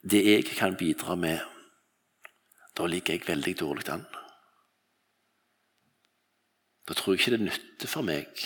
det 0.01 0.23
jeg 0.25 0.45
kan 0.57 0.77
bidra 0.77 1.15
med, 1.15 1.39
da 2.77 2.85
ligger 2.85 3.13
jeg 3.13 3.27
veldig 3.27 3.59
dårlig 3.59 3.89
an. 3.93 4.05
Da 6.87 6.93
tror 6.93 7.13
jeg 7.13 7.19
ikke 7.19 7.37
det 7.37 7.45
nytter 7.45 7.89
for 7.91 8.01
meg. 8.01 8.41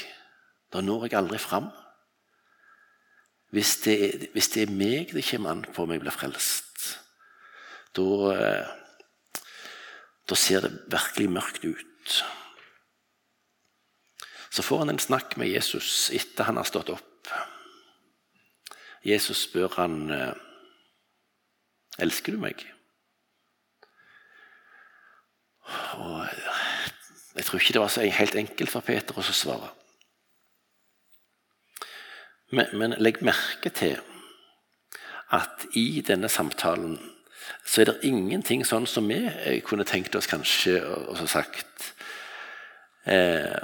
Da 0.73 0.81
når 0.81 1.07
jeg 1.07 1.19
aldri 1.19 1.39
fram. 1.39 1.69
Hvis 3.51 3.75
det, 3.83 3.95
er, 4.05 4.27
hvis 4.31 4.47
det 4.53 4.63
er 4.63 4.71
meg 4.71 5.11
det 5.11 5.25
kommer 5.27 5.51
an 5.51 5.65
på 5.67 5.83
om 5.83 5.91
jeg 5.91 5.99
blir 6.03 6.15
frelst, 6.15 6.85
da, 7.97 8.05
eh, 8.31 8.69
da 10.31 10.37
ser 10.39 10.63
det 10.63 10.71
virkelig 10.91 11.27
mørkt 11.35 11.65
ut. 11.67 12.13
Så 14.51 14.63
får 14.63 14.83
han 14.83 14.93
en 14.93 15.03
snakk 15.03 15.35
med 15.39 15.51
Jesus 15.51 16.09
etter 16.15 16.47
han 16.47 16.59
har 16.59 16.67
stått 16.67 16.93
opp. 16.95 17.31
Jesus 19.03 19.45
spør 19.47 19.75
han 19.75 19.99
eh, 20.15 20.33
elsker 21.99 22.35
du 22.35 22.39
meg. 22.39 22.63
Og 25.99 26.23
jeg 27.35 27.45
tror 27.47 27.59
ikke 27.59 27.75
det 27.75 27.83
var 27.83 27.91
så 27.91 28.07
helt 28.07 28.35
enkelt 28.35 28.71
for 28.71 28.85
Peter 28.85 29.17
å 29.17 29.27
svare. 29.27 29.71
Men, 32.51 32.67
men, 32.75 32.95
legg 32.99 33.21
merke 33.23 33.71
til 33.71 33.99
at 35.31 35.67
i 35.79 36.01
denne 36.03 36.29
samtalen 36.29 36.97
så 37.65 37.81
er 37.81 37.91
det 37.91 38.07
ingenting 38.07 38.65
sånn 38.67 38.87
som 38.87 39.07
vi 39.07 39.61
kunne 39.65 39.87
tenkt 39.87 40.15
oss 40.15 40.27
kanskje 40.29 40.75
og, 40.83 41.15
så 41.19 41.27
sagt 41.39 41.93
eh, 43.09 43.55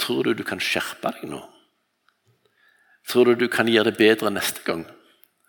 Tror 0.00 0.24
du 0.24 0.34
du 0.34 0.42
kan 0.44 0.60
skjerpe 0.60 1.12
deg 1.14 1.28
nå? 1.30 1.38
Tror 3.08 3.28
du 3.28 3.44
du 3.44 3.48
kan 3.52 3.68
gjøre 3.68 3.92
det 3.92 4.00
bedre 4.00 4.32
neste 4.32 4.64
gang? 4.66 4.86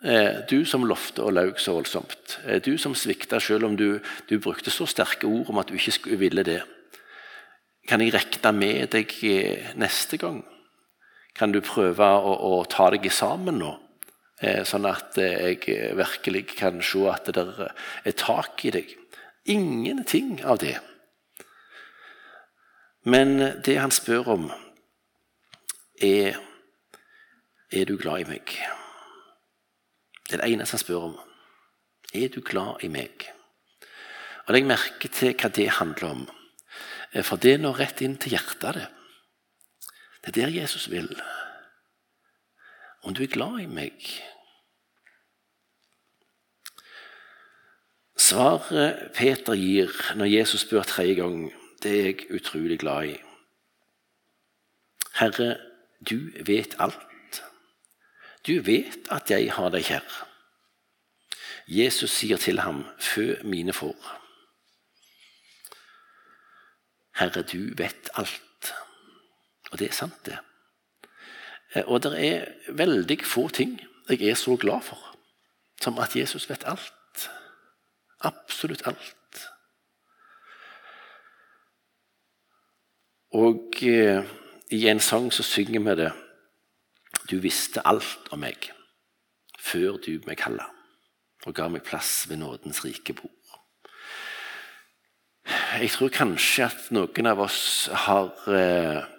Eh, 0.04 0.44
du 0.50 0.66
som 0.68 0.84
lovte 0.84 1.24
og 1.24 1.32
laug 1.32 1.60
så 1.64 1.78
voldsomt. 1.78 2.40
Eh, 2.46 2.60
du 2.62 2.76
som 2.78 2.96
svikta 2.96 3.40
selv 3.40 3.70
om 3.70 3.78
du, 3.80 4.02
du, 4.28 4.36
brukte 4.40 4.72
så 4.72 4.86
sterke 4.90 5.30
ord 5.30 5.50
om 5.50 5.62
at 5.62 5.72
du 5.72 5.78
ikke 5.80 5.96
skulle 5.96 6.20
ville 6.20 6.44
det. 6.44 6.60
Kan 7.88 8.04
jeg 8.04 8.12
regne 8.14 8.52
med 8.58 8.92
deg 8.92 9.16
eh, 9.24 9.72
neste 9.80 10.20
gang? 10.20 10.44
Kan 11.34 11.54
du 11.54 11.62
prøve 11.66 12.06
å, 12.06 12.34
å 12.34 12.64
ta 12.70 12.90
deg 12.94 13.10
sammen 13.14 13.58
nå? 13.62 13.72
Eh, 14.44 14.62
sånn 14.68 14.86
at 14.90 15.18
eh, 15.22 15.54
jeg 15.54 15.94
virkelig 15.98 16.46
kan 16.56 16.82
se 16.84 17.04
at 17.10 17.30
det 17.34 17.46
er 18.04 18.18
tak 18.20 18.66
i 18.68 18.74
deg. 18.76 18.92
Ingenting 19.50 20.38
av 20.46 20.60
det. 20.64 20.78
Men 23.04 23.36
det 23.66 23.78
han 23.80 23.92
spør 23.92 24.36
om, 24.38 24.52
er 26.04 26.40
Er 27.74 27.86
du 27.90 27.96
glad 27.98 28.22
i 28.22 28.26
meg? 28.30 28.52
Det 30.30 30.36
er 30.36 30.44
det 30.44 30.50
eneste 30.54 30.76
han 30.76 30.82
spør 30.84 31.06
om. 31.08 31.16
Er 32.14 32.28
du 32.30 32.42
glad 32.46 32.84
i 32.86 32.90
meg? 32.94 33.26
Og 34.46 34.54
Legg 34.54 34.68
merke 34.70 35.10
til 35.10 35.34
hva 35.34 35.50
det 35.50 35.70
handler 35.80 36.12
om. 36.12 36.28
Eh, 37.14 37.24
for 37.26 37.42
det 37.42 37.56
når 37.62 37.80
rett 37.80 38.04
inn 38.06 38.18
til 38.18 38.36
hjertet. 38.36 38.76
det. 38.78 38.88
Det 40.26 40.38
er 40.38 40.46
der 40.46 40.62
Jesus 40.62 40.92
vil. 40.92 41.22
Om 43.04 43.14
du 43.14 43.24
er 43.24 43.28
glad 43.28 43.60
i 43.60 43.68
meg 43.68 44.06
Svaret 48.16 49.12
Peter 49.18 49.58
gir 49.60 49.92
når 50.16 50.30
Jesus 50.32 50.62
spør 50.64 50.86
tredje 50.88 51.18
gang, 51.18 51.50
det 51.84 51.92
er 51.92 52.06
jeg 52.06 52.28
utrolig 52.38 52.80
glad 52.80 53.10
i. 53.12 53.18
Herre, 55.20 55.58
du 56.10 56.32
vet 56.46 56.76
alt. 56.80 57.42
Du 58.48 58.62
vet 58.62 59.12
at 59.12 59.32
jeg 59.32 59.52
har 59.52 59.74
deg 59.74 59.84
kjær. 59.90 60.08
Jesus 61.68 62.16
sier 62.16 62.40
til 62.40 62.64
ham, 62.64 62.86
fø 63.00 63.36
mine 63.44 63.74
får. 63.76 64.00
Herre, 67.20 67.44
du 67.44 67.74
vet 67.78 68.10
alt. 68.16 68.53
Og 69.74 69.80
det 69.82 69.90
er 69.90 69.96
sant, 69.98 70.20
det. 70.28 70.38
Eh, 71.74 71.84
og 71.88 72.04
det 72.06 72.14
er 72.22 72.74
veldig 72.78 73.18
få 73.26 73.48
ting 73.50 73.80
jeg 74.10 74.22
er 74.30 74.36
så 74.36 74.56
glad 74.60 74.84
for 74.84 75.00
som 75.82 75.98
at 76.00 76.16
Jesus 76.16 76.50
vet 76.50 76.64
alt. 76.68 77.30
Absolutt 78.24 78.86
alt. 78.88 79.40
Og 83.34 83.84
eh, 83.84 84.24
i 84.72 84.88
en 84.88 85.00
sang 85.00 85.32
så 85.34 85.44
synger 85.44 85.80
vi 85.80 85.96
det 86.04 86.12
Du 87.32 87.40
visste 87.40 87.82
alt 87.88 88.32
om 88.32 88.40
meg 88.40 88.72
før 89.60 89.96
du 89.98 90.20
meg 90.28 90.38
kalla, 90.38 90.66
og 91.46 91.56
ga 91.56 91.70
meg 91.72 91.86
plass 91.88 92.26
ved 92.28 92.42
nådens 92.42 92.84
rike 92.84 93.14
bord. 93.16 93.32
Jeg 95.80 95.90
tror 95.96 96.12
kanskje 96.12 96.66
at 96.68 96.90
noen 96.92 97.30
av 97.32 97.40
oss 97.46 97.88
har 98.06 98.34
eh, 98.52 99.13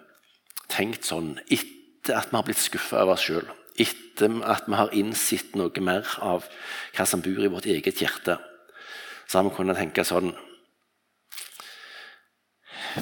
tenkt 0.75 1.07
sånn 1.07 1.35
etter 1.45 2.19
at 2.19 2.31
vi 2.31 2.37
har 2.37 2.47
blitt 2.47 2.61
skuffa 2.61 3.03
over 3.03 3.15
oss 3.15 3.25
sjøl. 3.27 3.47
Etter 3.75 4.41
at 4.47 4.67
vi 4.69 4.79
har 4.79 4.93
innsett 4.95 5.55
noe 5.59 5.83
mer 5.83 6.07
av 6.23 6.47
hva 6.95 7.07
som 7.07 7.23
bor 7.23 7.43
i 7.43 7.51
vårt 7.51 7.67
eget 7.69 8.01
hjerte. 8.03 8.37
Så 9.25 9.39
har 9.39 9.47
vi 9.47 9.55
kunnet 9.55 9.79
tenke 9.79 10.05
sånn 10.05 10.35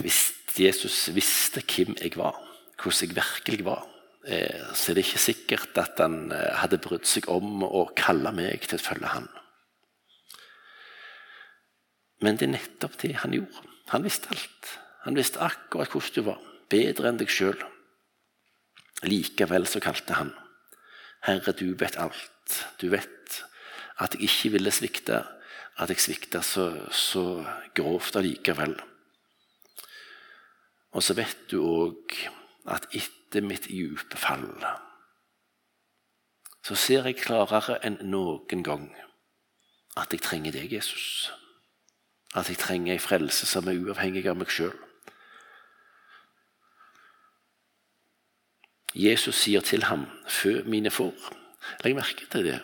Hvis 0.02 0.32
Jesus 0.58 1.12
visste 1.14 1.62
hvem 1.62 1.94
jeg 2.00 2.16
var, 2.18 2.40
hvordan 2.82 3.12
jeg 3.12 3.14
virkelig 3.14 3.66
var, 3.68 3.84
eh, 4.26 4.72
så 4.74 4.90
er 4.90 4.98
det 4.98 5.04
ikke 5.06 5.22
sikkert 5.22 5.78
at 5.78 6.02
han 6.02 6.32
eh, 6.34 6.56
hadde 6.58 6.80
brydd 6.82 7.06
seg 7.06 7.30
om 7.30 7.62
å 7.62 7.84
kalle 7.94 8.32
meg 8.34 8.66
til 8.66 8.80
å 8.80 8.82
følge 8.82 9.12
han. 9.14 9.28
Men 12.26 12.40
det 12.40 12.48
er 12.48 12.56
nettopp 12.56 12.98
det 13.04 13.14
han 13.22 13.38
gjorde. 13.38 13.70
Han 13.94 14.08
visste 14.08 14.34
alt. 14.34 14.74
Han 15.06 15.20
visste 15.20 15.46
akkurat 15.46 15.94
hvordan 15.94 16.18
du 16.18 16.26
var 16.32 16.42
bedre 16.72 17.10
enn 17.10 17.20
deg 17.22 17.32
sjøl. 17.32 17.60
Likevel 19.04 19.68
så 19.68 19.82
kalte 19.84 20.16
han, 20.16 20.32
Herre, 21.24 21.54
du 21.56 21.74
vet 21.80 21.98
alt. 22.00 22.58
Du 22.80 22.90
vet 22.92 23.44
at 24.04 24.16
jeg 24.16 24.28
ikke 24.28 24.56
ville 24.58 24.72
svikte, 24.74 25.22
at 25.80 25.92
jeg 25.92 26.02
svikta 26.04 26.42
så, 26.46 26.68
så 26.92 27.44
grovt 27.76 28.18
allikevel. 28.20 28.76
Og 30.94 31.04
så 31.04 31.16
vet 31.18 31.48
du 31.52 31.62
òg 31.64 32.18
at 32.70 32.88
etter 32.94 33.44
mitt 33.44 33.68
dype 33.72 34.20
fall 34.20 34.48
så 36.64 36.76
ser 36.80 37.10
jeg 37.10 37.20
klarere 37.20 37.76
enn 37.84 37.98
noen 38.08 38.62
gang 38.64 38.86
at 40.00 40.14
jeg 40.14 40.24
trenger 40.24 40.54
deg, 40.56 40.72
Jesus. 40.72 41.32
At 42.34 42.48
jeg 42.50 42.58
trenger 42.62 42.96
ei 42.96 43.02
frelse 43.04 43.46
som 43.46 43.68
er 43.68 43.82
uavhengig 43.82 44.24
av 44.30 44.40
meg 44.40 44.54
sjøl. 44.54 44.74
Jesus 48.94 49.36
sier 49.36 49.62
til 49.62 49.84
ham, 49.84 50.06
'Fø 50.28 50.62
mine 50.66 50.90
får'. 50.90 51.34
Legg 51.84 51.96
merke 51.96 52.26
til 52.32 52.46
det. 52.46 52.60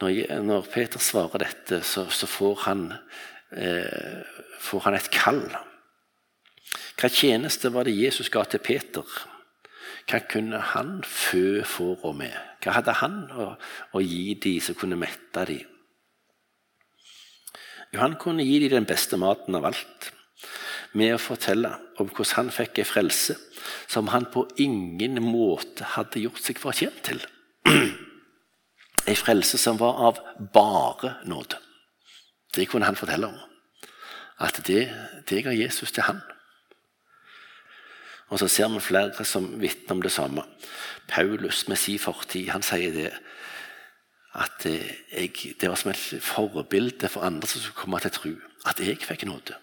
Når, 0.00 0.42
når 0.42 0.66
Peter 0.72 0.98
svarer 0.98 1.38
dette, 1.38 1.82
så, 1.82 2.06
så 2.10 2.26
får, 2.26 2.54
han, 2.66 2.92
eh, 3.56 4.22
får, 4.60 4.80
han, 4.80 4.94
et 4.94 5.10
kall. 5.10 5.42
Hva 6.98 7.08
tjeneste 7.08 7.72
var 7.72 7.86
det 7.86 7.98
Jesus 7.98 8.30
ga 8.30 8.44
til 8.44 8.62
Peter? 8.62 9.06
Hva 10.10 10.18
kunne 10.30 10.58
han 10.58 11.02
fø 11.06 11.62
og 12.02 12.16
med? 12.16 12.34
Hva 12.62 12.78
hadde 12.78 12.96
han 12.98 13.30
å, 13.30 13.52
å 13.94 14.02
gi 14.02 14.34
de 14.34 14.56
som 14.60 14.74
kunne 14.78 14.98
mette 14.98 15.46
de? 15.46 15.60
Jo, 17.92 18.00
han 18.00 18.16
kunne 18.16 18.44
gi 18.46 18.58
de 18.62 18.72
den 18.72 18.88
beste 18.88 19.18
maten 19.20 19.54
av 19.54 19.66
alt 19.70 20.12
med 20.98 21.14
å 21.14 21.20
fortelle 21.20 21.70
om 22.00 22.08
hvordan 22.08 22.36
han 22.36 22.54
fikk 22.54 22.82
en 22.82 22.88
frelse 22.88 23.36
som 23.90 24.10
han 24.12 24.26
på 24.32 24.44
ingen 24.60 25.20
måte 25.24 25.86
hadde 25.94 26.22
gjort 26.24 26.42
seg 26.42 26.60
fortjent 26.60 27.04
til. 27.08 27.22
En 29.02 29.18
frelse 29.18 29.58
som 29.58 29.80
var 29.80 29.96
av 29.98 30.18
bare 30.54 31.16
nåde. 31.26 31.58
Det 32.54 32.68
kunne 32.70 32.86
han 32.86 32.94
fortelle 32.94 33.26
om. 33.26 33.40
At 34.38 34.60
det, 34.66 34.84
det 35.26 35.40
ga 35.42 35.50
Jesus 35.50 35.90
til 35.90 36.06
han. 36.06 36.20
Og 38.30 38.38
så 38.38 38.46
ser 38.48 38.70
vi 38.70 38.80
flere 38.80 39.26
som 39.26 39.48
vitner 39.60 39.96
om 39.96 40.04
det 40.04 40.12
samme. 40.14 40.44
Paulus 41.10 41.66
med 41.68 41.76
sin 41.82 41.98
fortid 41.98 42.52
han 42.54 42.62
sier 42.62 42.94
det 42.94 43.10
at 44.38 44.64
jeg, 44.64 45.34
det 45.60 45.68
var 45.68 45.76
som 45.76 45.90
et 45.92 46.22
forbilde 46.24 47.10
for 47.12 47.26
andre 47.26 47.48
som 47.48 47.60
skulle 47.60 47.82
komme 47.82 48.00
til 48.00 48.14
tro. 48.14 48.32
At 48.70 48.80
jeg 48.80 49.02
fikk 49.02 49.26
nåde. 49.28 49.58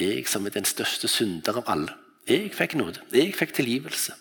Jeg 0.00 0.26
som 0.28 0.46
er 0.46 0.54
den 0.54 0.64
største 0.64 1.08
synder 1.08 1.60
av 1.60 1.68
alle. 1.68 1.94
Jeg 2.28 2.52
fikk 2.54 2.76
nåde. 2.78 3.02
Jeg 3.12 3.34
fikk 3.36 3.52
tilgivelse. 3.56 4.14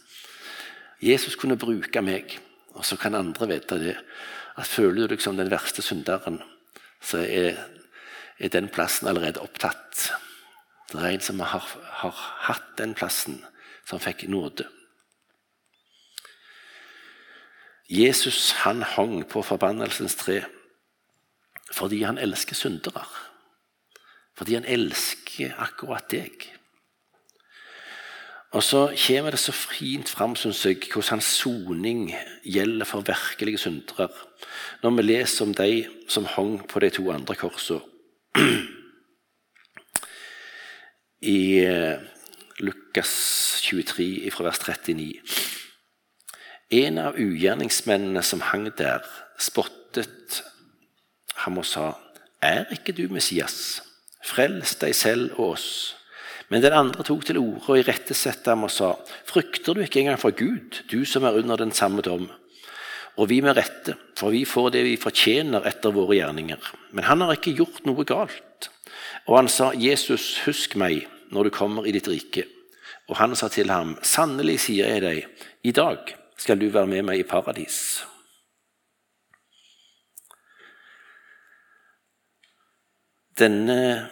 Jesus 1.01 1.37
kunne 1.39 1.57
bruke 1.57 2.01
meg, 2.03 2.35
og 2.75 2.85
så 2.85 2.97
kan 2.99 3.15
andre 3.15 3.47
vite 3.49 3.77
det. 3.81 3.95
At 4.57 4.67
Føler 4.67 5.07
du 5.07 5.13
deg 5.13 5.23
som 5.23 5.37
den 5.37 5.51
verste 5.51 5.81
synderen, 5.81 6.41
så 7.01 7.23
er, 7.23 7.57
er 8.37 8.51
den 8.53 8.67
plassen 8.69 9.07
allerede 9.07 9.41
opptatt. 9.41 10.11
Det 10.91 10.99
er 10.99 11.13
en 11.13 11.23
som 11.23 11.39
har, 11.39 11.65
har 12.03 12.21
hatt 12.49 12.75
den 12.77 12.93
plassen, 12.93 13.39
som 13.87 14.01
fikk 14.03 14.27
nåde. 14.29 14.67
Jesus 17.91 18.51
han 18.63 18.83
hang 18.87 19.23
på 19.27 19.43
forbannelsens 19.43 20.15
tre 20.15 20.43
fordi 21.71 22.01
han 22.03 22.19
elsker 22.19 22.55
syndere. 22.55 23.05
Fordi 24.41 24.55
han 24.57 24.65
elsker 24.65 25.51
akkurat 25.61 26.07
deg. 26.09 26.47
Og 28.57 28.63
så 28.65 28.79
kommer 28.97 29.35
det 29.35 29.39
så 29.39 29.53
fint 29.53 30.09
fram, 30.09 30.33
synes 30.35 30.65
jeg, 30.65 30.79
hvordan 30.89 31.19
hans 31.19 31.27
soning 31.43 32.07
gjelder 32.41 32.89
for 32.89 33.05
virkelige 33.05 33.61
syndere. 33.61 34.07
Når 34.81 34.95
vi 34.95 35.01
leser 35.05 35.45
om 35.45 35.53
de 35.53 35.85
som 36.09 36.25
hang 36.25 36.55
på 36.67 36.81
de 36.81 36.89
to 36.89 37.11
andre 37.13 37.35
korsene. 37.35 37.85
I 41.21 41.59
eh, 41.61 42.01
Lukas 42.59 43.13
23, 43.61 44.31
fra 44.33 44.47
vers 44.49 44.59
39. 44.65 45.21
En 46.81 46.97
av 46.97 47.21
ugjerningsmennene 47.21 48.25
som 48.25 48.41
hang 48.41 48.71
der, 48.73 49.05
spottet 49.37 50.41
ham 51.45 51.61
og 51.61 51.65
sa, 51.65 51.93
'Er 52.41 52.65
ikke 52.73 52.91
du 52.91 53.07
Messias? 53.13 53.90
Frels 54.23 54.75
deg 54.81 54.95
selv 54.95 55.39
og 55.39 55.55
oss.' 55.55 55.95
Men 56.51 56.59
den 56.65 56.75
andre 56.75 57.03
tok 57.07 57.23
til 57.23 57.37
orde 57.39 57.63
og 57.71 57.79
irettesette 57.79 58.51
ham 58.51 58.65
og 58.67 58.71
sa, 58.71 58.91
'Frykter 59.25 59.73
du 59.73 59.81
ikke 59.81 60.01
engang 60.01 60.19
for 60.19 60.35
Gud, 60.35 60.83
du 60.91 61.05
som 61.05 61.23
er 61.23 61.37
under 61.39 61.55
den 61.55 61.71
samme 61.71 62.01
dom?' 62.01 62.29
Og 63.17 63.29
vi 63.29 63.41
med 63.41 63.57
rette, 63.57 63.95
for 64.15 64.31
vi 64.31 64.45
får 64.45 64.69
det 64.71 64.83
vi 64.83 64.97
fortjener 64.99 65.67
etter 65.67 65.91
våre 65.91 66.15
gjerninger. 66.15 66.59
Men 66.91 67.03
han 67.03 67.21
har 67.21 67.35
ikke 67.35 67.55
gjort 67.55 67.85
noe 67.85 68.03
galt. 68.03 68.69
Og 69.27 69.37
han 69.37 69.47
sa, 69.47 69.71
'Jesus, 69.71 70.43
husk 70.45 70.75
meg 70.75 71.07
når 71.31 71.43
du 71.43 71.49
kommer 71.49 71.87
i 71.87 71.91
ditt 71.91 72.07
rike.' 72.07 72.47
Og 73.07 73.17
han 73.17 73.35
sa 73.35 73.47
til 73.47 73.69
ham, 73.69 73.97
'Sannelig 74.01 74.59
sier 74.59 74.87
jeg 74.87 75.01
deg, 75.01 75.25
i 75.63 75.71
dag 75.71 76.15
skal 76.37 76.59
du 76.59 76.69
være 76.69 76.87
med 76.87 77.03
meg 77.03 77.19
i 77.19 77.27
paradis.' 77.27 78.10
Denne 83.41 84.09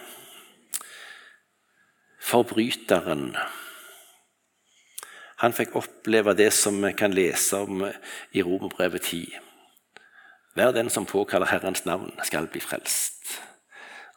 forbryteren 2.18 3.28
han 5.40 5.54
fikk 5.56 5.76
oppleve 5.78 6.34
det 6.36 6.50
som 6.52 6.76
vi 6.82 6.90
kan 6.98 7.14
lese 7.14 7.60
om 7.62 7.84
i 7.86 8.42
Romerbrevet 8.42 9.06
10. 9.06 9.38
Hver 10.58 10.74
den 10.76 10.90
som 10.90 11.06
påkaller 11.06 11.48
Herrens 11.48 11.86
navn, 11.86 12.10
skal 12.26 12.48
bli 12.50 12.60
frelst. 12.60 13.38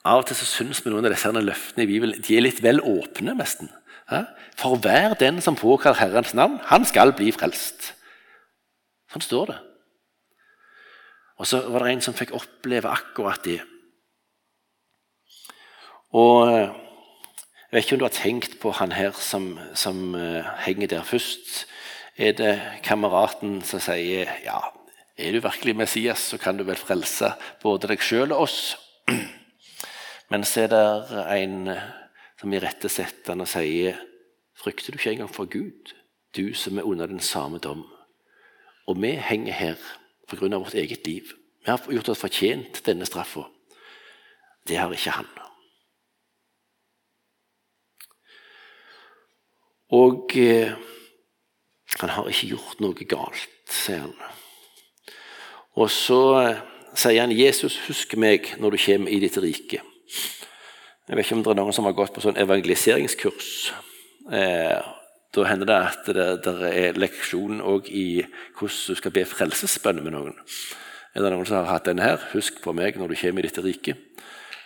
Av 0.03 0.19
og 0.23 0.27
til 0.27 0.35
så 0.35 0.47
syns 0.49 0.81
vi 0.83 0.91
noen 0.91 1.05
av 1.07 1.13
disse 1.13 1.31
løftene 1.31 1.85
i 1.85 1.91
Bibelen 1.93 2.25
de 2.25 2.35
er 2.35 2.43
litt 2.43 2.63
vel 2.65 2.81
åpne. 2.81 3.37
nesten. 3.37 3.69
For 4.57 4.75
hver 4.75 5.13
den 5.19 5.39
som 5.41 5.55
påkaller 5.55 5.99
Herrens 6.01 6.33
navn, 6.33 6.59
han 6.63 6.85
skal 6.85 7.13
bli 7.13 7.31
frelst. 7.31 7.93
Sånn 9.13 9.23
står 9.23 9.53
det. 9.53 9.59
Og 11.39 11.47
så 11.47 11.61
var 11.69 11.85
det 11.85 11.93
en 11.93 12.01
som 12.01 12.17
fikk 12.17 12.33
oppleve 12.35 12.89
akkurat 12.89 13.45
det. 13.45 13.61
Og 16.13 16.49
jeg 17.73 17.79
vet 17.79 17.85
ikke 17.85 17.95
om 17.95 18.03
du 18.03 18.05
har 18.05 18.13
tenkt 18.13 18.59
på 18.61 18.71
han 18.77 18.91
her 18.93 19.15
som, 19.17 19.55
som 19.73 20.13
uh, 20.13 20.45
henger 20.61 20.91
der 20.91 21.07
først. 21.07 21.65
Er 22.17 22.35
det 22.37 22.51
kameraten 22.85 23.63
som 23.65 23.81
sier 23.81 24.29
ja, 24.45 24.59
er 25.17 25.33
du 25.33 25.39
virkelig 25.41 25.75
Messias, 25.75 26.19
så 26.29 26.37
kan 26.37 26.57
du 26.57 26.63
vel 26.65 26.77
frelse 26.77 27.31
både 27.61 27.89
deg 27.89 28.01
sjøl 28.01 28.33
og 28.33 28.45
oss. 28.45 28.75
Men 30.29 30.45
så 30.45 30.67
er 30.67 30.71
det 30.71 30.85
en 31.33 31.67
eh, 31.73 31.83
som 32.39 32.53
irettesetter 32.53 33.33
han 33.33 33.43
og 33.43 33.49
sier 33.49 33.99
frykter 34.57 34.93
du 34.93 34.97
ikke 34.97 35.13
engang 35.15 35.33
for 35.33 35.49
Gud, 35.49 35.93
du 36.37 36.53
som 36.57 36.77
er 36.77 36.87
under 36.89 37.09
den 37.09 37.21
samme 37.21 37.61
dom. 37.61 37.85
Og 38.87 39.01
vi 39.01 39.15
henger 39.17 39.53
her 39.53 39.87
pga. 40.29 40.57
vårt 40.57 40.73
eget 40.73 41.07
liv. 41.07 41.33
Vi 41.65 41.71
har 41.71 41.81
gjort 41.89 42.09
oss 42.09 42.21
fortjent 42.21 42.81
denne 42.85 43.05
straffa. 43.05 43.45
Det 44.67 44.77
har 44.77 44.93
ikke 44.93 45.17
han. 45.17 45.42
Og 49.93 50.33
eh, 50.41 50.73
han 51.99 52.13
har 52.15 52.29
ikke 52.29 52.53
gjort 52.55 52.81
noe 52.81 53.07
galt, 53.09 53.49
sier 53.69 54.07
han. 54.07 54.15
Og 55.77 55.89
så 55.93 56.21
eh, 56.39 56.61
sier 56.97 57.21
han, 57.21 57.33
'Jesus, 57.33 57.79
husk 57.87 58.15
meg 58.17 58.55
når 58.61 58.75
du 58.75 58.81
kommer 58.85 59.13
i 59.13 59.21
ditt 59.21 59.37
rike'. 59.37 59.81
Jeg 61.03 61.17
vet 61.17 61.25
ikke 61.25 61.35
om 61.35 61.43
det 61.43 61.51
er 61.51 61.59
noen 61.59 61.75
som 61.75 61.85
har 61.85 61.97
gått 61.97 62.13
på 62.15 62.23
sånn 62.23 62.39
evangeliseringskurs. 62.39 63.73
Eh, 64.31 64.79
da 65.33 65.45
hender 65.49 65.67
det 65.67 65.79
at 65.89 66.09
det, 66.15 66.27
det 66.45 66.69
er 66.69 66.99
leksjon 66.99 67.59
òg 67.61 67.89
i 67.89 68.23
hvordan 68.55 68.93
du 68.93 68.99
skal 68.99 69.13
be 69.13 69.25
frelsesbønn 69.25 70.03
med 70.05 70.13
noen. 70.15 70.37
Er 71.13 71.25
det 71.25 71.33
noen 71.33 71.45
som 71.45 71.59
har 71.59 71.73
hatt 71.73 71.89
denne 71.89 72.05
her? 72.05 72.21
'Husk 72.31 72.61
på 72.63 72.73
meg 72.73 72.97
når 72.97 73.13
du 73.13 73.19
kommer 73.19 73.43
i 73.43 73.49
ditt 73.49 73.61
rike'. 73.61 73.97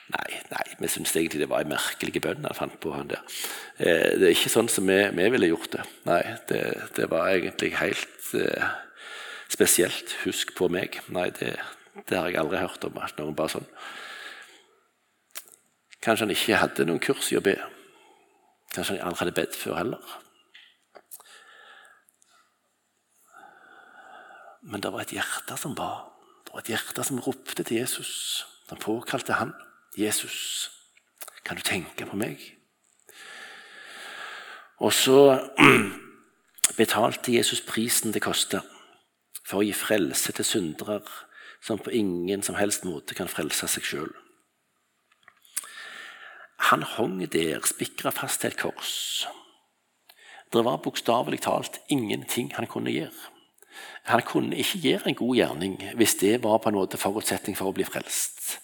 Nei, 0.08 0.38
nei, 0.54 0.66
vi 0.80 0.88
syntes 0.88 1.18
egentlig 1.20 1.42
det 1.42 1.50
var 1.52 1.66
en 1.66 1.74
merkelig 1.74 2.22
bønn 2.24 2.46
han 2.48 2.56
fant 2.56 2.78
på. 2.80 2.94
han 2.96 3.10
der. 3.12 3.24
Eh, 3.76 4.14
det 4.16 4.30
er 4.30 4.36
ikke 4.36 4.54
sånn 4.54 4.70
som 4.72 4.88
vi, 4.88 4.96
vi 5.18 5.26
ville 5.34 5.50
gjort 5.52 5.74
det. 5.74 5.84
Nei, 6.08 6.22
det, 6.48 6.62
det 6.96 7.10
var 7.12 7.28
egentlig 7.34 7.74
helt 7.76 8.30
eh, 8.40 8.70
spesielt. 9.52 10.16
Husk 10.24 10.56
på 10.56 10.70
meg. 10.72 11.02
Nei, 11.12 11.28
det, 11.36 11.58
det, 12.06 12.16
har 12.16 12.32
jeg 12.32 12.40
aldri 12.40 12.64
hørt 12.64 12.88
om. 12.88 13.02
at 13.04 13.20
noen 13.20 13.36
bare 13.36 13.58
sånn. 13.58 13.68
Kanskje 16.00 16.24
han 16.24 16.36
ikke 16.38 16.62
hadde 16.64 16.88
noen 16.88 17.04
kurs 17.04 17.34
i 17.34 17.42
å 17.42 17.44
be. 17.44 17.58
Kanskje 18.72 18.96
han 18.96 19.12
aldri 19.12 19.26
hadde 19.26 19.38
bedt 19.42 19.60
før 19.60 19.82
heller. 19.82 20.18
Men 24.68 24.84
det 24.84 24.96
var 24.96 25.04
et 25.04 25.16
hjerte 25.20 25.60
som 25.60 25.76
ba. 25.76 25.92
Det 26.48 26.56
var 26.56 26.64
et 26.64 26.76
hjerte 26.78 27.04
som 27.04 27.20
ropte 27.24 27.60
til 27.60 27.82
Jesus. 27.84 28.46
Han 28.72 28.80
påkalte 28.80 29.36
han. 29.36 29.58
'Jesus, 29.98 30.70
kan 31.44 31.58
du 31.58 31.62
tenke 31.62 32.06
på 32.06 32.16
meg?' 32.16 32.54
Og 34.78 34.94
så 34.94 35.50
betalte 36.82 37.34
Jesus 37.34 37.62
prisen 37.66 38.14
det 38.14 38.22
kosta 38.22 38.62
for 39.42 39.60
å 39.60 39.66
gi 39.66 39.74
frelse 39.74 40.36
til 40.38 40.46
syndere 40.46 41.00
som 41.66 41.82
på 41.82 41.90
ingen 41.90 42.44
som 42.46 42.56
helst 42.60 42.86
måte 42.86 43.18
kan 43.18 43.32
frelse 43.32 43.68
seg 43.72 43.88
sjøl. 43.90 44.14
Han 46.70 46.84
hang 46.84 47.20
der, 47.32 47.64
spikra 47.66 48.12
fast 48.12 48.42
til 48.42 48.52
et 48.52 48.60
kors. 48.60 49.26
Det 50.54 50.64
var 50.64 50.82
bokstavelig 50.84 51.42
talt 51.46 51.82
ingenting 51.90 52.54
han 52.56 52.70
kunne 52.70 52.94
gjøre. 52.94 53.34
Han 54.08 54.22
kunne 54.22 54.58
ikke 54.62 54.80
gjøre 54.84 55.10
en 55.10 55.20
god 55.20 55.36
gjerning 55.36 55.76
hvis 56.00 56.16
det 56.22 56.38
var 56.44 56.62
på 56.62 56.70
en 56.70 56.80
måte 56.80 57.00
forutsetning 57.02 57.58
for 57.58 57.72
å 57.72 57.76
bli 57.76 57.86
frelst. 57.88 58.60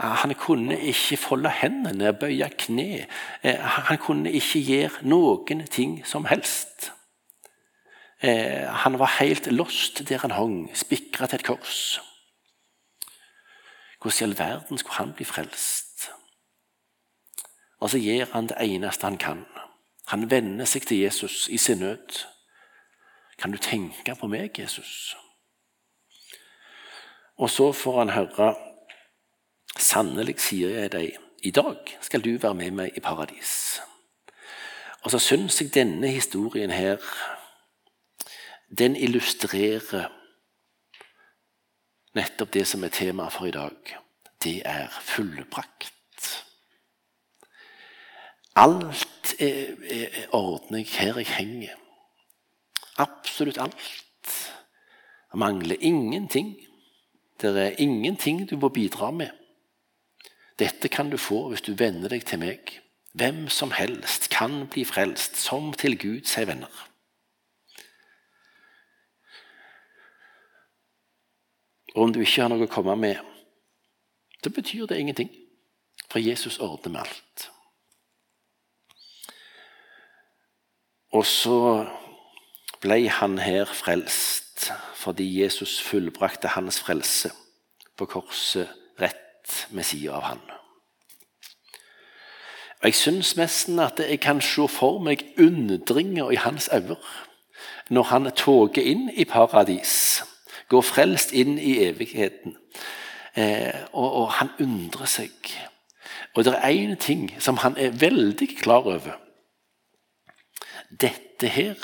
Han 0.00 0.34
kunne 0.34 0.80
ikke 0.80 1.16
folde 1.20 1.50
hendene, 1.52 2.14
bøye 2.16 2.48
kne. 2.56 3.06
Eh, 3.44 3.58
han 3.60 3.98
kunne 4.00 4.32
ikke 4.32 4.62
gjøre 4.64 5.02
noen 5.04 5.66
ting 5.68 5.98
som 6.08 6.24
helst. 6.24 6.92
Eh, 8.22 8.64
han 8.64 8.98
var 8.98 9.18
helt 9.18 9.46
lost 9.52 10.00
der 10.08 10.18
han 10.24 10.30
hang, 10.30 10.70
spikra 10.76 11.26
til 11.26 11.40
et 11.40 11.44
kors. 11.44 12.00
Hvordan 14.00 14.20
i 14.20 14.24
all 14.24 14.38
verden 14.38 14.78
skulle 14.78 14.96
han 14.96 15.12
bli 15.12 15.24
frelst? 15.24 16.10
Og 17.80 17.90
så 17.90 17.98
gjør 17.98 18.32
han 18.32 18.48
det 18.48 18.56
eneste 18.60 19.04
han 19.04 19.18
kan. 19.20 19.44
Han 20.08 20.30
venner 20.30 20.64
seg 20.64 20.88
til 20.88 21.04
Jesus 21.04 21.48
i 21.48 21.56
sin 21.56 21.78
nød. 21.78 22.24
Kan 23.38 23.52
du 23.52 23.58
tenke 23.58 24.14
på 24.16 24.26
meg, 24.26 24.58
Jesus? 24.58 25.16
Og 27.36 27.50
så 27.50 27.72
får 27.72 27.98
han 27.98 28.16
høre 28.16 28.54
Sannelig 29.80 30.36
sier 30.44 30.74
jeg 30.76 30.92
deg, 30.92 31.14
i 31.42 31.50
dag 31.56 31.92
skal 32.04 32.20
du 32.20 32.34
være 32.36 32.54
med 32.54 32.74
meg 32.76 32.96
i 32.96 33.00
paradis. 33.00 33.80
Og 35.00 35.14
så 35.14 35.18
syns 35.18 35.60
jeg 35.62 35.72
denne 35.74 36.10
historien 36.12 36.70
her 36.70 37.00
den 38.78 38.94
illustrerer 38.96 40.10
nettopp 42.14 42.52
det 42.54 42.66
som 42.68 42.84
er 42.84 42.92
temaet 42.94 43.32
for 43.32 43.48
i 43.48 43.54
dag. 43.54 43.96
Det 44.42 44.60
er 44.68 44.92
fullbrakt. 45.00 46.28
Alt 48.60 49.34
er, 49.38 49.74
er 49.90 50.36
ordner 50.36 50.84
her 50.84 51.18
jeg 51.22 51.32
henger. 51.38 51.74
Absolutt 52.98 53.58
alt. 53.58 53.80
Det 55.32 55.38
mangler 55.38 55.76
ingenting. 55.80 56.56
Det 57.40 57.56
er 57.56 57.78
ingenting 57.78 58.50
du 58.50 58.56
må 58.56 58.68
bidra 58.68 59.10
med. 59.10 59.39
Dette 60.60 60.88
kan 60.92 61.10
du 61.10 61.16
få 61.16 61.46
hvis 61.48 61.64
du 61.64 61.72
venner 61.78 62.12
deg 62.12 62.26
til 62.28 62.42
meg. 62.42 62.74
Hvem 63.16 63.48
som 63.50 63.72
helst 63.74 64.28
kan 64.30 64.66
bli 64.70 64.84
frelst, 64.86 65.38
som 65.40 65.72
til 65.74 65.96
Gud 65.98 66.28
sier 66.28 66.46
venner. 66.46 66.70
Og 71.96 72.04
om 72.04 72.12
du 72.14 72.20
ikke 72.20 72.44
har 72.44 72.52
noe 72.52 72.68
å 72.68 72.70
komme 72.70 72.94
med, 73.00 73.18
så 74.44 74.52
betyr 74.54 74.86
det 74.86 75.00
ingenting. 75.00 75.32
For 76.10 76.22
Jesus 76.22 76.58
ordner 76.62 76.92
med 76.92 77.00
alt. 77.00 77.48
Og 81.10 81.26
så 81.26 81.56
ble 82.82 83.02
han 83.10 83.38
her 83.42 83.66
frelst 83.66 84.70
fordi 85.00 85.24
Jesus 85.40 85.78
fullbrakte 85.80 86.52
hans 86.52 86.78
frelse 86.84 87.30
på 87.96 88.06
korset 88.10 88.68
rett 89.00 89.29
ved 89.70 89.82
sida 89.84 90.18
av 90.18 90.22
han. 90.22 90.42
Og 92.80 92.88
Jeg 92.88 92.94
syns 92.94 93.34
nesten 93.36 93.78
at 93.78 94.00
jeg 94.00 94.20
kan 94.20 94.40
se 94.40 94.68
for 94.68 95.02
meg 95.04 95.24
undringer 95.38 96.30
i 96.30 96.40
hans 96.40 96.68
øyne 96.72 96.96
når 97.90 98.02
han 98.02 98.30
toger 98.36 98.82
inn 98.82 99.10
i 99.10 99.24
paradis, 99.24 100.22
går 100.70 100.82
frelst 100.86 101.32
inn 101.32 101.58
i 101.58 101.80
evigheten. 101.84 102.54
Eh, 103.34 103.82
og, 103.92 104.12
og, 104.12 104.30
han 104.38 104.50
undrer 104.62 105.10
seg. 105.10 105.50
Og 106.34 106.44
det 106.46 106.54
er 106.54 106.70
én 106.70 106.94
ting 106.94 107.28
som 107.42 107.58
han 107.62 107.76
er 107.76 107.90
veldig 107.90 108.48
klar 108.62 108.86
over. 108.86 109.18
Dette 110.90 111.50
her, 111.50 111.74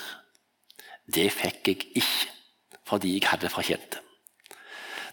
det 1.14 1.30
fikk 1.34 1.68
jeg 1.68 1.90
ikke 1.94 2.32
fordi 2.86 3.16
jeg 3.16 3.26
hadde 3.26 3.50
fortjent 3.50 3.96
det. 3.96 4.05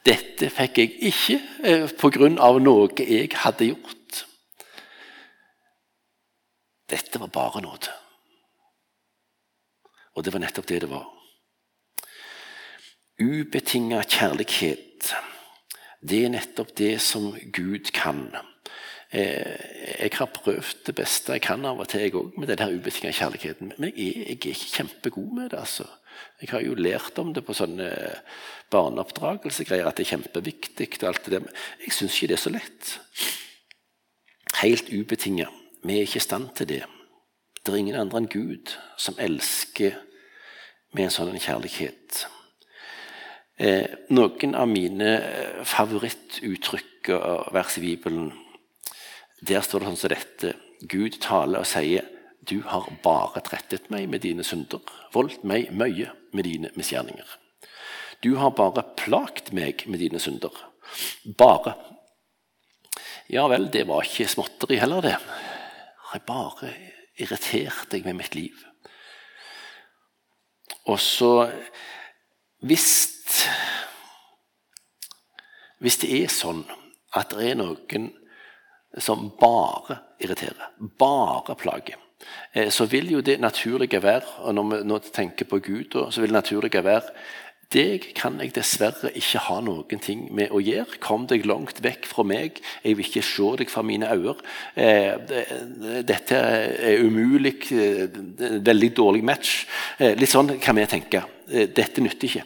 Dette 0.03 0.49
fikk 0.51 0.79
jeg 0.81 0.95
ikke 1.09 1.39
eh, 1.63 1.89
pga. 1.95 2.29
noe 2.59 2.89
jeg 2.99 3.29
hadde 3.39 3.69
gjort. 3.71 4.23
Dette 6.91 7.19
var 7.19 7.31
bare 7.31 7.61
nåde. 7.63 7.93
Og 10.13 10.23
det 10.23 10.33
var 10.33 10.43
nettopp 10.43 10.67
det 10.67 10.81
det 10.83 10.89
var. 10.91 11.07
Ubetinga 13.21 14.01
kjærlighet, 14.03 15.13
det 16.01 16.25
er 16.25 16.33
nettopp 16.33 16.73
det 16.77 16.97
som 17.01 17.31
Gud 17.53 17.93
kan. 17.95 18.25
Eh, 19.13 19.99
jeg 19.99 20.11
har 20.17 20.29
prøvd 20.35 20.85
det 20.87 20.95
beste 20.97 21.37
jeg 21.37 21.45
kan 21.45 21.65
av 21.65 21.79
og 21.79 21.87
til 21.87 22.01
jeg 22.01 22.15
òg, 22.17 22.33
med 22.37 22.49
denne 22.49 22.73
ubetinga 22.73 23.13
kjærligheten. 23.13 23.73
Men 23.77 23.93
jeg 23.95 24.07
er, 24.09 24.19
jeg 24.19 24.25
er, 24.25 24.37
ikke 24.37 24.71
kjempegod 24.75 25.35
med 25.37 25.49
det. 25.53 25.59
altså. 25.59 25.87
Jeg 26.41 26.51
har 26.51 26.63
jo 26.65 26.75
lært 26.75 27.19
om 27.21 27.31
det 27.33 27.45
på 27.45 27.55
sånne 27.55 27.89
barneoppdragelsegreier, 28.73 29.87
at 29.87 29.99
det 29.99 30.07
er 30.07 30.17
kjempeviktig. 30.17 30.89
og 31.01 31.09
alt 31.09 31.25
det 31.25 31.39
der. 31.39 31.63
Jeg 31.85 31.93
syns 31.93 32.15
ikke 32.15 32.31
det 32.33 32.37
er 32.37 32.43
så 32.43 32.53
lett. 32.53 32.93
Helt 34.61 34.89
ubetinga. 34.89 35.47
Vi 35.83 35.97
er 35.97 36.07
ikke 36.07 36.21
i 36.21 36.27
stand 36.27 36.49
til 36.55 36.67
det. 36.67 36.83
Det 37.63 37.73
er 37.73 37.79
ingen 37.79 37.99
andre 37.99 38.23
enn 38.23 38.31
Gud 38.31 38.75
som 38.97 39.15
elsker 39.19 39.97
med 40.93 41.07
en 41.07 41.13
sånn 41.13 41.39
kjærlighet. 41.39 42.25
Eh, 43.57 43.87
noen 44.09 44.55
av 44.57 44.67
mine 44.67 45.11
favorittuttrykk 45.69 47.13
og 47.15 47.53
vers 47.53 47.77
i 47.77 47.85
Bibelen 47.85 48.31
der 49.43 49.63
står 49.63 49.83
det 49.83 49.89
sånn 49.91 49.99
som 49.99 50.13
dette. 50.13 50.53
Gud 50.87 51.19
taler 51.23 51.63
og 51.63 51.67
sier, 51.67 52.07
'Du 52.43 52.61
har 52.67 52.89
bare 53.03 53.41
trettet 53.41 53.89
meg 53.89 54.09
med 54.09 54.21
dine 54.21 54.43
synder, 54.43 54.81
voldt 55.13 55.43
meg 55.47 55.71
mye 55.71 56.11
med 56.33 56.43
dine 56.43 56.69
misgjerninger.' 56.75 57.37
'Du 58.21 58.35
har 58.35 58.51
bare 58.51 58.83
plagt 58.97 59.53
meg 59.53 59.87
med 59.87 59.99
dine 59.99 60.19
synder.' 60.19 60.63
Bare. 61.37 61.73
Ja 63.29 63.47
vel, 63.47 63.69
det 63.71 63.87
var 63.87 64.03
ikke 64.03 64.27
småtteri 64.27 64.77
heller, 64.77 65.01
det. 65.01 65.17
Jeg 66.13 66.25
bare 66.27 66.73
irritert 67.17 67.89
deg 67.91 68.05
med 68.05 68.19
mitt 68.19 68.35
liv. 68.35 68.59
Og 70.91 70.99
så 70.99 71.47
hvis, 72.63 72.89
hvis 75.79 75.99
det 76.03 76.11
er 76.19 76.31
sånn 76.31 76.63
at 77.15 77.31
det 77.31 77.49
er 77.53 77.59
noen 77.59 78.09
som 79.01 79.29
bare 79.39 79.97
irriterer, 80.21 80.75
bare 80.99 81.55
plager, 81.59 82.02
så 82.69 82.85
vil 82.85 83.11
jo 83.11 83.21
det 83.21 83.39
naturlige 83.41 84.01
være 84.03 84.45
og 84.45 84.53
Når 84.55 84.63
vi 84.69 84.77
nå 84.87 84.97
tenker 85.13 85.45
på 85.45 85.59
Gud, 85.59 85.97
så 86.11 86.21
vil 86.21 86.29
det 86.29 86.39
naturlige 86.41 86.83
være 86.83 87.09
deg 87.73 88.05
kan 88.17 88.35
jeg 88.41 88.53
dessverre 88.53 89.09
ikke 89.17 89.41
ha 89.47 89.57
noen 89.65 90.01
ting 90.03 90.25
med 90.35 90.51
å 90.53 90.61
gjøre. 90.61 90.99
Kom 91.01 91.25
deg 91.29 91.47
langt 91.49 91.79
vekk 91.83 92.05
fra 92.09 92.25
meg. 92.27 92.59
Jeg 92.83 92.97
vil 92.99 93.07
ikke 93.07 93.25
se 93.25 93.49
deg 93.63 93.71
fra 93.71 93.83
mine 93.85 94.09
øyne. 94.13 94.35
Eh, 94.75 96.03
dette 96.05 96.37
er 96.37 97.01
umulig. 97.01 97.55
Eh, 97.73 98.19
veldig 98.61 98.91
dårlig 98.97 99.23
match. 99.25 99.55
Litt 99.99 100.33
sånn 100.33 100.57
kan 100.61 100.77
vi 100.77 100.85
tenke. 100.91 101.23
Dette 101.49 102.03
nytter 102.03 102.29
ikke. 102.29 102.45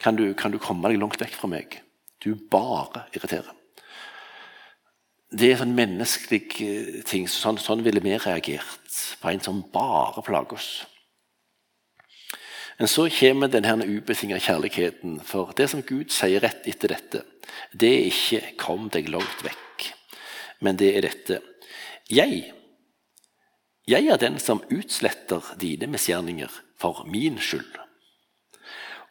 Kan 0.00 0.16
du, 0.16 0.30
kan 0.38 0.52
du 0.52 0.60
komme 0.62 0.88
deg 0.92 1.00
langt 1.02 1.20
vekk 1.20 1.36
fra 1.36 1.52
meg? 1.52 1.80
Du 2.22 2.32
bare 2.50 3.06
irriterer. 3.12 3.55
Det 5.34 5.48
er 5.50 5.58
sånn 5.58 5.74
menneskelig 5.74 6.42
eh, 6.62 6.90
ting. 7.06 7.26
Sånn, 7.30 7.58
sånn 7.58 7.82
ville 7.82 8.02
vi 8.04 8.14
reagert 8.14 9.00
på 9.20 9.32
en 9.32 9.42
som 9.42 9.64
bare 9.72 10.22
plager 10.22 10.54
oss. 10.54 10.70
Men 12.78 12.90
så 12.92 13.06
kommer 13.10 13.50
denne 13.50 13.86
ubetinga 13.88 14.38
kjærligheten. 14.38 15.18
For 15.26 15.50
det 15.56 15.70
som 15.72 15.82
Gud 15.86 16.12
sier 16.14 16.44
rett 16.44 16.68
etter 16.68 16.92
dette, 16.92 17.24
det 17.72 17.92
er 17.92 18.06
ikke 18.10 18.56
'kom 18.56 18.88
deg 18.88 19.08
langt 19.08 19.42
vekk', 19.42 19.92
men 20.60 20.76
det 20.76 20.96
er 20.96 21.00
dette. 21.00 21.40
Jeg, 22.10 22.52
jeg 23.88 24.06
er 24.06 24.16
den 24.16 24.38
som 24.38 24.62
utsletter 24.70 25.42
dine 25.58 25.86
misgjerninger 25.86 26.50
for 26.78 27.04
min 27.06 27.38
skyld. 27.38 27.80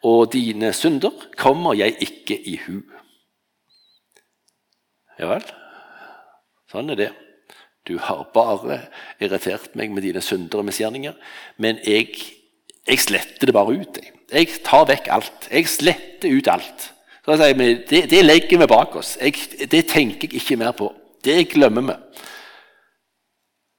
Og 0.02 0.32
dine 0.32 0.72
synder 0.72 1.12
kommer 1.36 1.74
jeg 1.74 1.96
ikke 2.00 2.38
i 2.38 2.56
hu. 2.56 2.82
Ja 5.18 5.26
vel? 5.26 5.65
Sånn 6.72 6.90
er 6.90 6.98
det. 6.98 7.12
Du 7.86 7.98
har 8.02 8.24
bare 8.34 8.80
irritert 9.22 9.76
meg 9.78 9.92
med 9.94 10.02
dine 10.02 10.22
synder 10.24 10.64
misgjerninger. 10.66 11.14
Men 11.62 11.78
jeg, 11.86 12.10
jeg, 12.82 12.98
sletter 13.04 13.46
det 13.46 13.54
bare 13.54 13.76
ut. 13.78 14.00
Jeg. 14.02 14.12
jeg 14.32 14.62
tar 14.66 14.88
vekk 14.90 15.10
alt. 15.14 15.48
Jeg 15.52 15.70
sletter 15.70 16.34
ut 16.34 16.50
alt. 16.50 16.90
Vi, 17.26 17.68
det, 17.90 18.04
det, 18.10 18.24
legger 18.24 18.62
vi 18.62 18.70
bak 18.70 18.94
oss. 18.98 19.14
Jeg, 19.22 19.38
det 19.70 19.86
tenker 19.90 20.26
jeg 20.26 20.42
ikke 20.42 20.58
mer 20.58 20.74
på. 20.78 20.90
Det 21.24 21.38
glemmer 21.54 21.86
vi. 21.86 21.96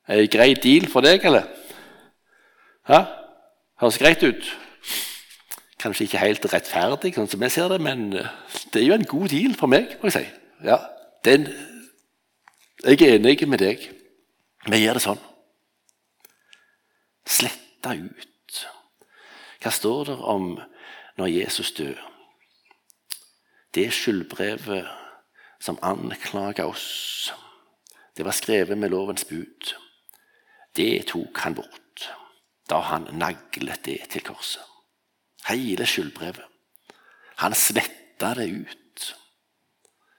Er 0.08 0.23
det 0.23 0.32
grei 0.32 0.54
deal 0.56 0.88
for 0.88 1.04
deg, 1.04 1.23
eller? 1.28 1.47
Hæ? 2.88 3.04
Høres 3.84 4.00
greit 4.00 4.23
ut? 4.23 4.52
Kanskje 5.78 6.08
ikke 6.08 6.21
helt 6.23 6.45
rettferdig, 6.52 7.12
sånn 7.15 7.28
som 7.30 7.43
jeg 7.43 7.54
ser 7.54 7.67
det, 7.69 7.82
men 7.84 8.08
det 8.15 8.80
er 8.80 8.88
jo 8.88 8.95
en 8.95 9.08
god 9.08 9.28
deal 9.36 9.56
for 9.60 9.69
meg. 9.71 9.97
må 10.00 10.10
jeg 10.10 10.15
si. 10.15 10.23
Ja, 10.65 10.80
den 11.28 11.45
jeg 12.88 13.02
er 13.04 13.17
enig 13.17 13.47
med 13.50 13.60
deg. 13.60 13.82
Vi 14.71 14.78
gjør 14.80 14.95
det 14.95 15.04
sånn. 15.04 15.23
Sletta 17.28 17.91
ut. 18.00 18.60
Hva 19.60 19.71
står 19.76 20.06
det 20.08 20.15
om 20.34 20.45
når 21.19 21.32
Jesus 21.34 21.73
dør? 21.76 21.97
Det 23.76 23.89
skyldbrevet 23.91 24.88
som 25.60 25.80
anklaga 25.84 26.67
oss, 26.69 27.34
det 28.15 28.23
var 28.23 28.38
skrevet 28.38 28.80
med 28.80 28.93
lovens 28.93 29.28
bud. 29.28 29.73
Det 30.71 31.10
tok 31.12 31.43
han 31.43 31.58
bort 31.58 32.06
da 32.71 32.80
han 32.88 33.10
naglet 33.19 33.84
det 33.84 34.00
til 34.13 34.23
korset. 34.23 34.63
Hele 35.47 35.84
skyldbrevet. 35.88 36.45
Han 37.43 37.56
sletta 37.56 38.32
det 38.39 38.47
ut. 38.47 39.10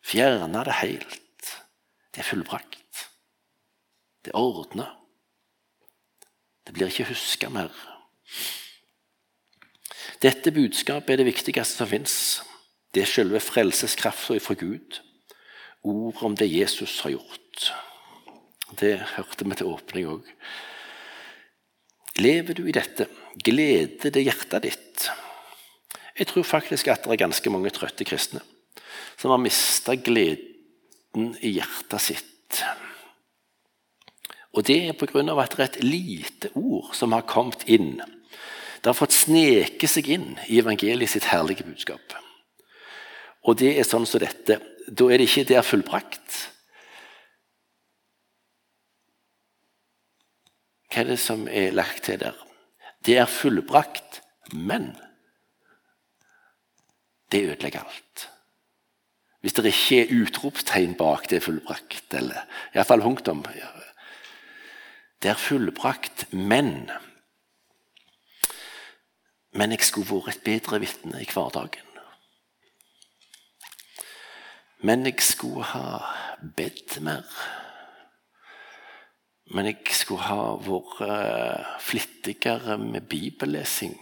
Fjerna 0.04 0.62
det 0.68 0.76
helt. 0.82 1.27
Det 2.18 2.24
er 2.24 2.32
fullbrakt. 2.32 3.02
Det 4.26 4.32
er 4.32 4.38
ordna. 4.40 4.88
Det 6.66 6.72
blir 6.74 6.90
ikke 6.90 7.12
huska 7.12 7.46
mer. 7.54 7.70
Dette 10.18 10.50
budskapet 10.50 11.14
er 11.14 11.20
det 11.20 11.28
viktigste 11.28 11.78
som 11.78 11.86
fins. 11.86 12.16
Det 12.90 13.04
er 13.04 13.12
selve 13.12 13.38
frelseskrafta 13.38 14.40
fra 14.42 14.58
Gud. 14.58 14.98
Ord 15.86 16.24
om 16.26 16.34
det 16.34 16.50
Jesus 16.50 16.96
har 17.06 17.14
gjort. 17.14 17.70
Det 18.82 18.96
hørte 19.14 19.46
vi 19.46 19.60
til 19.62 19.70
åpning 19.70 20.10
òg. 20.16 20.34
Lever 22.18 22.58
du 22.58 22.64
i 22.66 22.74
dette? 22.74 23.06
Gleder 23.38 24.10
det 24.10 24.26
hjertet 24.26 24.66
ditt? 24.66 25.08
Jeg 26.18 26.32
tror 26.34 26.50
faktisk 26.50 26.90
at 26.90 27.06
det 27.06 27.14
er 27.14 27.26
ganske 27.28 27.54
mange 27.54 27.70
trøtte 27.70 28.02
kristne 28.02 28.42
som 29.14 29.30
har 29.30 29.38
mista 29.38 29.94
gleden 29.94 30.47
gleden 31.12 31.36
i 31.40 31.50
hjertet 31.56 32.00
sitt. 32.00 32.64
Og 34.52 34.64
det 34.64 34.88
er 34.88 34.92
pga. 34.92 35.20
at 35.42 35.56
det 35.56 35.58
er 35.58 35.64
et 35.64 35.84
lite 35.84 36.50
ord 36.54 36.94
som 36.94 37.12
har 37.12 37.22
kommet 37.22 37.64
inn. 37.68 38.00
Det 38.80 38.86
har 38.86 38.94
fått 38.94 39.12
sneke 39.12 39.88
seg 39.88 40.08
inn 40.08 40.38
i 40.48 40.58
evangeliet 40.60 41.10
sitt 41.10 41.24
herlige 41.24 41.64
budskap. 41.64 42.14
Og 43.44 43.56
det 43.56 43.78
er 43.78 43.84
sånn 43.84 44.06
som 44.06 44.20
dette. 44.20 44.60
Da 44.88 45.04
er 45.10 45.18
det 45.18 45.28
ikke 45.28 45.44
det 45.48 45.56
er 45.56 45.66
fullbrakt. 45.66 46.48
Hva 50.88 51.02
er 51.02 51.10
det 51.10 51.18
som 51.20 51.46
er 51.48 51.72
lagt 51.72 52.04
til 52.04 52.18
der? 52.18 52.34
Det 53.04 53.18
er 53.18 53.26
fullbrakt, 53.26 54.22
men 54.52 54.96
det 57.30 57.44
ødelegger 57.52 57.84
alt. 57.84 58.28
Hvis 59.40 59.54
det 59.54 59.70
ikke 59.70 60.00
er 60.02 60.14
utropstegn 60.22 60.96
bak 60.98 61.28
det 61.30 61.44
fullbrakt, 61.44 62.14
eller 62.14 62.42
iallfall 62.74 63.04
punktum. 63.04 63.44
Det 65.22 65.30
er 65.30 65.38
fullbrakt, 65.38 66.26
men 66.32 66.90
Men 69.58 69.72
jeg 69.72 69.86
skulle 69.86 70.10
vært 70.10 70.36
et 70.36 70.44
bedre 70.44 70.78
vitne 70.82 71.22
i 71.22 71.28
hverdagen. 71.32 71.86
Men 74.84 75.06
jeg 75.08 75.22
skulle 75.24 75.64
ha 75.72 75.98
bedt 76.56 77.00
mer. 77.02 77.24
Men 79.50 79.66
jeg 79.66 79.96
skulle 79.96 80.28
ha 80.28 80.52
vært 80.62 81.00
uh, 81.00 81.78
flittigere 81.80 82.76
med 82.78 83.08
bibellesing. 83.10 83.96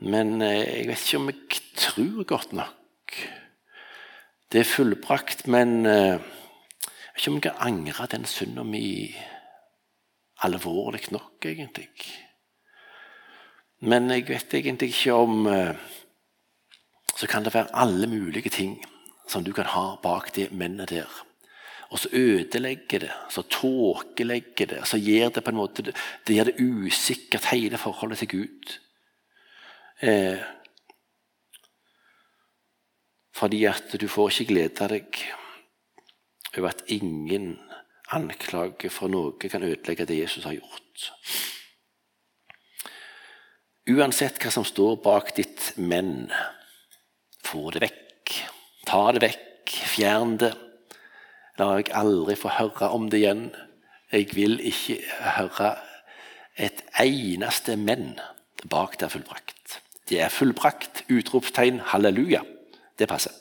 Men 0.00 0.38
uh, 0.40 0.48
jeg 0.48 0.86
vet 0.88 1.04
ikke 1.04 1.20
om 1.20 1.32
jeg 1.34 1.60
tror 1.76 2.24
godt 2.24 2.56
nok. 2.56 2.78
Det 4.52 4.60
er 4.60 4.68
fullbrakt, 4.68 5.46
men 5.48 5.86
uh, 5.86 6.18
jeg 6.18 7.14
vet 7.14 7.22
ikke 7.22 7.30
om 7.30 7.38
jeg 7.38 7.46
kan 7.46 7.62
angre 7.68 8.08
den 8.12 8.24
synda 8.28 8.64
mi 8.66 8.84
alvorlig 10.42 11.08
nok, 11.14 11.46
egentlig. 11.46 11.88
Men 13.80 14.10
jeg 14.10 14.28
vet 14.28 14.54
egentlig 14.54 14.92
ikke 14.92 15.14
om 15.14 15.48
Så 17.16 17.26
kan 17.28 17.44
det 17.44 17.54
være 17.54 17.74
alle 17.74 18.06
mulige 18.06 18.50
ting 18.50 18.84
som 19.28 19.44
du 19.44 19.52
kan 19.52 19.68
ha 19.68 19.96
bak 20.02 20.34
det 20.34 20.52
mennet 20.52 20.90
der 20.90 21.10
og 21.92 21.98
så 21.98 22.08
ødelegger 22.12 22.98
det, 22.98 23.10
så 23.28 23.42
tåkelegger 23.42 24.66
det, 24.66 24.80
så 24.88 24.96
gjør 24.96 25.28
det 25.28 25.44
på 25.44 25.52
en 25.52 25.58
måte 25.60 25.82
det 25.84 26.36
gjør 26.36 26.48
det 26.48 26.60
usikkert, 26.60 27.50
hele 27.52 27.78
forholdet 27.78 28.22
til 28.22 28.28
Gud. 28.28 28.72
Eh, 30.00 30.40
fordi 33.42 33.64
at 33.66 33.96
du 33.98 34.06
får 34.06 34.30
ikke 34.30 34.52
glede 34.52 34.86
deg 34.92 35.16
over 36.54 36.68
at 36.68 36.84
ingen 36.94 37.56
anklage 38.14 38.90
for 38.92 39.10
noe 39.10 39.34
kan 39.40 39.64
ødelegge 39.66 40.06
det 40.06 40.20
Jesus 40.20 40.44
har 40.46 40.54
gjort. 40.54 41.08
Uansett 43.90 44.38
hva 44.38 44.52
som 44.54 44.66
står 44.68 45.00
bak 45.02 45.32
ditt 45.34 45.72
men, 45.74 46.30
få 47.42 47.72
det 47.74 47.82
vekk. 47.82 48.36
Ta 48.86 49.02
det 49.16 49.24
vekk, 49.24 49.74
fjern 49.90 50.36
det. 50.38 50.52
La 51.58 51.72
jeg 51.80 51.90
aldri 51.98 52.38
få 52.38 52.52
høre 52.60 52.92
om 52.94 53.10
det 53.10 53.24
igjen. 53.24 53.48
Jeg 54.12 54.30
vil 54.36 54.60
ikke 54.70 55.00
høre 55.34 55.74
et 56.54 56.84
eneste 57.00 57.74
men 57.80 58.12
bak 58.70 59.00
det 59.00 59.08
er 59.08 59.16
fullbrakt. 59.16 59.78
Det 60.06 60.22
er 60.22 60.30
fullbrakt! 60.30 61.06
Utropstegn 61.10 61.80
halleluja. 61.90 62.44
Det 62.98 63.08
passer. 63.08 63.34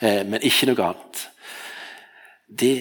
Eh, 0.00 0.24
men 0.26 0.44
ikke 0.44 0.68
noe 0.70 0.90
annet. 0.90 1.24
Det, 2.48 2.74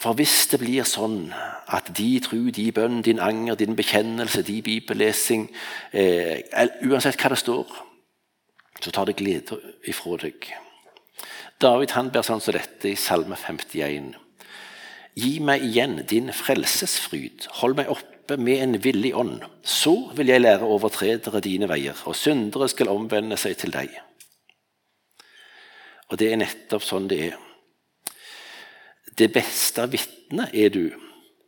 for 0.00 0.16
hvis 0.18 0.46
det 0.52 0.60
blir 0.60 0.86
sånn 0.88 1.32
at 1.72 1.88
de 1.96 2.08
tro, 2.24 2.40
de 2.52 2.66
bønn, 2.74 3.02
din 3.04 3.22
anger, 3.22 3.56
din 3.60 3.76
bekjennelse, 3.76 4.44
de 4.44 4.60
bibellesing 4.64 5.48
eh, 5.92 6.42
Uansett 6.84 7.20
hva 7.20 7.32
det 7.32 7.40
står, 7.40 7.78
så 8.80 8.92
tar 8.92 9.08
det 9.08 9.16
glede 9.16 9.60
ifra 9.88 10.18
deg. 10.20 10.50
David 11.62 11.94
han 11.94 12.10
ber 12.12 12.26
sånn 12.26 12.42
som 12.44 12.56
dette 12.56 12.90
i 12.90 12.98
Salme 12.98 13.38
51. 13.38 14.12
Gi 15.14 15.36
meg 15.40 15.62
igjen 15.62 16.00
din 16.10 16.32
frelsesfryd, 16.34 17.46
hold 17.60 17.78
meg 17.78 17.92
oppe 17.92 18.36
med 18.40 18.62
en 18.64 18.78
villig 18.82 19.12
ånd. 19.16 19.44
Så 19.62 19.94
vil 20.18 20.32
jeg 20.32 20.42
lære 20.42 20.66
overtredere 20.66 21.42
dine 21.44 21.68
veier, 21.70 21.96
og 22.04 22.18
syndere 22.18 22.68
skal 22.72 22.90
omvende 22.92 23.38
seg 23.40 23.56
til 23.60 23.72
deg. 23.74 23.94
Og 26.14 26.18
det 26.20 26.28
er 26.30 26.38
nettopp 26.38 26.84
sånn 26.86 27.08
det 27.10 27.16
er. 27.26 27.38
Det 29.18 29.26
beste 29.34 29.82
vitnet 29.90 30.54
er 30.54 30.70
du 30.70 30.84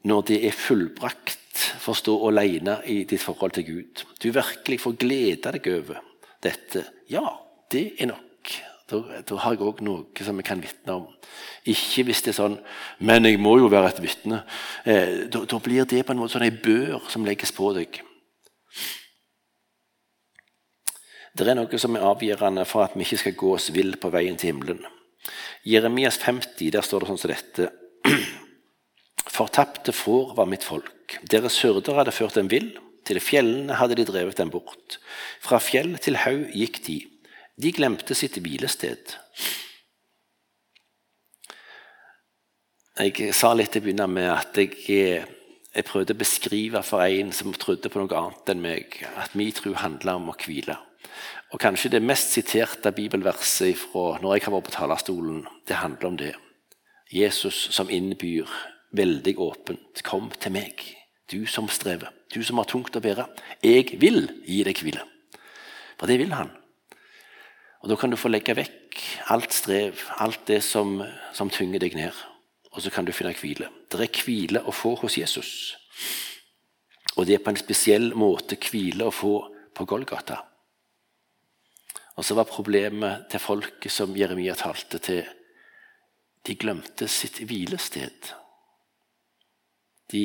når 0.07 0.25
det 0.27 0.39
er 0.49 0.57
fullbrakt, 0.59 1.43
for 1.81 1.95
å 1.95 1.99
stå 1.99 2.15
alene 2.29 2.75
i 2.91 2.99
ditt 3.09 3.23
forhold 3.23 3.55
til 3.57 3.65
Gud. 3.65 4.03
Du 4.21 4.27
virkelig 4.35 4.81
får 4.83 4.97
glede 4.99 5.53
deg 5.55 5.69
over 5.71 6.03
dette. 6.43 6.83
Ja, 7.09 7.25
det 7.73 7.93
er 8.03 8.11
nok. 8.11 8.53
Da, 8.91 9.01
da 9.27 9.39
har 9.43 9.55
jeg 9.55 9.63
òg 9.67 9.81
noe 9.87 10.27
som 10.27 10.43
jeg 10.43 10.47
kan 10.51 10.61
vitne 10.63 10.99
om. 10.99 11.07
Ikke 11.71 12.05
hvis 12.07 12.21
det 12.27 12.35
er 12.35 12.39
sånn 12.43 12.59
'Men 12.99 13.25
jeg 13.25 13.39
må 13.39 13.57
jo 13.59 13.71
være 13.71 13.89
et 13.95 14.03
vitne'. 14.03 14.43
Eh, 14.85 15.27
da, 15.31 15.45
da, 15.45 15.59
blir 15.59 15.87
det 15.87 16.07
på 16.07 16.13
en 16.13 16.19
måte 16.19 16.35
sånn 16.35 16.47
ei 16.47 16.51
bør 16.51 17.09
som 17.09 17.25
legges 17.25 17.51
på 17.53 17.73
deg. 17.75 18.03
Det 21.37 21.45
er 21.53 21.59
noe 21.59 21.79
som 21.81 21.97
er 21.99 22.07
avgjørende 22.07 22.65
for 22.69 22.87
at 22.87 22.95
vi 22.97 23.05
ikke 23.05 23.21
skal 23.21 23.35
gå 23.37 23.51
oss 23.59 23.69
vill 23.75 23.99
på 24.01 24.09
veien 24.15 24.39
til 24.41 24.55
himmelen. 24.55 24.81
Jeremias 25.69 26.17
50 26.23 26.71
der 26.73 26.87
står 26.87 27.05
det 27.05 27.11
sånn 27.11 27.21
som 27.21 27.33
dette. 27.33 27.69
Fortapte 29.37 29.93
får 29.93 30.33
var 30.39 30.49
mitt 30.49 30.65
folk. 30.65 31.19
Deres 31.29 31.59
hyrder 31.61 31.99
hadde 32.01 32.15
ført 32.15 32.39
dem 32.39 32.49
vill. 32.49 32.71
Til 33.07 33.21
fjellene 33.21 33.77
hadde 33.79 33.99
de 33.99 34.07
drevet 34.09 34.39
dem 34.41 34.51
bort. 34.51 34.97
Fra 35.45 35.61
fjell 35.63 35.99
til 36.03 36.17
haug 36.25 36.49
gikk 36.57 36.81
de. 36.87 36.99
De 37.61 37.73
glemte 37.73 38.17
sitt 38.17 38.41
hvilested. 38.41 39.13
Jeg 42.97 43.35
sa 43.37 43.53
litt 43.53 43.75
til 43.75 43.83
å 43.83 43.85
begynne 43.85 44.09
med 44.09 44.31
at 44.33 44.57
jeg, 44.57 44.73
jeg, 44.89 45.85
prøvde 45.85 46.17
å 46.17 46.23
beskrive 46.23 46.81
for 46.81 47.05
en 47.05 47.29
som 47.37 47.53
trodde 47.53 47.93
på 47.93 48.01
noe 48.01 48.23
annet 48.23 48.53
enn 48.55 48.63
meg, 48.65 49.03
at 49.21 49.37
min 49.37 49.53
tro 49.53 49.75
handler 49.77 50.17
om 50.17 50.31
å 50.33 50.37
hvile. 50.41 50.79
Og 51.57 51.61
Kanskje 51.61 51.89
det 51.89 52.03
mest 52.05 52.35
siterte 52.35 52.91
bibelverset 52.93 53.79
fra 53.81 54.19
når 54.21 54.35
jeg 54.35 54.43
har 54.45 54.53
vært 54.53 54.67
på 54.67 54.73
talerstolen, 54.75 55.39
det 55.65 55.79
handler 55.81 56.09
om 56.11 56.17
det. 56.21 56.35
Jesus 57.09 57.71
som 57.73 57.89
innbyr 57.89 58.51
veldig 58.93 59.33
åpent. 59.41 60.03
Kom 60.05 60.27
til 60.37 60.53
meg, 60.53 60.83
du 61.33 61.47
som 61.49 61.65
strever, 61.73 62.11
du 62.35 62.43
som 62.45 62.61
har 62.61 62.69
tungt 62.69 62.99
å 62.99 63.01
bære. 63.01 63.25
Jeg 63.65 63.97
vil 64.03 64.27
gi 64.45 64.59
deg 64.69 64.83
hvile. 64.85 65.07
For 65.97 66.13
det 66.13 66.19
vil 66.21 66.35
han. 66.37 66.51
Og 67.81 67.89
Da 67.89 67.97
kan 67.97 68.13
du 68.13 68.19
få 68.21 68.29
legge 68.29 68.53
vekk 68.53 69.01
alt 69.33 69.57
strev, 69.57 70.03
alt 70.21 70.45
det 70.47 70.61
som, 70.61 71.01
som 71.33 71.49
tynger 71.49 71.81
deg 71.81 71.97
ned. 71.97 72.13
Og 72.75 72.83
så 72.85 72.93
kan 72.93 73.09
du 73.09 73.15
finne 73.17 73.33
hvile. 73.33 73.71
Det 73.89 73.97
er 74.05 74.25
hvile 74.27 74.61
å 74.61 74.77
få 74.77 74.93
hos 75.01 75.17
Jesus. 75.17 75.73
Og 77.17 77.25
det 77.25 77.39
er 77.39 77.43
på 77.45 77.49
en 77.49 77.57
spesiell 77.65 78.13
måte 78.13 78.61
hvile 78.61 79.09
å 79.09 79.15
få 79.23 79.39
på 79.73 79.89
Golgata. 79.89 80.43
Og 82.17 82.25
så 82.25 82.37
var 82.37 82.49
problemet 82.49 83.27
til 83.31 83.43
folket 83.43 83.93
som 83.93 84.17
Jeremia 84.17 84.55
talte 84.57 85.01
til, 85.03 85.25
de 86.47 86.55
glemte 86.55 87.09
sitt 87.11 87.41
hvilested. 87.43 88.31
De 90.13 90.23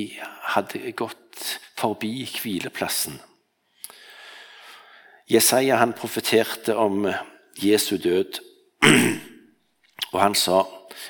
hadde 0.54 0.94
gått 0.94 1.58
forbi 1.80 2.28
hvileplassen. 2.30 3.18
Jesaja 5.32 5.80
han 5.82 5.96
profeterte 5.98 6.76
om 6.78 7.08
Jesu 7.58 7.98
død. 7.98 8.40
Og 10.12 10.20
han 10.20 10.36
sa, 10.36 10.66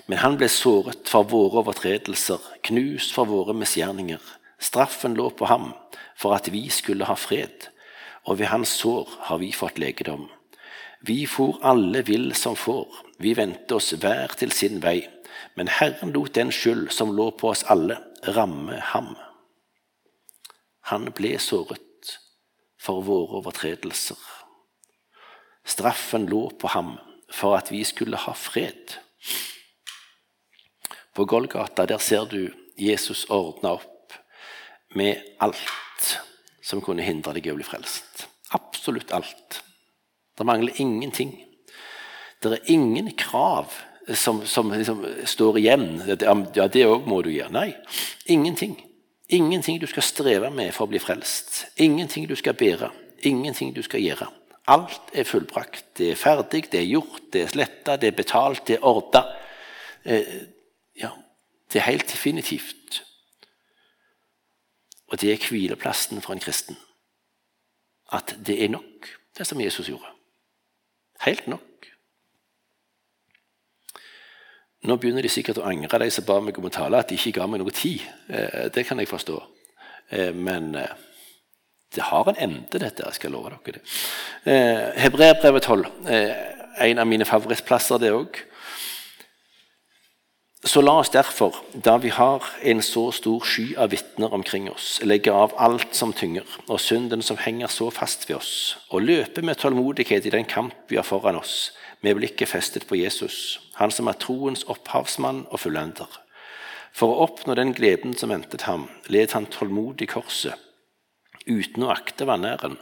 men 0.08 0.22
han 0.22 0.38
ble 0.38 0.48
såret 0.52 1.10
for 1.10 1.28
våre 1.28 1.64
overtredelser, 1.64 2.40
knust 2.70 3.16
for 3.16 3.30
våre 3.30 3.56
misgjerninger. 3.58 4.22
Straffen 4.62 5.18
lå 5.18 5.32
på 5.34 5.50
ham 5.50 5.72
for 6.16 6.38
at 6.38 6.52
vi 6.54 6.68
skulle 6.70 7.08
ha 7.10 7.18
fred, 7.18 7.68
og 8.30 8.38
ved 8.40 8.52
hans 8.54 8.78
sår 8.78 9.10
har 9.28 9.42
vi 9.42 9.50
fått 9.58 9.82
legedom. 9.82 10.30
Vi 11.02 11.26
for 11.28 11.58
alle 11.66 12.02
vill 12.06 12.34
som 12.36 12.56
får, 12.56 12.88
vi 13.18 13.34
vendte 13.34 13.76
oss 13.76 13.94
hver 13.98 14.36
til 14.38 14.52
sin 14.54 14.82
vei, 14.84 15.00
men 15.58 15.68
Herren 15.68 16.14
lot 16.14 16.36
den 16.38 16.52
skyld 16.54 16.92
som 16.94 17.16
lå 17.18 17.32
på 17.34 17.50
oss 17.50 17.64
alle, 17.74 17.98
ramme 18.28 18.78
ham. 18.94 19.16
Han 20.92 21.10
ble 21.18 21.38
såret 21.42 22.18
for 22.82 23.02
våre 23.06 23.42
overtredelser. 23.42 24.20
Straffen 25.66 26.28
lå 26.30 26.50
på 26.62 26.70
ham 26.74 26.96
for 27.32 27.58
at 27.58 27.72
vi 27.72 27.84
skulle 27.88 28.18
ha 28.18 28.34
fred. 28.38 28.98
På 31.14 31.26
Golgata 31.26 31.86
der 31.86 31.98
ser 31.98 32.30
du 32.30 32.54
Jesus 32.78 33.26
ordne 33.30 33.76
opp 33.78 34.14
med 34.96 35.22
alt 35.40 36.18
som 36.62 36.82
kunne 36.82 37.06
hindre 37.06 37.34
deg 37.34 37.48
i 37.48 37.54
å 37.54 37.58
bli 37.58 37.66
frelst. 37.68 38.28
Absolutt 38.54 39.14
alt. 39.16 39.62
Det 40.42 40.46
mangler 40.50 40.82
ingenting. 40.82 41.36
Det 42.42 42.52
er 42.56 42.72
ingen 42.74 43.12
krav 43.14 43.70
som, 44.18 44.42
som 44.46 44.72
liksom 44.74 45.04
står 45.30 45.60
igjen. 45.62 46.02
Ja, 46.08 46.66
det 46.66 46.86
òg 46.90 47.06
må 47.06 47.20
du 47.22 47.30
gjøre. 47.30 47.54
Nei, 47.54 47.68
ingenting. 48.26 48.74
Ingenting 49.30 49.78
du 49.80 49.86
skal 49.88 50.04
streve 50.04 50.50
med 50.50 50.74
for 50.74 50.88
å 50.88 50.92
bli 50.92 51.00
frelst. 51.00 51.68
Ingenting 51.78 52.26
du 52.28 52.34
skal 52.36 52.58
bære. 52.58 52.90
Ingenting 53.30 53.70
du 53.76 53.84
skal 53.86 54.02
gjøre. 54.02 54.32
Alt 54.74 55.14
er 55.14 55.30
fullbrakt. 55.30 55.86
Det 55.98 56.10
er 56.12 56.18
ferdig, 56.18 56.64
det 56.72 56.82
er 56.82 56.90
gjort, 56.90 57.28
det 57.34 57.44
er 57.46 57.54
sletta, 57.54 58.00
det 58.02 58.10
er 58.10 58.18
betalt, 58.18 58.64
det 58.68 58.80
er 58.80 58.88
ordna. 58.90 59.22
Eh, 60.04 60.34
ja, 60.98 61.12
det 61.70 61.84
er 61.84 61.92
helt 61.92 62.10
definitivt. 62.10 63.04
Og 65.12 65.22
det 65.22 65.36
er 65.36 65.46
hvileplassen 65.46 66.26
for 66.26 66.34
en 66.34 66.42
kristen. 66.42 66.82
At 68.12 68.34
det 68.42 68.58
er 68.64 68.74
nok, 68.74 69.12
det 69.38 69.48
som 69.48 69.62
Jesus 69.62 69.94
gjorde. 69.94 70.10
Helt 71.26 71.48
nok. 71.48 71.88
Nå 74.90 74.98
begynner 74.98 75.22
de 75.22 75.30
sikkert 75.30 75.60
å 75.62 75.68
angre, 75.70 76.00
de 76.02 76.10
som 76.10 76.26
ba 76.26 76.40
meg 76.42 76.58
om 76.58 76.66
å 76.66 76.74
tale, 76.74 76.98
at 76.98 77.12
de 77.12 77.20
ikke 77.20 77.36
ga 77.38 77.46
meg 77.48 77.62
noe 77.62 77.74
tid. 77.76 78.02
Eh, 78.34 78.68
det 78.74 78.88
kan 78.88 78.98
jeg 78.98 79.12
forstå. 79.12 79.38
Eh, 80.10 80.34
men 80.34 80.74
Det 81.92 82.04
har 82.08 82.30
en 82.30 82.38
ende, 82.40 82.80
dette. 82.80 83.04
Jeg 83.04 83.18
skal 83.18 83.34
love 83.36 83.50
dere 83.52 83.74
det. 83.76 83.82
Eh, 84.48 85.02
Hebreerbrevet 85.04 85.64
12. 85.64 85.86
Eh, 86.08 86.32
en 86.88 87.00
av 87.04 87.08
mine 87.08 87.28
favorittplasser, 87.28 88.00
det 88.00 88.14
òg. 88.16 88.40
Så 90.64 90.82
la 90.82 91.00
oss 91.02 91.10
derfor, 91.10 91.56
da 91.74 91.96
vi 91.98 92.12
har 92.14 92.46
en 92.62 92.84
så 92.86 93.08
stor 93.12 93.42
sky 93.42 93.72
av 93.82 93.90
vitner 93.90 94.34
omkring 94.34 94.68
oss, 94.70 95.00
legge 95.02 95.34
av 95.34 95.56
alt 95.58 95.96
som 95.98 96.12
tynger, 96.14 96.46
og 96.68 96.78
synden 96.78 97.24
som 97.26 97.40
henger 97.42 97.72
så 97.74 97.88
fast 97.90 98.28
ved 98.30 98.38
oss, 98.38 98.52
og 98.94 99.02
løpe 99.02 99.42
med 99.42 99.58
tålmodighet 99.58 100.28
i 100.30 100.34
den 100.36 100.46
kamp 100.46 100.76
vi 100.92 101.00
har 101.00 101.08
foran 101.08 101.40
oss, 101.40 101.72
med 102.06 102.20
blikket 102.20 102.52
festet 102.52 102.86
på 102.86 103.00
Jesus, 103.00 103.58
han 103.80 103.90
som 103.90 104.06
er 104.12 104.20
troens 104.22 104.62
opphavsmann 104.70 105.48
og 105.50 105.64
fullender. 105.64 106.20
For 106.94 107.10
å 107.10 107.26
oppnå 107.26 107.58
den 107.58 107.74
gleden 107.74 108.14
som 108.14 108.30
ventet 108.30 108.68
ham, 108.70 108.86
led 109.10 109.34
han 109.34 109.50
tålmodig 109.50 110.12
korset, 110.14 110.54
uten 111.48 111.88
å 111.88 111.90
akte 111.96 112.30
vanæren, 112.30 112.78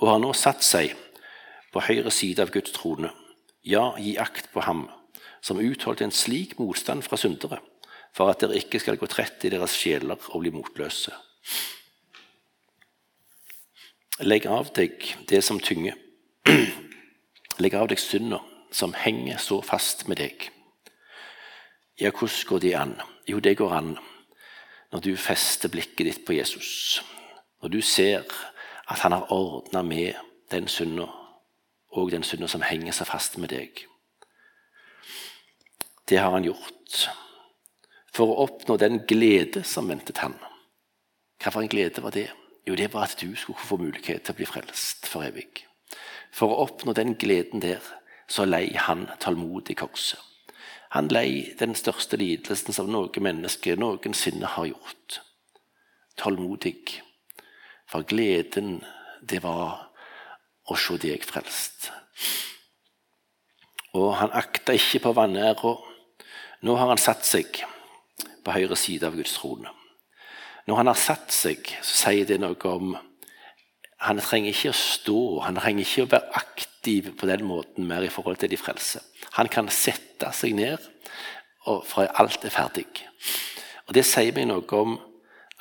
og 0.00 0.08
har 0.14 0.24
nå 0.24 0.32
satt 0.32 0.64
seg 0.64 0.96
på 1.76 1.84
høyre 1.84 2.08
side 2.08 2.40
av 2.40 2.56
Guds 2.56 2.72
trone. 2.72 3.12
Ja, 3.68 3.90
gi 4.00 4.16
akt 4.16 4.48
på 4.56 4.64
ham, 4.64 4.86
som 5.42 5.60
utholdt 5.60 6.04
en 6.04 6.14
slik 6.14 6.58
motstand 6.58 7.02
fra 7.02 7.18
syndere, 7.18 7.58
for 8.14 8.30
at 8.30 8.42
dere 8.42 8.60
ikke 8.60 8.80
skal 8.80 8.98
gå 9.00 9.08
trett 9.10 9.44
i 9.44 9.50
deres 9.52 9.74
sjeler 9.76 10.20
og 10.30 10.42
bli 10.44 10.52
motløse. 10.54 11.14
Legg 14.22 14.46
av 14.46 14.70
deg 14.76 15.02
det 15.28 15.40
som 15.42 15.58
tynger. 15.60 15.96
Legg 17.62 17.74
av 17.74 17.88
deg 17.90 17.98
synda 17.98 18.42
som 18.72 18.94
henger 18.96 19.40
så 19.42 19.58
fast 19.64 20.06
med 20.08 20.20
deg. 20.20 20.48
Ja, 22.00 22.10
hvordan 22.10 22.48
går 22.48 22.62
det 22.62 22.74
an? 22.78 22.94
Jo, 23.28 23.40
det 23.40 23.56
går 23.58 23.72
an 23.74 23.96
når 24.92 25.00
du 25.00 25.16
fester 25.16 25.72
blikket 25.72 26.06
ditt 26.06 26.24
på 26.26 26.36
Jesus. 26.36 27.02
Når 27.62 27.72
du 27.72 27.80
ser 27.80 28.24
at 28.88 28.98
han 29.00 29.12
har 29.16 29.32
ordna 29.32 29.82
med 29.82 30.14
den 30.52 30.68
synda 30.68 31.08
og 31.92 32.10
den 32.12 32.22
synda 32.22 32.48
som 32.48 32.64
henger 32.64 32.92
så 32.92 33.04
fast 33.08 33.38
med 33.38 33.52
deg. 33.52 33.84
Det 36.08 36.18
har 36.18 36.30
han 36.34 36.44
gjort 36.44 37.08
for 38.12 38.28
å 38.28 38.42
oppnå 38.44 38.76
den 38.76 39.02
glede 39.08 39.62
som 39.64 39.88
ventet 39.88 40.20
han. 40.20 40.34
Hva 41.40 41.52
for 41.52 41.64
en 41.64 41.70
glede 41.72 42.02
var 42.04 42.14
det? 42.14 42.28
Jo, 42.68 42.76
det 42.78 42.92
var 42.92 43.08
at 43.08 43.18
du 43.18 43.32
skulle 43.34 43.58
få 43.58 43.78
mulighet 43.80 44.26
til 44.26 44.34
å 44.34 44.38
bli 44.38 44.46
frelst 44.46 45.08
for 45.10 45.26
evig. 45.26 45.64
For 46.32 46.52
å 46.52 46.66
oppnå 46.66 46.94
den 46.96 47.16
gleden 47.18 47.62
der, 47.64 47.80
så 48.28 48.44
lei 48.46 48.68
han 48.76 49.08
tålmodig 49.20 49.78
korset. 49.80 50.20
Han 50.92 51.08
lei 51.08 51.54
den 51.56 51.72
største 51.74 52.18
lidelsen 52.20 52.76
som 52.76 52.90
noe 52.92 53.20
menneske 53.24 53.74
noensinne 53.80 54.50
har 54.54 54.68
gjort. 54.68 55.22
Tålmodig. 56.20 57.00
For 57.88 58.04
gleden, 58.04 58.82
det 59.24 59.40
var 59.44 59.88
å 60.68 60.76
se 60.76 60.98
deg 61.00 61.24
frelst. 61.24 61.88
Og 63.96 64.12
han 64.20 64.36
akta 64.36 64.76
ikke 64.76 65.00
på 65.06 65.14
vanæra. 65.16 65.72
Nå 66.62 66.76
har 66.78 66.92
han 66.92 67.00
satt 67.00 67.24
seg 67.26 67.62
på 68.42 68.54
høyre 68.54 68.76
side 68.78 69.06
av 69.06 69.16
Guds 69.18 69.34
trone. 69.34 69.70
Når 70.66 70.78
han 70.78 70.90
har 70.92 70.98
satt 70.98 71.32
seg, 71.34 71.66
så 71.82 71.96
sier 72.04 72.28
det 72.28 72.38
noe 72.42 72.70
om 72.70 72.94
Han 74.02 74.18
trenger 74.18 74.50
ikke 74.50 74.72
å 74.72 74.74
stå, 74.74 75.18
han 75.46 75.54
trenger 75.54 75.84
ikke 75.84 76.02
å 76.02 76.08
være 76.10 76.34
aktiv 76.34 77.12
på 77.14 77.26
den 77.30 77.44
måten 77.46 77.86
mer 77.86 78.02
i 78.02 78.10
forhold 78.10 78.40
til 78.42 78.50
de 78.50 78.58
frelse. 78.58 78.98
Han 79.38 79.46
kan 79.46 79.68
sette 79.70 80.32
seg 80.34 80.56
ned 80.58 80.82
for 81.62 82.10
alt 82.10 82.42
er 82.42 82.50
ferdig. 82.50 82.88
Og 83.86 83.94
Det 83.94 84.02
sier 84.02 84.34
meg 84.34 84.48
noe 84.50 84.66
om 84.74 84.96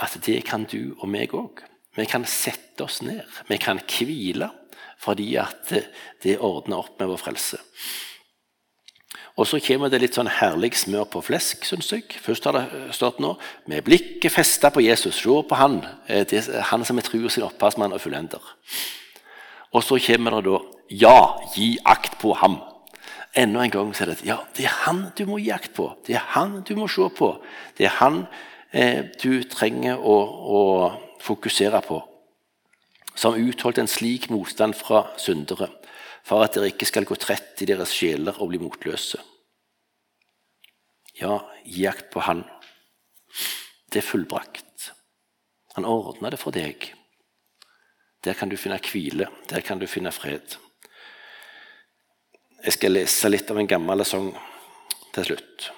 at 0.02 0.18
det 0.26 0.40
kan 0.48 0.66
du 0.66 0.96
og 0.98 1.06
meg 1.14 1.36
òg. 1.38 1.62
Vi 1.94 2.08
kan 2.10 2.26
sette 2.26 2.82
oss 2.82 3.04
ned. 3.06 3.22
Vi 3.46 3.60
kan 3.62 3.78
hvile 3.78 4.50
fordi 5.02 5.36
at 5.38 5.70
det 6.24 6.40
ordner 6.42 6.82
opp 6.82 6.98
med 7.00 7.10
vår 7.10 7.22
frelse. 7.22 7.62
Og 9.40 9.48
så 9.48 9.62
kommer 9.64 9.90
det 9.90 10.02
litt 10.04 10.18
sånn 10.18 10.30
herlig 10.30 10.74
smør 10.76 11.06
på 11.14 11.22
flesk, 11.24 11.64
syns 11.66 11.92
jeg. 11.94 12.04
Først 12.20 12.48
har 12.48 12.58
det 12.58 12.96
stått 12.96 13.22
nå 13.24 13.38
med 13.72 13.86
blikket 13.88 14.34
festa 14.34 14.72
på 14.74 14.84
Jesus. 14.84 15.22
Se 15.22 15.30
på 15.48 15.60
han, 15.60 15.80
eh, 16.08 16.26
han 16.72 16.84
som 16.86 16.98
er 16.98 17.08
truer, 17.08 17.30
sin 17.30 17.48
opphavsmann 17.48 17.94
og 17.94 18.02
fullender. 18.02 18.42
Og 19.74 19.84
så 19.84 20.00
kommer 20.00 20.42
det 20.42 20.52
da 20.52 20.60
Ja, 20.92 21.40
gi 21.56 21.78
akt 21.86 22.20
på 22.20 22.34
ham. 22.36 22.60
Enda 23.34 23.62
en 23.64 23.72
gang 23.72 23.94
så 23.96 24.04
er 24.04 24.10
det 24.12 24.26
ja, 24.26 24.42
det 24.58 24.66
er 24.66 24.76
han 24.84 25.06
du 25.16 25.26
må 25.26 25.38
gi 25.40 25.52
akt 25.52 25.74
på. 25.74 25.96
Det 26.06 26.16
er 26.16 26.26
han 26.36 26.64
du 26.68 26.76
må 26.76 26.90
se 26.92 27.08
på. 27.16 27.42
Det 27.78 27.86
er 27.86 27.96
han 28.02 28.28
eh, 28.74 29.06
du 29.24 29.44
trenger 29.48 29.96
å, 29.96 30.18
å 30.52 30.62
fokusere 31.24 31.80
på. 31.88 32.02
Som 33.16 33.40
utholdt 33.40 33.80
en 33.80 33.88
slik 33.88 34.30
motstand 34.30 34.76
fra 34.76 35.06
syndere, 35.18 35.70
for 36.24 36.46
at 36.46 36.56
dere 36.56 36.72
ikke 36.72 36.88
skal 36.90 37.08
gå 37.08 37.18
trett 37.20 37.62
i 37.64 37.68
deres 37.70 37.94
sjeler 37.96 38.38
og 38.40 38.52
bli 38.52 38.62
motløse. 38.62 39.20
Ja, 41.20 41.38
gi 41.66 41.86
akt 41.90 42.10
på 42.14 42.24
Han. 42.26 42.44
Det 43.92 44.00
er 44.02 44.08
fullbrakt. 44.08 44.92
Han 45.76 45.88
ordna 45.88 46.32
det 46.32 46.40
for 46.40 46.56
deg. 46.56 46.92
Der 48.24 48.38
kan 48.38 48.50
du 48.50 48.58
finne 48.58 48.80
hvile, 48.86 49.28
der 49.50 49.62
kan 49.66 49.80
du 49.80 49.88
finne 49.90 50.12
fred. 50.14 50.58
Jeg 52.62 52.76
skal 52.76 52.94
lese 52.94 53.30
litt 53.32 53.50
av 53.50 53.58
en 53.58 53.70
gammel 53.70 54.06
sang 54.06 54.30
til 55.16 55.32
slutt. 55.32 55.72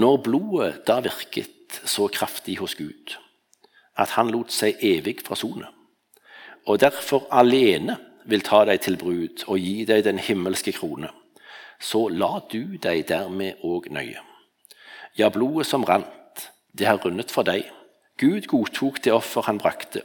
Når 0.00 0.22
blodet 0.24 0.70
da 0.88 1.00
virket 1.04 1.82
så 1.84 2.08
kraftig 2.08 2.56
hos 2.62 2.76
Gud, 2.78 3.16
at 4.00 4.14
han 4.16 4.30
lot 4.32 4.54
seg 4.54 4.80
evig 4.86 5.18
forsone, 5.26 5.68
og 6.66 6.80
derfor 6.80 7.26
alene 7.34 7.98
vil 8.24 8.42
ta 8.44 8.64
deg 8.68 8.82
til 8.84 8.98
brud 9.00 9.44
og 9.46 9.58
gi 9.58 9.84
deg 9.88 10.04
den 10.04 10.18
himmelske 10.18 10.74
krone, 10.76 11.10
så 11.80 12.08
la 12.12 12.40
du 12.52 12.76
deg 12.82 13.06
dermed 13.08 13.62
òg 13.64 13.88
nøye. 13.92 14.20
Ja, 15.18 15.28
blodet 15.28 15.66
som 15.66 15.84
rant, 15.84 16.50
det 16.72 16.86
har 16.86 17.00
rundet 17.04 17.32
for 17.32 17.46
deg. 17.46 17.66
Gud 18.20 18.46
godtok 18.46 19.00
det 19.04 19.12
offer 19.12 19.46
han 19.48 19.58
brakte. 19.58 20.02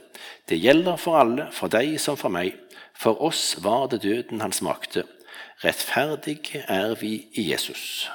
Det 0.48 0.58
gjelder 0.58 0.96
for 0.96 1.20
alle, 1.20 1.50
for 1.52 1.68
deg 1.68 1.98
som 2.00 2.16
for 2.16 2.32
meg. 2.32 2.56
For 2.96 3.20
oss 3.22 3.58
var 3.62 3.90
det 3.92 4.02
døden 4.02 4.40
han 4.40 4.56
smakte. 4.56 5.04
Rettferdige 5.62 6.64
er 6.68 6.94
vi 7.00 7.28
i 7.36 7.50
Jesus. 7.52 8.08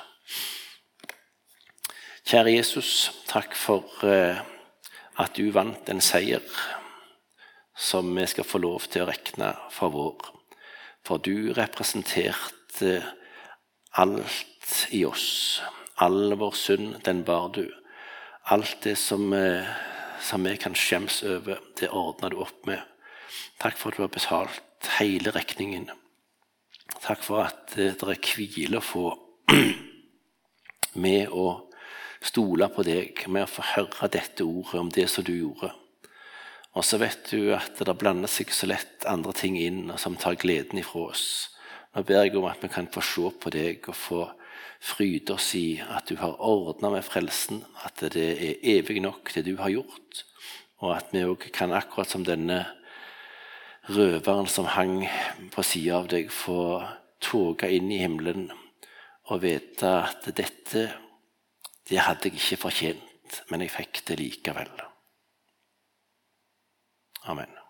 Kjære 2.26 2.56
Jesus, 2.56 3.12
takk 3.30 3.56
for 3.58 4.06
eh, 4.08 4.42
at 5.22 5.38
du 5.38 5.52
vant 5.54 5.90
en 5.90 6.02
seier 6.02 6.42
som 7.82 8.16
vi 8.16 8.28
skal 8.30 8.46
få 8.46 8.62
lov 8.62 8.86
til 8.94 9.02
å 9.02 9.10
regne 9.10 9.50
for 9.74 9.94
vår. 9.94 10.28
For 11.02 11.18
du 11.18 11.50
representerte 11.58 13.00
alt 13.98 14.76
i 14.94 15.02
oss. 15.06 15.62
All 15.98 16.36
vår 16.38 16.54
synd, 16.58 17.00
den 17.06 17.24
bar 17.26 17.50
du. 17.56 17.66
Alt 18.54 18.84
det 18.86 18.96
som, 19.02 19.34
eh, 19.34 19.66
som 20.22 20.44
vi 20.44 20.58
kan 20.58 20.78
skjemmes 20.78 21.24
over, 21.24 21.60
det 21.80 21.90
ordna 21.90 22.30
du 22.30 22.38
opp 22.38 22.66
med. 22.66 22.82
Takk 23.60 23.78
for 23.78 23.90
at 23.90 23.98
du 23.98 24.04
har 24.04 24.14
betalt 24.14 24.94
hele 25.00 25.32
regningen. 25.32 25.90
Takk 27.02 27.24
for 27.24 27.46
at 27.48 27.74
det 27.76 27.98
er 27.98 28.36
hvile 28.36 28.78
å 28.78 28.86
få 28.86 29.18
med 31.02 31.30
å 31.30 31.68
stole 32.22 32.70
på 32.70 32.84
deg, 32.84 33.28
med 33.28 33.48
å 33.48 33.50
få 33.50 33.66
høre 33.76 34.10
dette 34.12 34.46
ordet 34.46 34.80
om 34.80 34.90
det 34.90 35.10
som 35.10 35.24
du 35.24 35.34
gjorde. 35.34 35.74
Og 36.72 36.86
så 36.88 37.00
vet 37.02 37.28
du 37.34 37.52
at 37.56 37.80
det 37.84 37.98
blander 38.00 38.32
seg 38.32 38.52
så 38.56 38.70
lett 38.70 39.08
andre 39.10 39.34
ting 39.36 39.58
inn 39.60 39.92
som 40.00 40.16
tar 40.20 40.38
gleden 40.40 40.80
ifra 40.80 41.10
oss. 41.12 41.26
Nå 41.92 42.06
ber 42.08 42.24
jeg 42.24 42.38
om 42.40 42.48
at 42.48 42.62
vi 42.64 42.70
kan 42.72 42.88
få 42.92 43.04
se 43.04 43.32
på 43.44 43.52
deg 43.52 43.90
og 43.92 43.98
få 43.98 44.22
fryde 44.82 45.36
oss 45.36 45.52
i 45.60 45.82
at 45.84 46.08
du 46.10 46.16
har 46.22 46.40
ordna 46.40 46.94
med 46.96 47.06
frelsen, 47.06 47.62
at 47.86 48.02
det 48.16 48.28
er 48.32 48.64
evig 48.78 49.02
nok, 49.04 49.34
det 49.36 49.44
du 49.46 49.58
har 49.60 49.74
gjort, 49.74 50.24
og 50.82 50.96
at 50.96 51.12
vi 51.14 51.26
òg 51.28 51.50
kan, 51.54 51.76
akkurat 51.76 52.10
som 52.10 52.24
denne 52.26 52.64
røveren 53.92 54.50
som 54.50 54.70
hang 54.72 55.04
på 55.54 55.66
sida 55.66 56.00
av 56.00 56.10
deg, 56.10 56.32
få 56.34 56.82
toga 57.22 57.70
inn 57.70 57.92
i 57.94 58.02
himmelen 58.02 58.48
og 59.30 59.44
vite 59.44 59.92
at 60.08 60.32
dette, 60.34 60.88
det 61.90 62.02
hadde 62.02 62.32
jeg 62.32 62.40
ikke 62.40 62.64
fortjent, 62.64 63.44
men 63.52 63.62
jeg 63.62 63.76
fikk 63.76 64.02
det 64.08 64.18
likevel. 64.24 64.91
Amen. 67.28 67.61